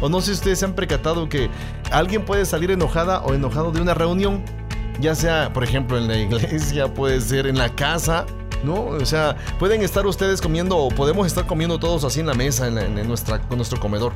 O 0.02 0.10
no 0.10 0.20
sé 0.20 0.28
si 0.28 0.32
ustedes 0.34 0.60
se 0.60 0.66
han 0.66 0.74
percatado 0.74 1.30
que 1.30 1.50
alguien 1.92 2.26
puede 2.26 2.46
salir 2.46 2.72
enojada 2.72 3.22
o 3.22 3.34
enojado 3.34 3.72
de 3.72 3.80
una 3.80 3.94
reunión, 3.94 4.44
ya 5.00 5.16
sea, 5.16 5.54
por 5.54 5.64
ejemplo, 5.64 5.98
en 5.98 6.08
la 6.08 6.18
iglesia, 6.18 6.94
puede 6.94 7.22
ser 7.22 7.48
en 7.48 7.58
la 7.58 7.70
casa, 7.70 8.26
¿no? 8.64 8.86
O 8.86 9.06
sea, 9.06 9.36
pueden 9.60 9.82
estar 9.82 10.06
ustedes 10.06 10.42
comiendo 10.42 10.78
o 10.78 10.90
podemos 10.90 11.28
estar 11.28 11.46
comiendo 11.46 11.80
todos 11.80 12.04
así 12.04 12.20
en 12.20 12.28
la 12.28 12.34
mesa, 12.34 12.68
en, 12.68 13.08
nuestra, 13.08 13.42
nuestro 13.56 13.80
comedor. 13.80 14.14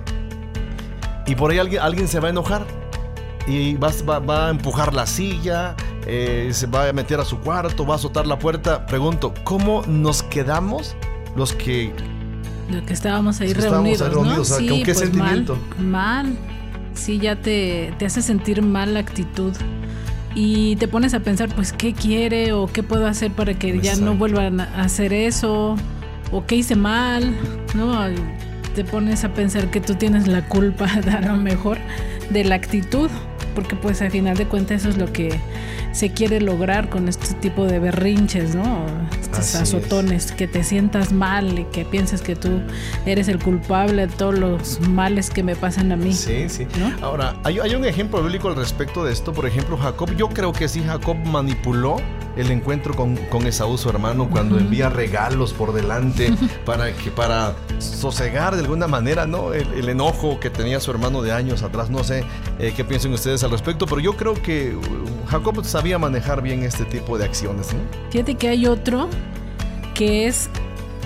Y 1.26 1.36
por 1.36 1.52
ahí 1.52 1.60
alguien, 1.60 1.82
alguien 1.82 2.08
se 2.08 2.20
va 2.20 2.28
a 2.28 2.32
enojar 2.32 2.66
y 3.48 3.76
va, 3.76 3.92
va, 4.20 4.48
a 4.48 4.50
empujar 4.50 4.94
la 4.94 5.06
silla, 5.06 5.76
eh, 6.06 6.50
se 6.52 6.68
va 6.68 6.90
a 6.90 6.94
meter 6.94 7.20
a 7.20 7.26
su 7.26 7.40
cuarto, 7.40 7.86
va 7.86 7.94
a 7.94 7.98
azotar 7.98 8.28
la 8.28 8.40
puerta. 8.40 8.86
Pregunto, 8.86 9.34
¿cómo 9.44 9.84
nos 9.88 10.24
quedamos 10.24 10.96
los 11.36 11.54
que... 11.54 11.94
Los 12.70 12.84
que 12.84 12.94
estábamos 12.94 13.40
ahí 13.40 13.54
reunidos, 13.54 14.14
¿no? 14.14 14.68
¿Con 14.68 14.80
qué 14.80 14.82
pues 14.86 15.00
sentimiento? 15.00 15.58
Mal, 15.78 16.26
mal. 16.26 16.38
sí 16.94 17.18
ya 17.18 17.40
te, 17.40 17.94
te 17.98 18.06
hace 18.06 18.22
sentir 18.22 18.62
mal 18.62 18.94
la 18.94 19.00
actitud 19.00 19.54
y 20.40 20.76
te 20.76 20.88
pones 20.88 21.16
a 21.16 21.22
pensar, 21.22 21.50
pues, 21.56 21.74
¿qué 21.74 21.94
quiere 21.94 22.54
o 22.54 22.68
qué 22.68 22.84
puedo 22.84 23.08
hacer 23.08 23.32
para 23.32 23.56
que 23.56 23.80
ya 23.80 23.96
no 23.96 24.14
vuelvan 24.14 24.60
a 24.60 24.84
hacer 24.84 25.12
eso? 25.12 25.76
¿O 26.32 26.46
qué 26.46 26.58
hice 26.58 26.76
mal? 26.76 27.36
¿No? 27.74 27.98
Te 28.76 28.84
pones 28.84 29.24
a 29.24 29.34
pensar 29.34 29.72
que 29.72 29.82
tú 29.82 29.96
tienes 29.96 30.28
la 30.28 30.48
culpa, 30.48 30.86
a 31.12 31.22
lo 31.22 31.38
mejor, 31.38 31.80
de 32.30 32.44
la 32.44 32.54
actitud 32.54 33.10
porque 33.56 33.76
pues 33.76 34.04
al 34.04 34.12
final 34.12 34.38
de 34.38 34.46
cuentas 34.46 34.82
eso 34.82 34.90
es 34.90 34.98
lo 35.00 35.12
que 35.12 35.32
se 35.92 36.12
quiere 36.12 36.40
lograr 36.40 36.90
con 36.90 37.10
este 37.10 37.34
tipo 37.34 37.66
de 37.66 37.80
berrinches, 37.80 38.54
¿no? 38.54 38.86
Estos 39.40 39.62
azotones, 39.62 40.32
que 40.32 40.48
te 40.48 40.64
sientas 40.64 41.12
mal 41.12 41.60
y 41.60 41.66
que 41.66 41.86
pienses 41.86 42.22
que 42.22 42.36
tú 42.36 42.62
eres 43.06 43.28
el 43.28 43.40
culpable 43.40 44.08
de 44.08 44.14
todos 44.14 44.38
los 44.38 44.80
males 44.90 45.30
que 45.30 45.44
me 45.44 45.56
pasan 45.56 45.92
a 45.92 45.96
mí. 45.96 46.14
Sí, 46.14 46.50
sí. 46.50 46.68
Ahora, 47.02 47.40
hay, 47.44 47.60
hay 47.60 47.76
un 47.76 47.86
ejemplo 47.86 48.22
bíblico 48.22 48.48
al 48.48 48.56
respecto 48.56 49.04
de 49.04 49.14
esto. 49.14 49.34
Por 49.34 49.46
ejemplo, 49.46 49.78
Jacob, 49.78 50.16
yo 50.16 50.30
creo 50.30 50.52
que 50.52 50.68
sí, 50.68 50.84
Jacob 50.86 51.18
manipuló 51.26 51.98
el 52.38 52.52
encuentro 52.52 52.96
con, 52.96 53.16
con 53.16 53.46
Esaú, 53.48 53.78
su 53.78 53.90
hermano, 53.90 54.30
cuando 54.30 54.58
envía 54.58 54.90
regalos 54.90 55.54
por 55.54 55.74
delante 55.74 56.34
para 56.66 56.94
que 56.94 57.12
para 57.12 57.54
sosegar 57.80 58.56
de 58.56 58.62
alguna 58.62 58.88
manera, 58.88 59.26
¿no? 59.26 59.54
El, 59.54 59.88
enojo 59.88 60.40
que 60.40 60.50
tenía 60.50 60.80
su 60.80 60.92
hermano 60.92 61.22
de 61.22 61.32
años 61.32 61.64
atrás. 61.64 61.90
No 61.90 62.04
sé 62.04 62.24
eh, 62.60 62.74
qué 62.76 62.84
piensan 62.84 63.14
ustedes 63.14 63.44
al 63.44 63.52
respecto, 63.52 63.86
pero 63.86 64.02
yo 64.02 64.18
creo 64.18 64.34
que 64.34 64.76
uh, 64.76 65.28
Jacob 65.28 65.64
sabía 65.64 65.98
manejar 65.98 66.42
bien 66.42 66.64
este 66.64 66.86
tipo 66.86 67.18
de 67.18 67.26
acciones. 67.26 67.70
Fíjate 68.12 68.36
que 68.36 68.50
hay 68.50 68.68
otro 68.68 69.10
que 69.94 70.28
es 70.28 70.50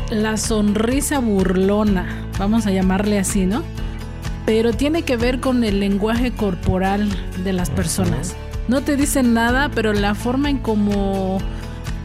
la 0.10 0.36
sonrisa 0.38 1.20
burlona, 1.20 2.28
vamos 2.38 2.66
a 2.66 2.72
llamarle 2.72 3.20
así, 3.20 3.46
¿no? 3.46 3.64
Pero 4.46 4.74
tiene 4.74 5.04
que 5.04 5.16
ver 5.16 5.40
con 5.40 5.64
el 5.64 5.80
lenguaje 5.80 6.32
corporal 6.32 7.08
de 7.44 7.54
las 7.54 7.70
personas. 7.70 8.36
No 8.72 8.80
te 8.80 8.96
dicen 8.96 9.34
nada, 9.34 9.68
pero 9.68 9.92
la 9.92 10.16
forma 10.16 10.50
en 10.50 10.58
cómo 10.58 11.40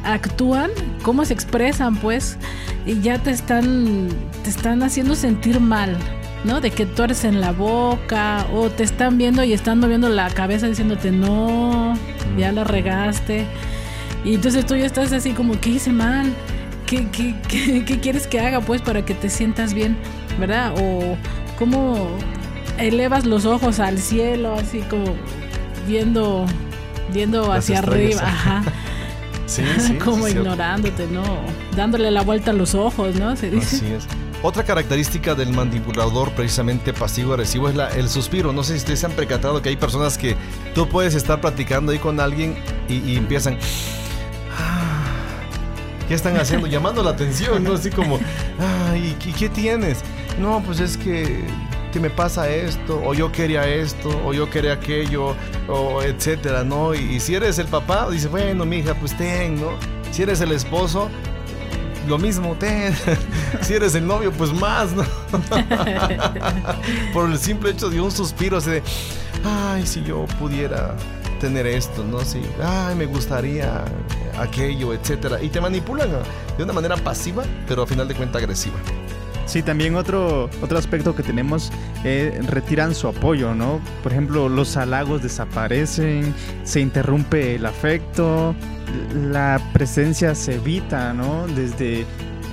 actúan, 0.03 0.73
cómo 1.03 1.25
se 1.25 1.33
expresan, 1.33 1.95
pues, 1.95 2.39
y 2.85 3.01
ya 3.03 3.21
te 3.21 3.31
están, 3.31 4.09
te 4.43 4.51
están 4.51 4.83
haciendo 4.83 5.15
sentir 5.15 5.61
mal. 5.61 5.97
¿no? 6.43 6.61
De 6.61 6.73
que 6.73 6.85
tú 6.85 7.05
eres 7.05 7.23
en 7.23 7.41
la 7.41 7.53
boca 7.53 8.49
o 8.53 8.69
te 8.69 8.83
están 8.83 9.17
viendo 9.17 9.45
y 9.45 9.53
están 9.53 9.79
moviendo 9.79 10.09
la 10.09 10.29
cabeza 10.31 10.67
diciéndote 10.67 11.13
no, 11.13 11.97
ya 12.37 12.51
la 12.51 12.65
regaste. 12.65 13.47
Y 14.25 14.35
entonces 14.35 14.67
tú 14.67 14.75
ya 14.75 14.87
estás 14.87 15.13
así 15.13 15.31
como, 15.35 15.61
¿qué 15.61 15.71
hice 15.71 15.93
mal? 15.93 16.35
¿Qué, 16.85 17.07
qué, 17.13 17.37
qué, 17.49 18.01
quieres 18.01 18.27
que 18.27 18.41
haga 18.41 18.61
pues 18.61 18.83
para 18.83 19.05
que 19.05 19.15
te 19.15 19.31
sientas 19.31 19.73
bien? 19.73 19.97
¿Verdad? 20.41 20.75
O 20.77 21.17
cómo 21.61 22.09
elevas 22.77 23.25
los 23.25 23.47
ojos 23.47 23.79
al 23.79 23.99
cielo, 23.99 24.57
así 24.57 24.81
como 24.81 25.15
viendo, 25.87 26.47
viendo 27.13 27.53
hacia 27.53 27.79
arriba. 27.79 28.23
Ajá. 28.23 28.63
Sí, 29.47 29.63
sí, 29.79 29.95
como 29.95 30.27
ignorándote, 30.27 31.07
¿no? 31.07 31.23
Dándole 31.77 32.11
la 32.11 32.23
vuelta 32.23 32.51
a 32.51 32.55
los 32.55 32.75
ojos, 32.75 33.15
¿no? 33.15 33.37
Se 33.37 33.49
dice. 33.49 33.77
Así 33.77 33.93
es. 33.93 34.07
Otra 34.43 34.65
característica 34.65 35.35
del 35.35 35.53
manipulador 35.53 36.33
precisamente 36.33 36.93
pasivo-agresivo 36.93 37.69
es 37.69 37.77
la, 37.77 37.89
el 37.91 38.09
suspiro. 38.09 38.53
No 38.53 38.65
sé 38.65 38.73
si 38.73 38.79
ustedes 38.79 39.01
se 39.01 39.07
han 39.07 39.13
percatado 39.13 39.63
que 39.63 39.69
hay 39.69 39.77
personas 39.77 40.19
que 40.19 40.37
tú 40.75 40.89
puedes 40.89 41.15
estar 41.15 41.41
platicando 41.41 41.93
ahí 41.93 41.99
con 41.99 42.21
alguien 42.21 42.57
y, 42.89 43.17
empiezan... 43.17 43.57
Ah, 44.59 45.05
¿Qué 46.09 46.15
están 46.15 46.37
haciendo? 46.37 46.67
Llamando 46.69 47.03
la 47.03 47.11
atención, 47.11 47.63
¿no? 47.63 47.75
Así 47.75 47.91
como, 47.91 48.19
ay, 48.91 49.17
¿y 49.25 49.33
qué 49.33 49.49
tienes? 49.49 50.01
No, 50.41 50.61
pues 50.67 50.81
es 50.81 50.97
que, 50.97 51.45
que 51.97 52.01
me 52.01 52.11
pasa 52.11 52.51
esto, 52.51 53.03
o 53.07 53.15
yo 53.15 53.33
quería 53.33 53.67
esto, 53.67 54.11
o 54.27 54.35
yo 54.35 54.51
quería 54.51 54.75
aquello, 54.75 55.35
o 55.67 56.03
etcétera, 56.03 56.63
¿no? 56.63 56.95
Y, 56.95 57.19
si 57.21 57.35
eres 57.35 57.59
el 57.59 57.69
papá, 57.69 58.11
dice, 58.11 58.29
bueno, 58.29 58.67
mija, 58.67 58.93
pues 58.93 59.17
ten, 59.17 59.59
¿no? 59.59 59.71
Si 60.11 60.23
eres 60.23 60.43
el 60.43 60.53
esposo, 60.53 61.09
lo 62.07 62.19
mismo, 62.19 62.55
ten. 62.57 62.95
si 63.63 63.73
eres 63.73 63.95
el 63.95 64.07
novio, 64.07 64.31
pues 64.31 64.53
más, 64.53 64.93
¿no? 64.93 65.05
Por 67.15 67.31
el 67.31 67.39
simple 67.39 67.71
hecho 67.71 67.89
de 67.89 67.99
un 67.99 68.11
suspiro 68.11 68.59
así 68.59 68.73
de, 68.73 68.83
ay, 69.43 69.87
si 69.87 70.05
yo 70.05 70.27
pudiera 70.39 70.95
tener 71.41 71.67
esto, 71.67 72.05
¿no? 72.05 72.21
Sí, 72.21 72.43
ay, 72.63 72.95
me 72.95 73.07
gustaría 73.07 73.87
aquello, 74.39 74.93
etcétera. 74.93 75.43
Y 75.43 75.49
te 75.49 75.63
manipulan 75.63 76.11
de 76.59 76.63
una 76.63 76.75
manera 76.75 76.99
pasiva, 76.99 77.43
pero 77.67 77.85
a 77.85 77.87
final 77.87 78.07
de 78.07 78.15
cuentas 78.15 78.43
agresiva. 78.43 78.77
Sí, 79.47 79.63
también 79.63 79.95
otro, 79.95 80.51
otro 80.61 80.77
aspecto 80.77 81.15
que 81.15 81.23
tenemos, 81.23 81.71
eh, 82.05 82.41
retiran 82.49 82.95
su 82.95 83.07
apoyo, 83.07 83.55
¿no? 83.55 83.81
Por 84.03 84.13
ejemplo, 84.13 84.49
los 84.49 84.77
halagos 84.77 85.23
desaparecen, 85.23 86.35
se 86.65 86.81
interrumpe 86.81 87.55
el 87.55 87.65
afecto, 87.65 88.57
la 89.15 89.61
presencia 89.73 90.35
se 90.35 90.57
evita, 90.57 91.13
¿no? 91.13 91.47
Desde, 91.47 92.05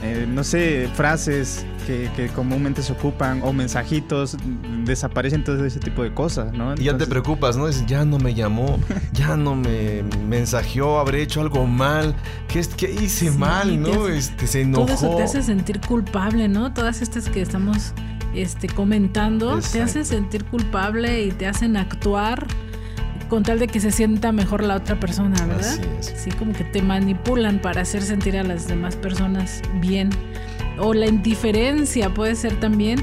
eh, 0.04 0.28
no 0.28 0.44
sé, 0.44 0.88
frases 0.94 1.66
que, 1.86 2.30
comúnmente 2.36 2.82
se 2.82 2.94
ocupan 2.94 3.42
o 3.44 3.54
mensajitos, 3.54 4.38
desaparecen 4.86 5.44
todo 5.44 5.64
ese 5.66 5.80
tipo 5.80 6.04
de 6.04 6.14
cosas, 6.14 6.54
¿no? 6.54 6.74
y 6.76 6.86
ya 6.86 6.98
te 6.98 7.06
preocupas, 7.08 7.58
¿no? 7.58 7.68
Dices, 7.68 7.86
ya 7.86 8.06
no 8.06 8.18
me 8.18 8.34
llamó, 8.34 8.80
ya 9.14 9.38
no 9.38 9.56
me 9.56 10.04
mensajeó, 10.28 11.00
habré 11.00 11.22
hecho 11.22 11.42
algo 11.42 11.66
mal, 11.68 12.16
¿qué, 12.48 12.62
qué 12.76 12.92
hice 12.92 13.32
mal, 13.32 13.82
no? 13.82 14.08
este, 14.08 14.48
se 14.48 14.62
enojó. 14.62 14.86
Todo 14.86 14.96
eso 14.96 15.16
te 15.16 15.24
hace 15.24 15.44
sentir 15.44 15.80
culpable, 15.82 16.48
¿no? 16.48 16.74
Todas 16.74 17.02
estas 17.02 17.30
que 17.30 17.42
estamos 17.42 17.94
este, 18.34 18.68
comentando 18.68 19.60
te 19.60 19.82
hacen 19.82 20.06
sentir 20.06 20.46
culpable 20.46 21.24
y 21.24 21.32
te 21.32 21.48
hacen 21.48 21.78
actuar 21.78 22.48
con 23.30 23.44
tal 23.44 23.58
de 23.58 23.68
que 23.68 23.80
se 23.80 23.92
sienta 23.92 24.32
mejor 24.32 24.64
la 24.64 24.76
otra 24.76 25.00
persona, 25.00 25.44
¿verdad? 25.48 25.80
Sí, 26.02 26.30
como 26.32 26.54
que 26.54 26.64
te 26.64 26.82
manipulan 26.82 27.60
para 27.60 27.82
hacer 27.82 28.04
sentir 28.04 28.38
a 28.38 28.44
las 28.44 28.68
demás 28.68 28.96
personas 28.96 29.62
bien. 29.82 30.12
O 30.78 30.94
la 30.94 31.08
indiferencia 31.08 32.14
puede 32.14 32.36
ser 32.36 32.60
también. 32.60 33.00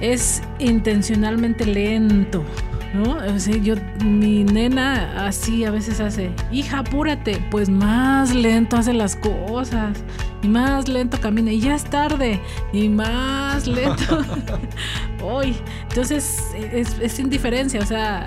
Es 0.00 0.42
intencionalmente 0.58 1.64
lento, 1.64 2.42
¿no? 2.92 3.18
O 3.34 3.38
sea, 3.38 3.56
yo, 3.56 3.76
mi 4.04 4.42
nena 4.42 5.26
así 5.26 5.64
a 5.64 5.70
veces 5.70 6.00
hace, 6.00 6.32
hija, 6.50 6.80
apúrate, 6.80 7.40
pues 7.50 7.68
más 7.68 8.34
lento 8.34 8.76
hace 8.76 8.92
las 8.92 9.14
cosas 9.14 9.96
y 10.42 10.48
más 10.48 10.88
lento 10.88 11.20
camina 11.20 11.52
y 11.52 11.60
ya 11.60 11.76
es 11.76 11.84
tarde 11.84 12.40
y 12.72 12.88
más 12.88 13.68
lento. 13.68 14.24
Hoy, 15.22 15.54
entonces 15.88 16.40
es, 16.72 16.98
es 17.00 17.18
indiferencia, 17.20 17.80
o 17.80 17.86
sea, 17.86 18.26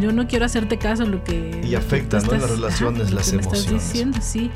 yo 0.00 0.12
no 0.12 0.26
quiero 0.26 0.44
hacerte 0.44 0.78
caso 0.78 1.04
en 1.04 1.12
lo 1.12 1.24
que... 1.24 1.60
Y 1.64 1.74
afecta, 1.74 2.20
¿no? 2.20 2.32
las 2.32 2.50
relaciones, 2.50 3.12
las 3.12 3.32
emociones. 3.32 3.64
estás 3.64 3.72
diciendo, 3.72 4.18
sí. 4.20 4.50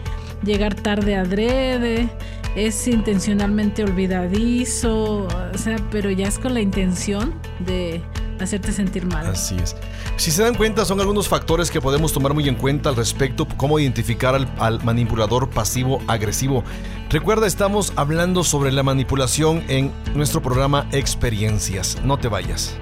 Llegar 0.45 0.75
tarde 0.75 1.17
adrede, 1.17 2.09
es 2.57 2.89
intencionalmente 2.89 3.85
olvidadizo, 3.85 5.27
o 5.27 5.59
sea, 5.59 5.77
pero 5.91 6.11
ya 6.11 6.29
es 6.29 6.39
con 6.39 6.55
la 6.55 6.61
intención 6.61 7.35
de 7.61 8.03
hacerte 8.41 8.73
sentir 8.73 9.07
mal. 9.07 9.27
Así 9.27 9.57
es. 9.63 9.77
Si 10.17 10.31
se 10.31 10.43
dan 10.43 10.55
cuenta, 10.55 10.85
son 10.85 11.01
algunos 11.01 11.29
factores 11.29 11.71
que 11.71 11.81
podemos 11.81 12.13
tomar 12.13 12.35
muy 12.35 12.49
en 12.49 12.55
cuenta 12.55 12.89
al 12.89 12.97
respecto, 12.97 13.47
cómo 13.57 13.79
identificar 13.79 14.35
al, 14.35 14.49
al 14.59 14.83
manipulador 14.85 15.51
pasivo-agresivo. 15.51 16.65
Recuerda, 17.11 17.47
estamos 17.47 17.93
hablando 17.97 18.45
sobre 18.45 18.73
la 18.73 18.83
manipulación 18.83 19.63
en 19.69 19.93
nuestro 20.15 20.43
programa 20.43 20.87
Experiencias. 20.93 21.99
No 22.05 22.19
te 22.19 22.29
vayas. 22.29 22.77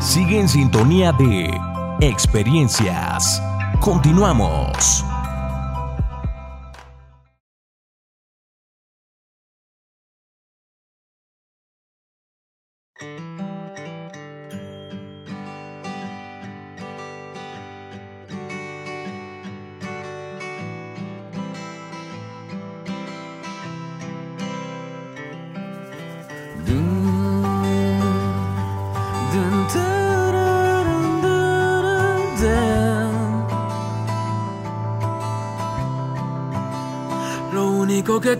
Sigue 0.00 0.38
en 0.38 0.48
sintonía 0.48 1.12
de 1.12 1.50
experiencias. 2.00 3.42
Continuamos. 3.80 5.04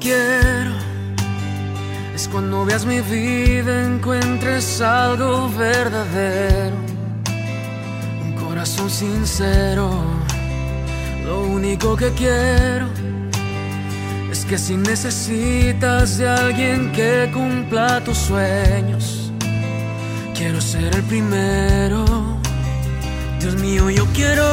Quiero 0.04 0.74
es 2.14 2.28
cuando 2.28 2.66
veas 2.66 2.84
mi 2.84 3.00
vida 3.00 3.86
encuentres 3.86 4.82
algo 4.82 5.48
verdadero, 5.48 6.76
un 8.22 8.32
corazón 8.34 8.90
sincero. 8.90 9.88
Lo 11.24 11.46
único 11.46 11.96
que 11.96 12.10
quiero 12.10 12.86
es 14.30 14.44
que 14.44 14.58
si 14.58 14.76
necesitas 14.76 16.18
de 16.18 16.28
alguien 16.28 16.92
que 16.92 17.30
cumpla 17.32 18.04
tus 18.04 18.18
sueños, 18.18 19.32
quiero 20.34 20.60
ser 20.60 20.94
el 20.94 21.02
primero. 21.04 22.04
Dios 23.40 23.54
mío, 23.56 23.88
yo 23.88 24.04
quiero 24.12 24.46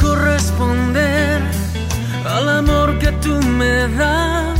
corresponder 0.00 1.42
al 2.24 2.48
amor 2.48 2.98
que 3.00 3.10
tú 3.24 3.34
me 3.42 3.88
das. 3.98 4.53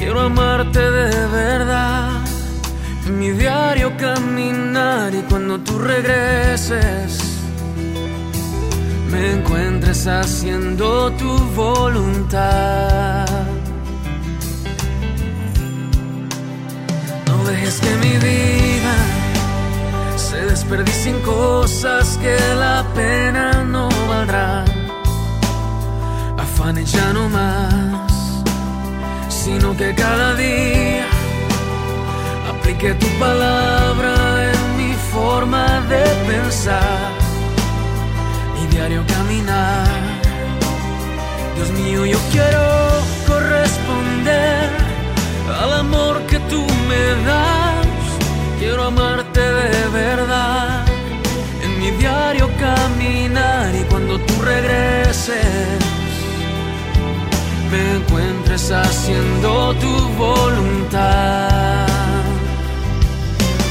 Quiero 0.00 0.20
amarte 0.22 0.80
de 0.80 1.26
verdad. 1.26 2.22
En 3.04 3.18
mi 3.18 3.32
diario 3.32 3.94
caminar 3.98 5.14
y 5.14 5.20
cuando 5.28 5.60
tú 5.60 5.78
regreses 5.78 7.18
me 9.10 9.32
encuentres 9.32 10.06
haciendo 10.06 11.12
tu 11.12 11.30
voluntad. 11.54 13.26
No 17.26 17.44
dejes 17.44 17.78
que 17.80 17.94
mi 17.96 18.16
vida 18.26 18.94
se 20.16 20.46
desperdicie 20.46 21.10
en 21.10 21.20
cosas 21.20 22.16
que 22.22 22.38
la 22.58 22.86
pena 22.94 23.64
no 23.64 23.90
valdrá. 24.08 24.64
Afanes 26.38 26.90
ya 26.90 27.12
no 27.12 27.28
más, 27.28 28.09
sino 29.44 29.76
que 29.76 29.94
cada 29.94 30.34
día 30.34 31.06
aplique 32.50 32.94
tu 32.94 33.06
palabra 33.18 34.52
en 34.52 34.76
mi 34.76 34.92
forma 35.12 35.80
de 35.88 36.04
pensar 36.30 37.20
diario 38.70 39.04
caminar. 39.06 39.86
Dios 41.56 41.70
mío, 41.72 42.06
yo 42.06 42.18
quiero 42.32 42.64
corresponder 43.26 44.68
al 45.62 45.72
amor 45.84 46.14
que 46.28 46.38
tú 46.50 46.64
me 46.88 47.04
das. 47.28 47.86
Quiero 48.58 48.84
amarte 48.84 49.40
de 49.40 49.88
verdad 49.88 50.84
en 51.64 51.80
mi 51.80 51.90
diario 51.92 52.48
caminar 52.58 53.74
y 53.74 53.82
cuando 53.90 54.18
tú 54.20 54.34
regreses 54.42 55.99
me 57.70 57.96
encuentres 57.96 58.70
haciendo 58.70 59.74
tu 59.74 60.08
voluntad. 60.18 61.86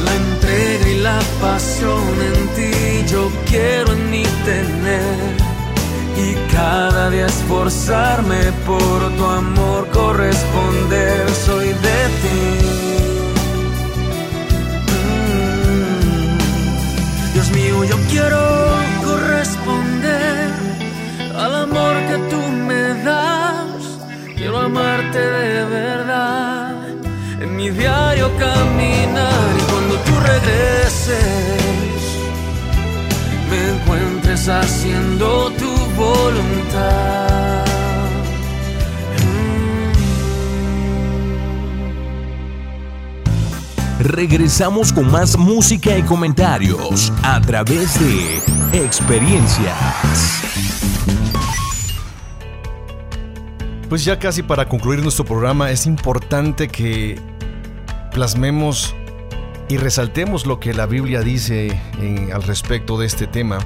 La 0.05 0.15
entrega 0.15 0.89
y 0.89 0.95
la 0.99 1.19
pasión 1.41 2.03
en 2.29 2.47
ti 2.55 3.11
yo 3.11 3.29
quiero 3.49 3.93
en 3.93 4.11
mí 4.11 4.23
tener 4.45 5.49
y 6.17 6.35
cada 6.53 7.09
día 7.09 7.25
esforzarme 7.25 8.51
por 8.65 9.11
tu 9.17 9.25
amor 9.25 9.87
corresponder. 9.89 11.29
Soy 11.45 11.67
de 11.67 11.99
ti. 12.21 12.41
Mm. 15.77 17.33
Dios 17.33 17.49
mío, 17.51 17.83
yo 17.83 17.97
quiero 18.09 18.41
corresponder 19.03 20.49
al 21.35 21.55
amor 21.55 21.95
que 22.07 22.17
tú. 22.29 22.38
Amarte 24.65 25.19
de 25.19 25.65
verdad 25.65 26.75
en 27.41 27.55
mi 27.55 27.69
diario 27.69 28.29
caminar 28.37 29.55
y 29.57 29.61
cuando 29.71 29.95
tú 30.05 30.11
regreses 30.19 31.19
me 33.49 33.69
encuentres 33.69 34.47
haciendo 34.47 35.51
tu 35.51 35.71
voluntad. 35.95 37.29
Regresamos 43.99 44.93
con 44.93 45.11
más 45.11 45.37
música 45.37 45.97
y 45.97 46.03
comentarios 46.03 47.11
a 47.21 47.41
través 47.41 47.99
de 47.99 48.41
experiencias. 48.85 49.75
Pues 53.89 54.05
ya 54.05 54.19
casi 54.19 54.43
para 54.43 54.69
concluir 54.69 55.01
nuestro 55.01 55.25
programa 55.25 55.71
es 55.71 55.87
importante 55.87 56.67
que 56.67 57.19
plasmemos 58.13 58.95
y 59.67 59.77
resaltemos 59.77 60.45
lo 60.45 60.59
que 60.59 60.75
la 60.75 60.85
Biblia 60.85 61.21
dice 61.21 61.81
al 62.31 62.43
respecto 62.43 62.99
de 62.99 63.07
este 63.07 63.25
tema. 63.25 63.57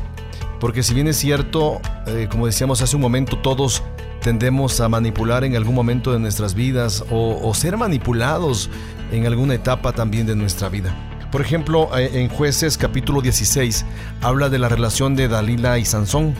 Porque 0.61 0.81
si 0.81 0.93
bien 0.93 1.09
es 1.09 1.17
cierto, 1.17 1.81
eh, 2.07 2.29
como 2.31 2.45
decíamos 2.45 2.81
hace 2.81 2.95
un 2.95 3.01
momento, 3.01 3.37
todos 3.39 3.83
tendemos 4.21 4.79
a 4.79 4.87
manipular 4.87 5.43
en 5.43 5.57
algún 5.57 5.75
momento 5.75 6.13
de 6.13 6.19
nuestras 6.19 6.53
vidas 6.53 7.03
o, 7.11 7.53
ser 7.53 7.75
manipulados 7.75 8.69
en 9.11 9.25
alguna 9.25 9.55
etapa 9.55 9.91
también 9.91 10.25
de 10.25 10.37
nuestra 10.37 10.69
vida. 10.69 10.95
Por 11.33 11.41
ejemplo, 11.41 11.89
eh, 11.97 12.11
en 12.13 12.29
jueces 12.29 12.77
capítulo 12.77 13.21
16 13.21 13.85
habla 14.21 14.47
de 14.47 14.59
la 14.59 14.69
relación 14.69 15.17
de 15.17 15.27
Dalila 15.27 15.79
y 15.79 15.83
Sansón. 15.83 16.33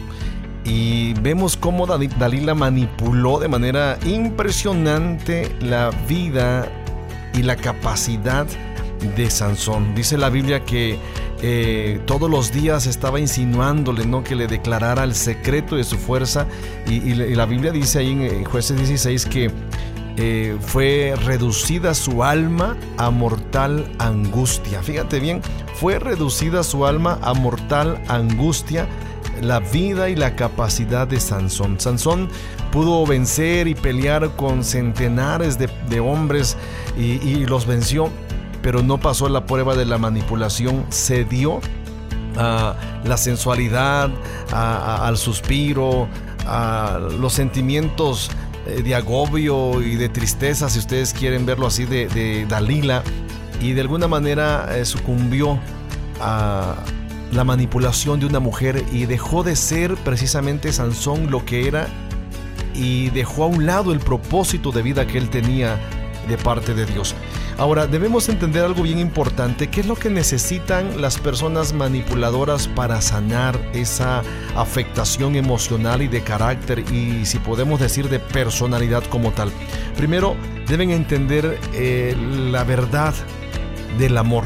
Y 0.66 1.14
vemos 1.16 1.58
cómo 1.58 1.86
Dalila 1.86 2.56
manipuló 2.56 3.40
de 3.40 3.48
manera 3.48 3.98
impresionante 4.06 5.54
la 5.60 5.92
vida 6.08 6.70
y 7.34 7.44
la 7.44 7.56
capacidad 7.56 8.48
de 9.16 9.30
Sansón. 9.30 9.94
Dice 9.96 10.18
la 10.18 10.30
Biblia 10.30 10.64
que 10.64 10.98
eh, 11.42 12.00
todos 12.06 12.30
los 12.30 12.54
días 12.54 12.88
estaba 12.88 13.20
insinuándole 13.20 14.06
¿no? 14.06 14.24
que 14.24 14.36
le 14.36 14.48
declarara 14.48 15.04
el 15.04 15.14
secreto 15.14 15.76
de 15.76 15.84
su 15.84 15.98
fuerza 15.98 16.48
y, 16.88 17.14
la 17.14 17.46
Biblia 17.46 17.72
dice 17.72 18.00
ahí 18.00 18.12
en, 18.12 18.46
jueces 18.46 18.78
16 18.78 19.26
que 19.26 19.52
eh, 20.16 20.56
fue 20.62 21.16
reducida 21.26 21.94
su 21.96 22.24
alma 22.24 22.78
a 22.98 23.10
mortal 23.10 23.92
angustia. 24.00 24.82
Fíjate 24.82 25.20
bien, 25.20 25.42
fue 25.76 26.00
reducida 26.00 26.64
su 26.64 26.86
alma 26.86 27.20
a 27.22 27.34
mortal 27.34 28.02
angustia 28.08 28.88
la 29.44 29.60
vida 29.60 30.10
y 30.10 30.16
la 30.16 30.36
capacidad 30.36 31.08
de 31.08 31.20
Sansón. 31.20 31.80
Sansón 31.80 32.30
pudo 32.72 33.06
vencer 33.06 33.68
y 33.68 33.76
pelear 33.76 34.36
con 34.36 34.64
centenares 34.64 35.58
de, 35.60 36.00
hombres 36.00 36.58
y 36.98 37.46
los 37.46 37.66
venció 37.66 38.10
pero 38.64 38.82
no 38.82 38.98
pasó 38.98 39.30
la 39.30 39.46
prueba 39.46 39.76
de 39.76 39.86
la 39.86 40.00
manipulación, 40.00 40.86
cedió 40.90 41.60
a 42.38 42.74
la 43.04 43.18
sensualidad, 43.18 44.10
al 44.52 45.18
suspiro, 45.18 46.08
a 46.48 46.98
los 47.20 47.34
sentimientos 47.34 48.32
eh, 48.66 48.82
de 48.82 48.96
agobio 48.96 49.82
y 49.82 49.98
de 49.98 50.10
tristeza, 50.10 50.70
si 50.70 50.80
ustedes 50.80 51.14
quieren 51.14 51.46
verlo 51.46 51.68
así, 51.68 51.86
de, 51.86 52.46
Dalila, 52.50 53.04
y 53.62 53.74
de 53.74 53.82
alguna 53.82 54.08
manera 54.08 54.70
eh, 54.76 54.86
sucumbió 54.86 55.60
a 56.20 56.76
la 57.34 57.44
manipulación 57.44 58.20
de 58.20 58.26
una 58.26 58.40
mujer 58.40 58.84
y 58.92 59.06
dejó 59.06 59.44
de 59.44 59.56
ser 59.56 59.96
precisamente 59.96 60.72
Sansón 60.72 61.32
lo 61.32 61.46
que 61.46 61.68
era 61.68 61.88
y 62.74 63.10
dejó 63.12 63.44
a 63.44 63.48
un 63.48 63.66
lado 63.66 63.94
el 63.94 64.00
propósito 64.00 64.72
de 64.72 64.82
vida 64.82 65.06
que 65.06 65.18
él 65.18 65.30
tenía 65.30 65.80
de 66.28 66.38
parte 66.38 66.74
de 66.74 66.86
Dios. 66.86 67.16
Ahora, 67.58 67.86
debemos 67.86 68.30
entender 68.30 68.64
algo 68.64 68.82
bien 68.82 68.98
importante, 68.98 69.68
¿qué 69.68 69.82
es 69.82 69.86
lo 69.86 69.96
que 69.96 70.10
necesitan 70.10 71.02
las 71.02 71.20
personas 71.20 71.74
manipuladoras 71.74 72.68
para 72.68 73.00
sanar 73.02 73.60
esa 73.74 74.24
afectación 74.56 75.36
emocional 75.36 76.02
y 76.02 76.08
de 76.08 76.22
carácter 76.22 76.80
y 76.92 77.26
si 77.26 77.38
podemos 77.38 77.80
decir 77.80 78.10
de 78.10 78.20
personalidad 78.20 79.04
como 79.04 79.32
tal? 79.32 79.52
Primero, 79.96 80.36
deben 80.68 80.90
entender 80.90 81.60
eh, 81.74 82.16
la 82.52 82.64
verdad 82.64 83.14
del 84.00 84.18
amor. 84.18 84.46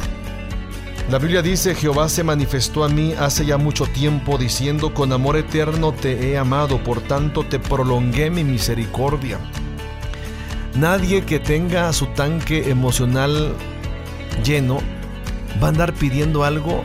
La 1.09 1.19
Biblia 1.19 1.41
dice, 1.41 1.73
Jehová 1.73 2.09
se 2.09 2.21
manifestó 2.21 2.83
a 2.83 2.89
mí 2.89 3.13
hace 3.17 3.45
ya 3.45 3.57
mucho 3.57 3.85
tiempo 3.85 4.37
diciendo, 4.37 4.93
con 4.93 5.13
amor 5.13 5.37
eterno 5.37 5.93
te 5.93 6.31
he 6.31 6.37
amado, 6.37 6.83
por 6.83 6.99
tanto 6.99 7.45
te 7.45 7.59
prolongué 7.59 8.29
mi 8.29 8.43
misericordia. 8.43 9.39
Nadie 10.75 11.23
que 11.23 11.39
tenga 11.39 11.93
su 11.93 12.07
tanque 12.07 12.69
emocional 12.69 13.53
lleno 14.43 14.79
va 15.63 15.67
a 15.67 15.69
andar 15.69 15.93
pidiendo 15.93 16.43
algo 16.43 16.83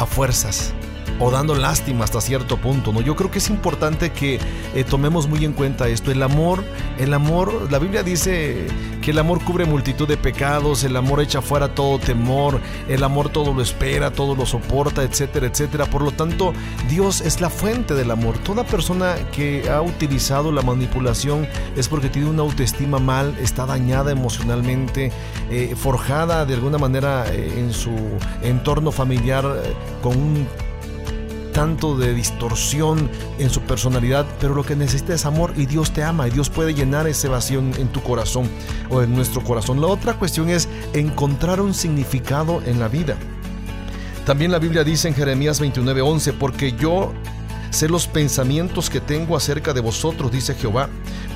a 0.00 0.06
fuerzas 0.06 0.74
o 1.20 1.30
dando 1.30 1.54
lástima 1.54 2.02
hasta 2.04 2.20
cierto 2.20 2.56
punto, 2.56 2.92
¿no? 2.92 3.00
Yo 3.02 3.14
creo 3.14 3.30
que 3.30 3.38
es 3.38 3.50
importante 3.50 4.10
que 4.10 4.40
eh, 4.74 4.82
tomemos 4.82 5.28
muy 5.28 5.44
en 5.44 5.52
cuenta 5.52 5.86
esto. 5.86 6.10
El 6.10 6.24
amor, 6.24 6.64
el 6.98 7.14
amor, 7.14 7.68
la 7.70 7.78
Biblia 7.78 8.02
dice 8.02 8.66
que 9.04 9.10
el 9.10 9.18
amor 9.18 9.44
cubre 9.44 9.66
multitud 9.66 10.08
de 10.08 10.16
pecados, 10.16 10.82
el 10.82 10.96
amor 10.96 11.20
echa 11.20 11.42
fuera 11.42 11.74
todo 11.74 11.98
temor, 11.98 12.58
el 12.88 13.04
amor 13.04 13.28
todo 13.28 13.52
lo 13.52 13.60
espera, 13.60 14.10
todo 14.10 14.34
lo 14.34 14.46
soporta, 14.46 15.02
etcétera, 15.02 15.46
etcétera. 15.46 15.84
Por 15.84 16.00
lo 16.00 16.10
tanto, 16.10 16.54
Dios 16.88 17.20
es 17.20 17.42
la 17.42 17.50
fuente 17.50 17.92
del 17.92 18.10
amor. 18.10 18.38
Toda 18.38 18.64
persona 18.64 19.16
que 19.30 19.68
ha 19.68 19.82
utilizado 19.82 20.50
la 20.52 20.62
manipulación 20.62 21.46
es 21.76 21.86
porque 21.86 22.08
tiene 22.08 22.30
una 22.30 22.42
autoestima 22.42 22.98
mal, 22.98 23.36
está 23.38 23.66
dañada 23.66 24.10
emocionalmente, 24.10 25.12
eh, 25.50 25.74
forjada 25.76 26.46
de 26.46 26.54
alguna 26.54 26.78
manera 26.78 27.26
eh, 27.30 27.58
en 27.58 27.74
su 27.74 27.94
entorno 28.42 28.90
familiar 28.90 29.44
con 30.02 30.16
un 30.16 30.48
tanto 31.54 31.96
de 31.96 32.12
distorsión 32.12 33.08
en 33.38 33.48
su 33.48 33.62
personalidad, 33.62 34.26
pero 34.40 34.54
lo 34.54 34.64
que 34.64 34.76
necesita 34.76 35.14
es 35.14 35.24
amor 35.24 35.54
y 35.56 35.66
Dios 35.66 35.92
te 35.92 36.02
ama 36.02 36.26
y 36.26 36.30
Dios 36.30 36.50
puede 36.50 36.74
llenar 36.74 37.06
ese 37.06 37.28
vacío 37.28 37.60
en, 37.60 37.88
tu 37.88 38.02
corazón 38.02 38.50
o 38.90 39.00
en 39.02 39.14
nuestro 39.14 39.42
corazón. 39.42 39.80
La 39.80 39.86
otra 39.86 40.14
cuestión 40.14 40.50
es 40.50 40.68
encontrar 40.92 41.60
un 41.60 41.72
significado 41.72 42.60
en 42.66 42.80
la 42.80 42.88
vida. 42.88 43.16
También 44.26 44.50
la 44.50 44.58
Biblia 44.58 44.84
dice 44.84 45.08
en 45.08 45.14
Jeremías 45.14 45.60
29:11, 45.62 46.32
porque 46.32 46.72
yo 46.72 47.12
sé 47.70 47.88
los 47.88 48.08
pensamientos 48.08 48.90
que 48.90 49.00
tengo 49.00 49.36
acerca 49.36 49.72
de 49.72 49.80
vosotros, 49.80 50.32
dice 50.32 50.54
Jehová, 50.54 50.88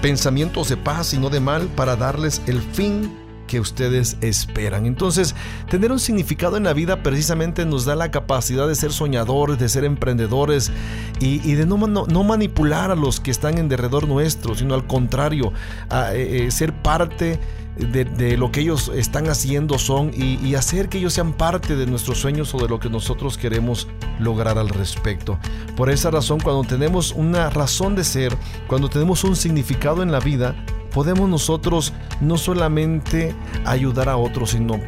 pensamientos 0.02 0.68
de 0.68 0.76
paz 0.76 1.14
y 1.14 1.18
no 1.18 1.30
de 1.30 1.40
mal, 1.40 1.68
para 1.68 1.94
darles 1.94 2.42
el 2.46 2.60
fin 2.60 3.27
que 3.48 3.58
ustedes 3.58 4.16
esperan. 4.20 4.86
Entonces, 4.86 5.34
tener 5.68 5.90
un 5.90 5.98
significado 5.98 6.56
en 6.56 6.62
la 6.62 6.72
vida 6.72 7.02
precisamente 7.02 7.66
nos 7.66 7.84
da 7.84 7.96
la 7.96 8.12
capacidad 8.12 8.68
de 8.68 8.76
ser 8.76 8.92
soñadores, 8.92 9.58
de 9.58 9.68
ser 9.68 9.82
emprendedores 9.82 10.70
y, 11.18 11.54
de 11.54 11.66
no, 11.66 11.76
manipular 12.22 12.92
a 12.92 12.94
los 12.94 13.18
que 13.18 13.32
están 13.32 13.58
en 13.58 13.68
derredor 13.68 14.06
nuestro, 14.06 14.54
sino 14.54 14.74
al 14.74 14.86
contrario, 14.86 15.52
eh, 15.90 16.46
eh, 16.46 16.50
ser 16.52 16.72
parte 16.72 17.40
de, 17.78 18.36
lo 18.36 18.50
que 18.50 18.60
ellos 18.60 18.90
están 18.94 19.28
haciendo 19.28 19.78
son 19.78 20.10
y, 20.14 20.54
hacer 20.54 20.88
que 20.88 20.98
ellos 20.98 21.14
sean 21.14 21.32
parte 21.32 21.76
de 21.76 21.86
nuestros 21.86 22.18
sueños 22.18 22.52
o 22.54 22.58
de 22.58 22.68
lo 22.68 22.80
que 22.80 22.90
nosotros 22.90 23.38
queremos 23.38 23.88
lograr 24.18 24.58
al 24.58 24.68
respecto. 24.68 25.38
Por 25.76 25.90
esa 25.90 26.10
razón, 26.10 26.40
cuando 26.40 26.64
tenemos 26.64 27.12
una 27.12 27.50
razón 27.50 27.94
de 27.94 28.04
ser, 28.04 28.36
cuando 28.66 28.88
tenemos 28.88 29.24
un 29.24 29.36
significado 29.36 30.02
en 30.02 30.12
la 30.12 30.20
vida, 30.20 30.56
podemos 30.98 31.28
nosotros 31.28 31.92
no 32.20 32.36
solamente 32.36 33.32
ayudar 33.64 34.08
a 34.08 34.16
otros, 34.16 34.50
sino 34.50 34.80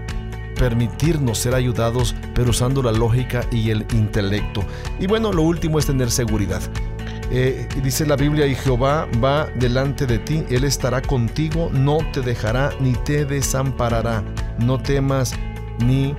permitirnos 0.57 1.39
ser 1.39 1.55
ayudados, 1.55 2.17
pero 2.35 2.51
usando 2.51 2.83
la 2.83 2.91
lógica 2.91 3.47
y 3.53 3.71
el 3.71 3.87
intelecto. 3.93 4.65
Y 4.99 5.07
bueno, 5.07 5.33
lo 5.33 5.43
último 5.43 5.79
es 5.79 5.87
tener 5.87 6.11
seguridad. 6.11 6.63
Eh, 7.31 7.69
dice 7.85 8.05
la 8.07 8.17
Biblia, 8.17 8.49
y 8.49 8.57
Jehová 8.57 9.07
va 9.23 9.47
delante 9.55 10.05
de 10.05 10.19
ti, 10.19 10.43
Él 10.51 10.65
estará 10.65 11.01
contigo, 11.01 11.71
no 11.73 11.99
te 12.13 12.23
dejará 12.23 12.71
ni 12.81 12.95
te 12.95 13.25
desamparará. 13.25 14.25
No 14.59 14.81
temas 14.81 15.33
ni 15.79 16.17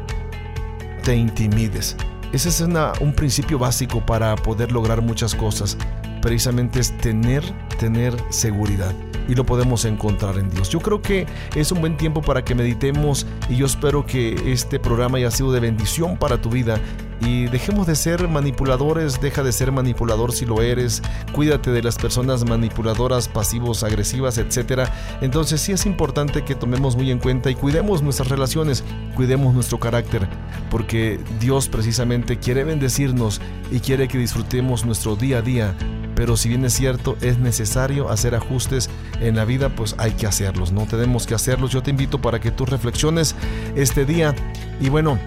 te 1.04 1.18
intimides. 1.18 1.98
Ese 2.32 2.48
es 2.48 2.62
un 2.62 3.14
principio 3.14 3.60
básico 3.60 4.06
para 4.06 4.38
poder 4.38 4.72
lograr 4.72 5.02
muchas 5.02 5.36
cosas. 5.36 5.78
Precisamente 6.22 6.80
es 6.80 6.98
tener, 7.00 7.44
tener 7.78 8.16
seguridad 8.30 8.96
y 9.28 9.36
lo 9.36 9.46
podemos 9.46 9.86
encontrar 9.86 10.38
en 10.38 10.50
Dios. 10.50 10.70
Yo 10.70 10.80
creo 10.80 11.02
que 11.02 11.28
es 11.56 11.72
un 11.72 11.82
buen 11.82 11.98
tiempo 11.98 12.22
para 12.22 12.44
que 12.44 12.56
meditemos 12.56 13.26
y 13.50 13.58
yo 13.58 13.66
espero 13.66 14.06
que 14.06 14.52
este 14.52 14.80
programa 14.80 15.18
haya 15.18 15.32
sido 15.32 15.52
de 15.52 15.60
bendición 15.60 16.18
para 16.18 16.42
tu 16.42 16.50
vida 16.50 16.80
y 17.26 17.46
dejemos 17.46 17.88
de 17.88 17.96
ser 17.96 18.28
manipuladores, 18.28 19.22
deja 19.22 19.44
de 19.44 19.52
ser 19.52 19.72
manipulador 19.72 20.32
si 20.34 20.46
lo 20.46 20.62
eres, 20.62 21.02
cuídate 21.34 21.72
de 21.72 21.84
las 21.84 21.98
personas 21.98 22.46
manipuladoras, 22.46 23.28
pasivos, 23.28 23.84
agresivas, 23.84 24.38
etc. 24.38 24.90
Entonces 25.22 25.62
sí 25.62 25.72
es 25.72 25.86
importante 25.86 26.44
que 26.44 26.56
tomemos 26.56 26.96
muy 26.96 27.12
en 27.12 27.20
cuenta 27.20 27.52
y 27.52 27.56
cuidemos 27.56 28.02
nuestras 28.02 28.30
relaciones, 28.30 28.84
cuidemos 29.16 29.54
nuestro 29.54 29.80
carácter, 29.80 30.28
porque 30.70 31.20
Dios 31.40 31.70
precisamente 31.70 32.40
quiere 32.40 32.64
bendecirnos 32.64 33.40
y 33.72 33.80
quiere 33.80 34.08
que 34.08 34.18
disfrutemos 34.18 34.86
nuestro 34.86 35.16
día 35.16 35.40
a 35.40 35.42
día 35.42 35.76
pero 36.16 36.38
si 36.38 36.50
bien 36.50 36.66
es 36.66 36.74
cierto, 36.74 37.18
es 37.22 37.40
necesario 37.40 38.10
hacer 38.10 38.36
ajustes 38.36 38.90
en 39.20 39.36
la 39.36 39.46
vida, 39.46 39.70
pues 39.70 39.96
hay 39.98 40.12
que 40.12 40.28
hacerlos, 40.28 40.72
no 40.72 40.86
tenemos 40.86 41.26
que 41.26 41.36
hacerlos. 41.36 41.72
Yo 41.72 41.82
te 41.84 41.92
invito 41.92 42.22
para 42.22 42.40
que 42.40 42.52
tú 42.52 42.66
reflexiones 42.66 43.36
este 43.76 44.06
día 44.06 44.36
y 44.80 44.90
bueno, 44.90 45.18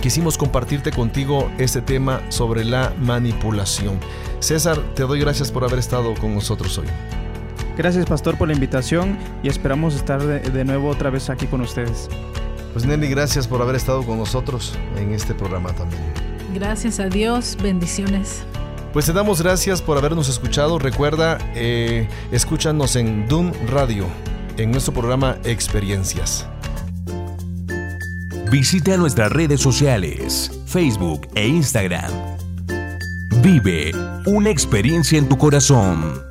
quisimos 0.00 0.38
compartirte 0.38 0.90
contigo 0.90 1.50
este 1.58 1.80
tema 1.80 2.22
sobre 2.30 2.64
la 2.64 2.92
manipulación. 3.00 3.98
César, 4.40 4.78
te 4.94 5.02
doy 5.02 5.20
gracias 5.20 5.50
por 5.50 5.64
haber 5.64 5.78
estado 5.78 6.14
con 6.14 6.34
nosotros 6.34 6.78
hoy. 6.78 6.86
Gracias, 7.76 8.06
Pastor, 8.06 8.36
por 8.36 8.48
la 8.48 8.54
invitación 8.54 9.16
y 9.42 9.48
esperamos 9.48 9.94
estar 9.94 10.20
de, 10.20 10.64
nuevo 10.64 10.88
otra 10.88 11.10
vez 11.10 11.30
aquí 11.30 11.46
con 11.46 11.60
ustedes. 11.60 12.08
Pues 12.72 12.84
Nelly, 12.84 13.08
gracias 13.08 13.46
por 13.46 13.62
haber 13.62 13.76
estado 13.76 14.04
con 14.04 14.18
nosotros 14.18 14.76
en 14.96 15.12
este 15.12 15.32
programa 15.32 15.72
también. 15.72 16.02
Gracias 16.54 16.98
a 16.98 17.08
Dios, 17.08 17.56
bendiciones. 17.62 18.42
Pues 18.98 19.06
te 19.06 19.12
damos 19.12 19.40
gracias 19.40 19.80
por 19.80 19.96
habernos 19.96 20.28
escuchado. 20.28 20.80
Recuerda, 20.80 21.38
eh, 21.54 22.08
escúchanos 22.32 22.96
en 22.96 23.28
Doom 23.28 23.52
Radio, 23.68 24.06
en 24.56 24.72
nuestro 24.72 24.92
programa 24.92 25.38
Experiencias. 25.44 26.48
Visita 28.50 28.96
nuestras 28.96 29.30
redes 29.30 29.60
sociales, 29.60 30.50
Facebook 30.66 31.28
e 31.36 31.46
Instagram. 31.46 32.10
Vive 33.40 33.92
una 34.26 34.50
experiencia 34.50 35.16
en 35.16 35.28
tu 35.28 35.38
corazón. 35.38 36.27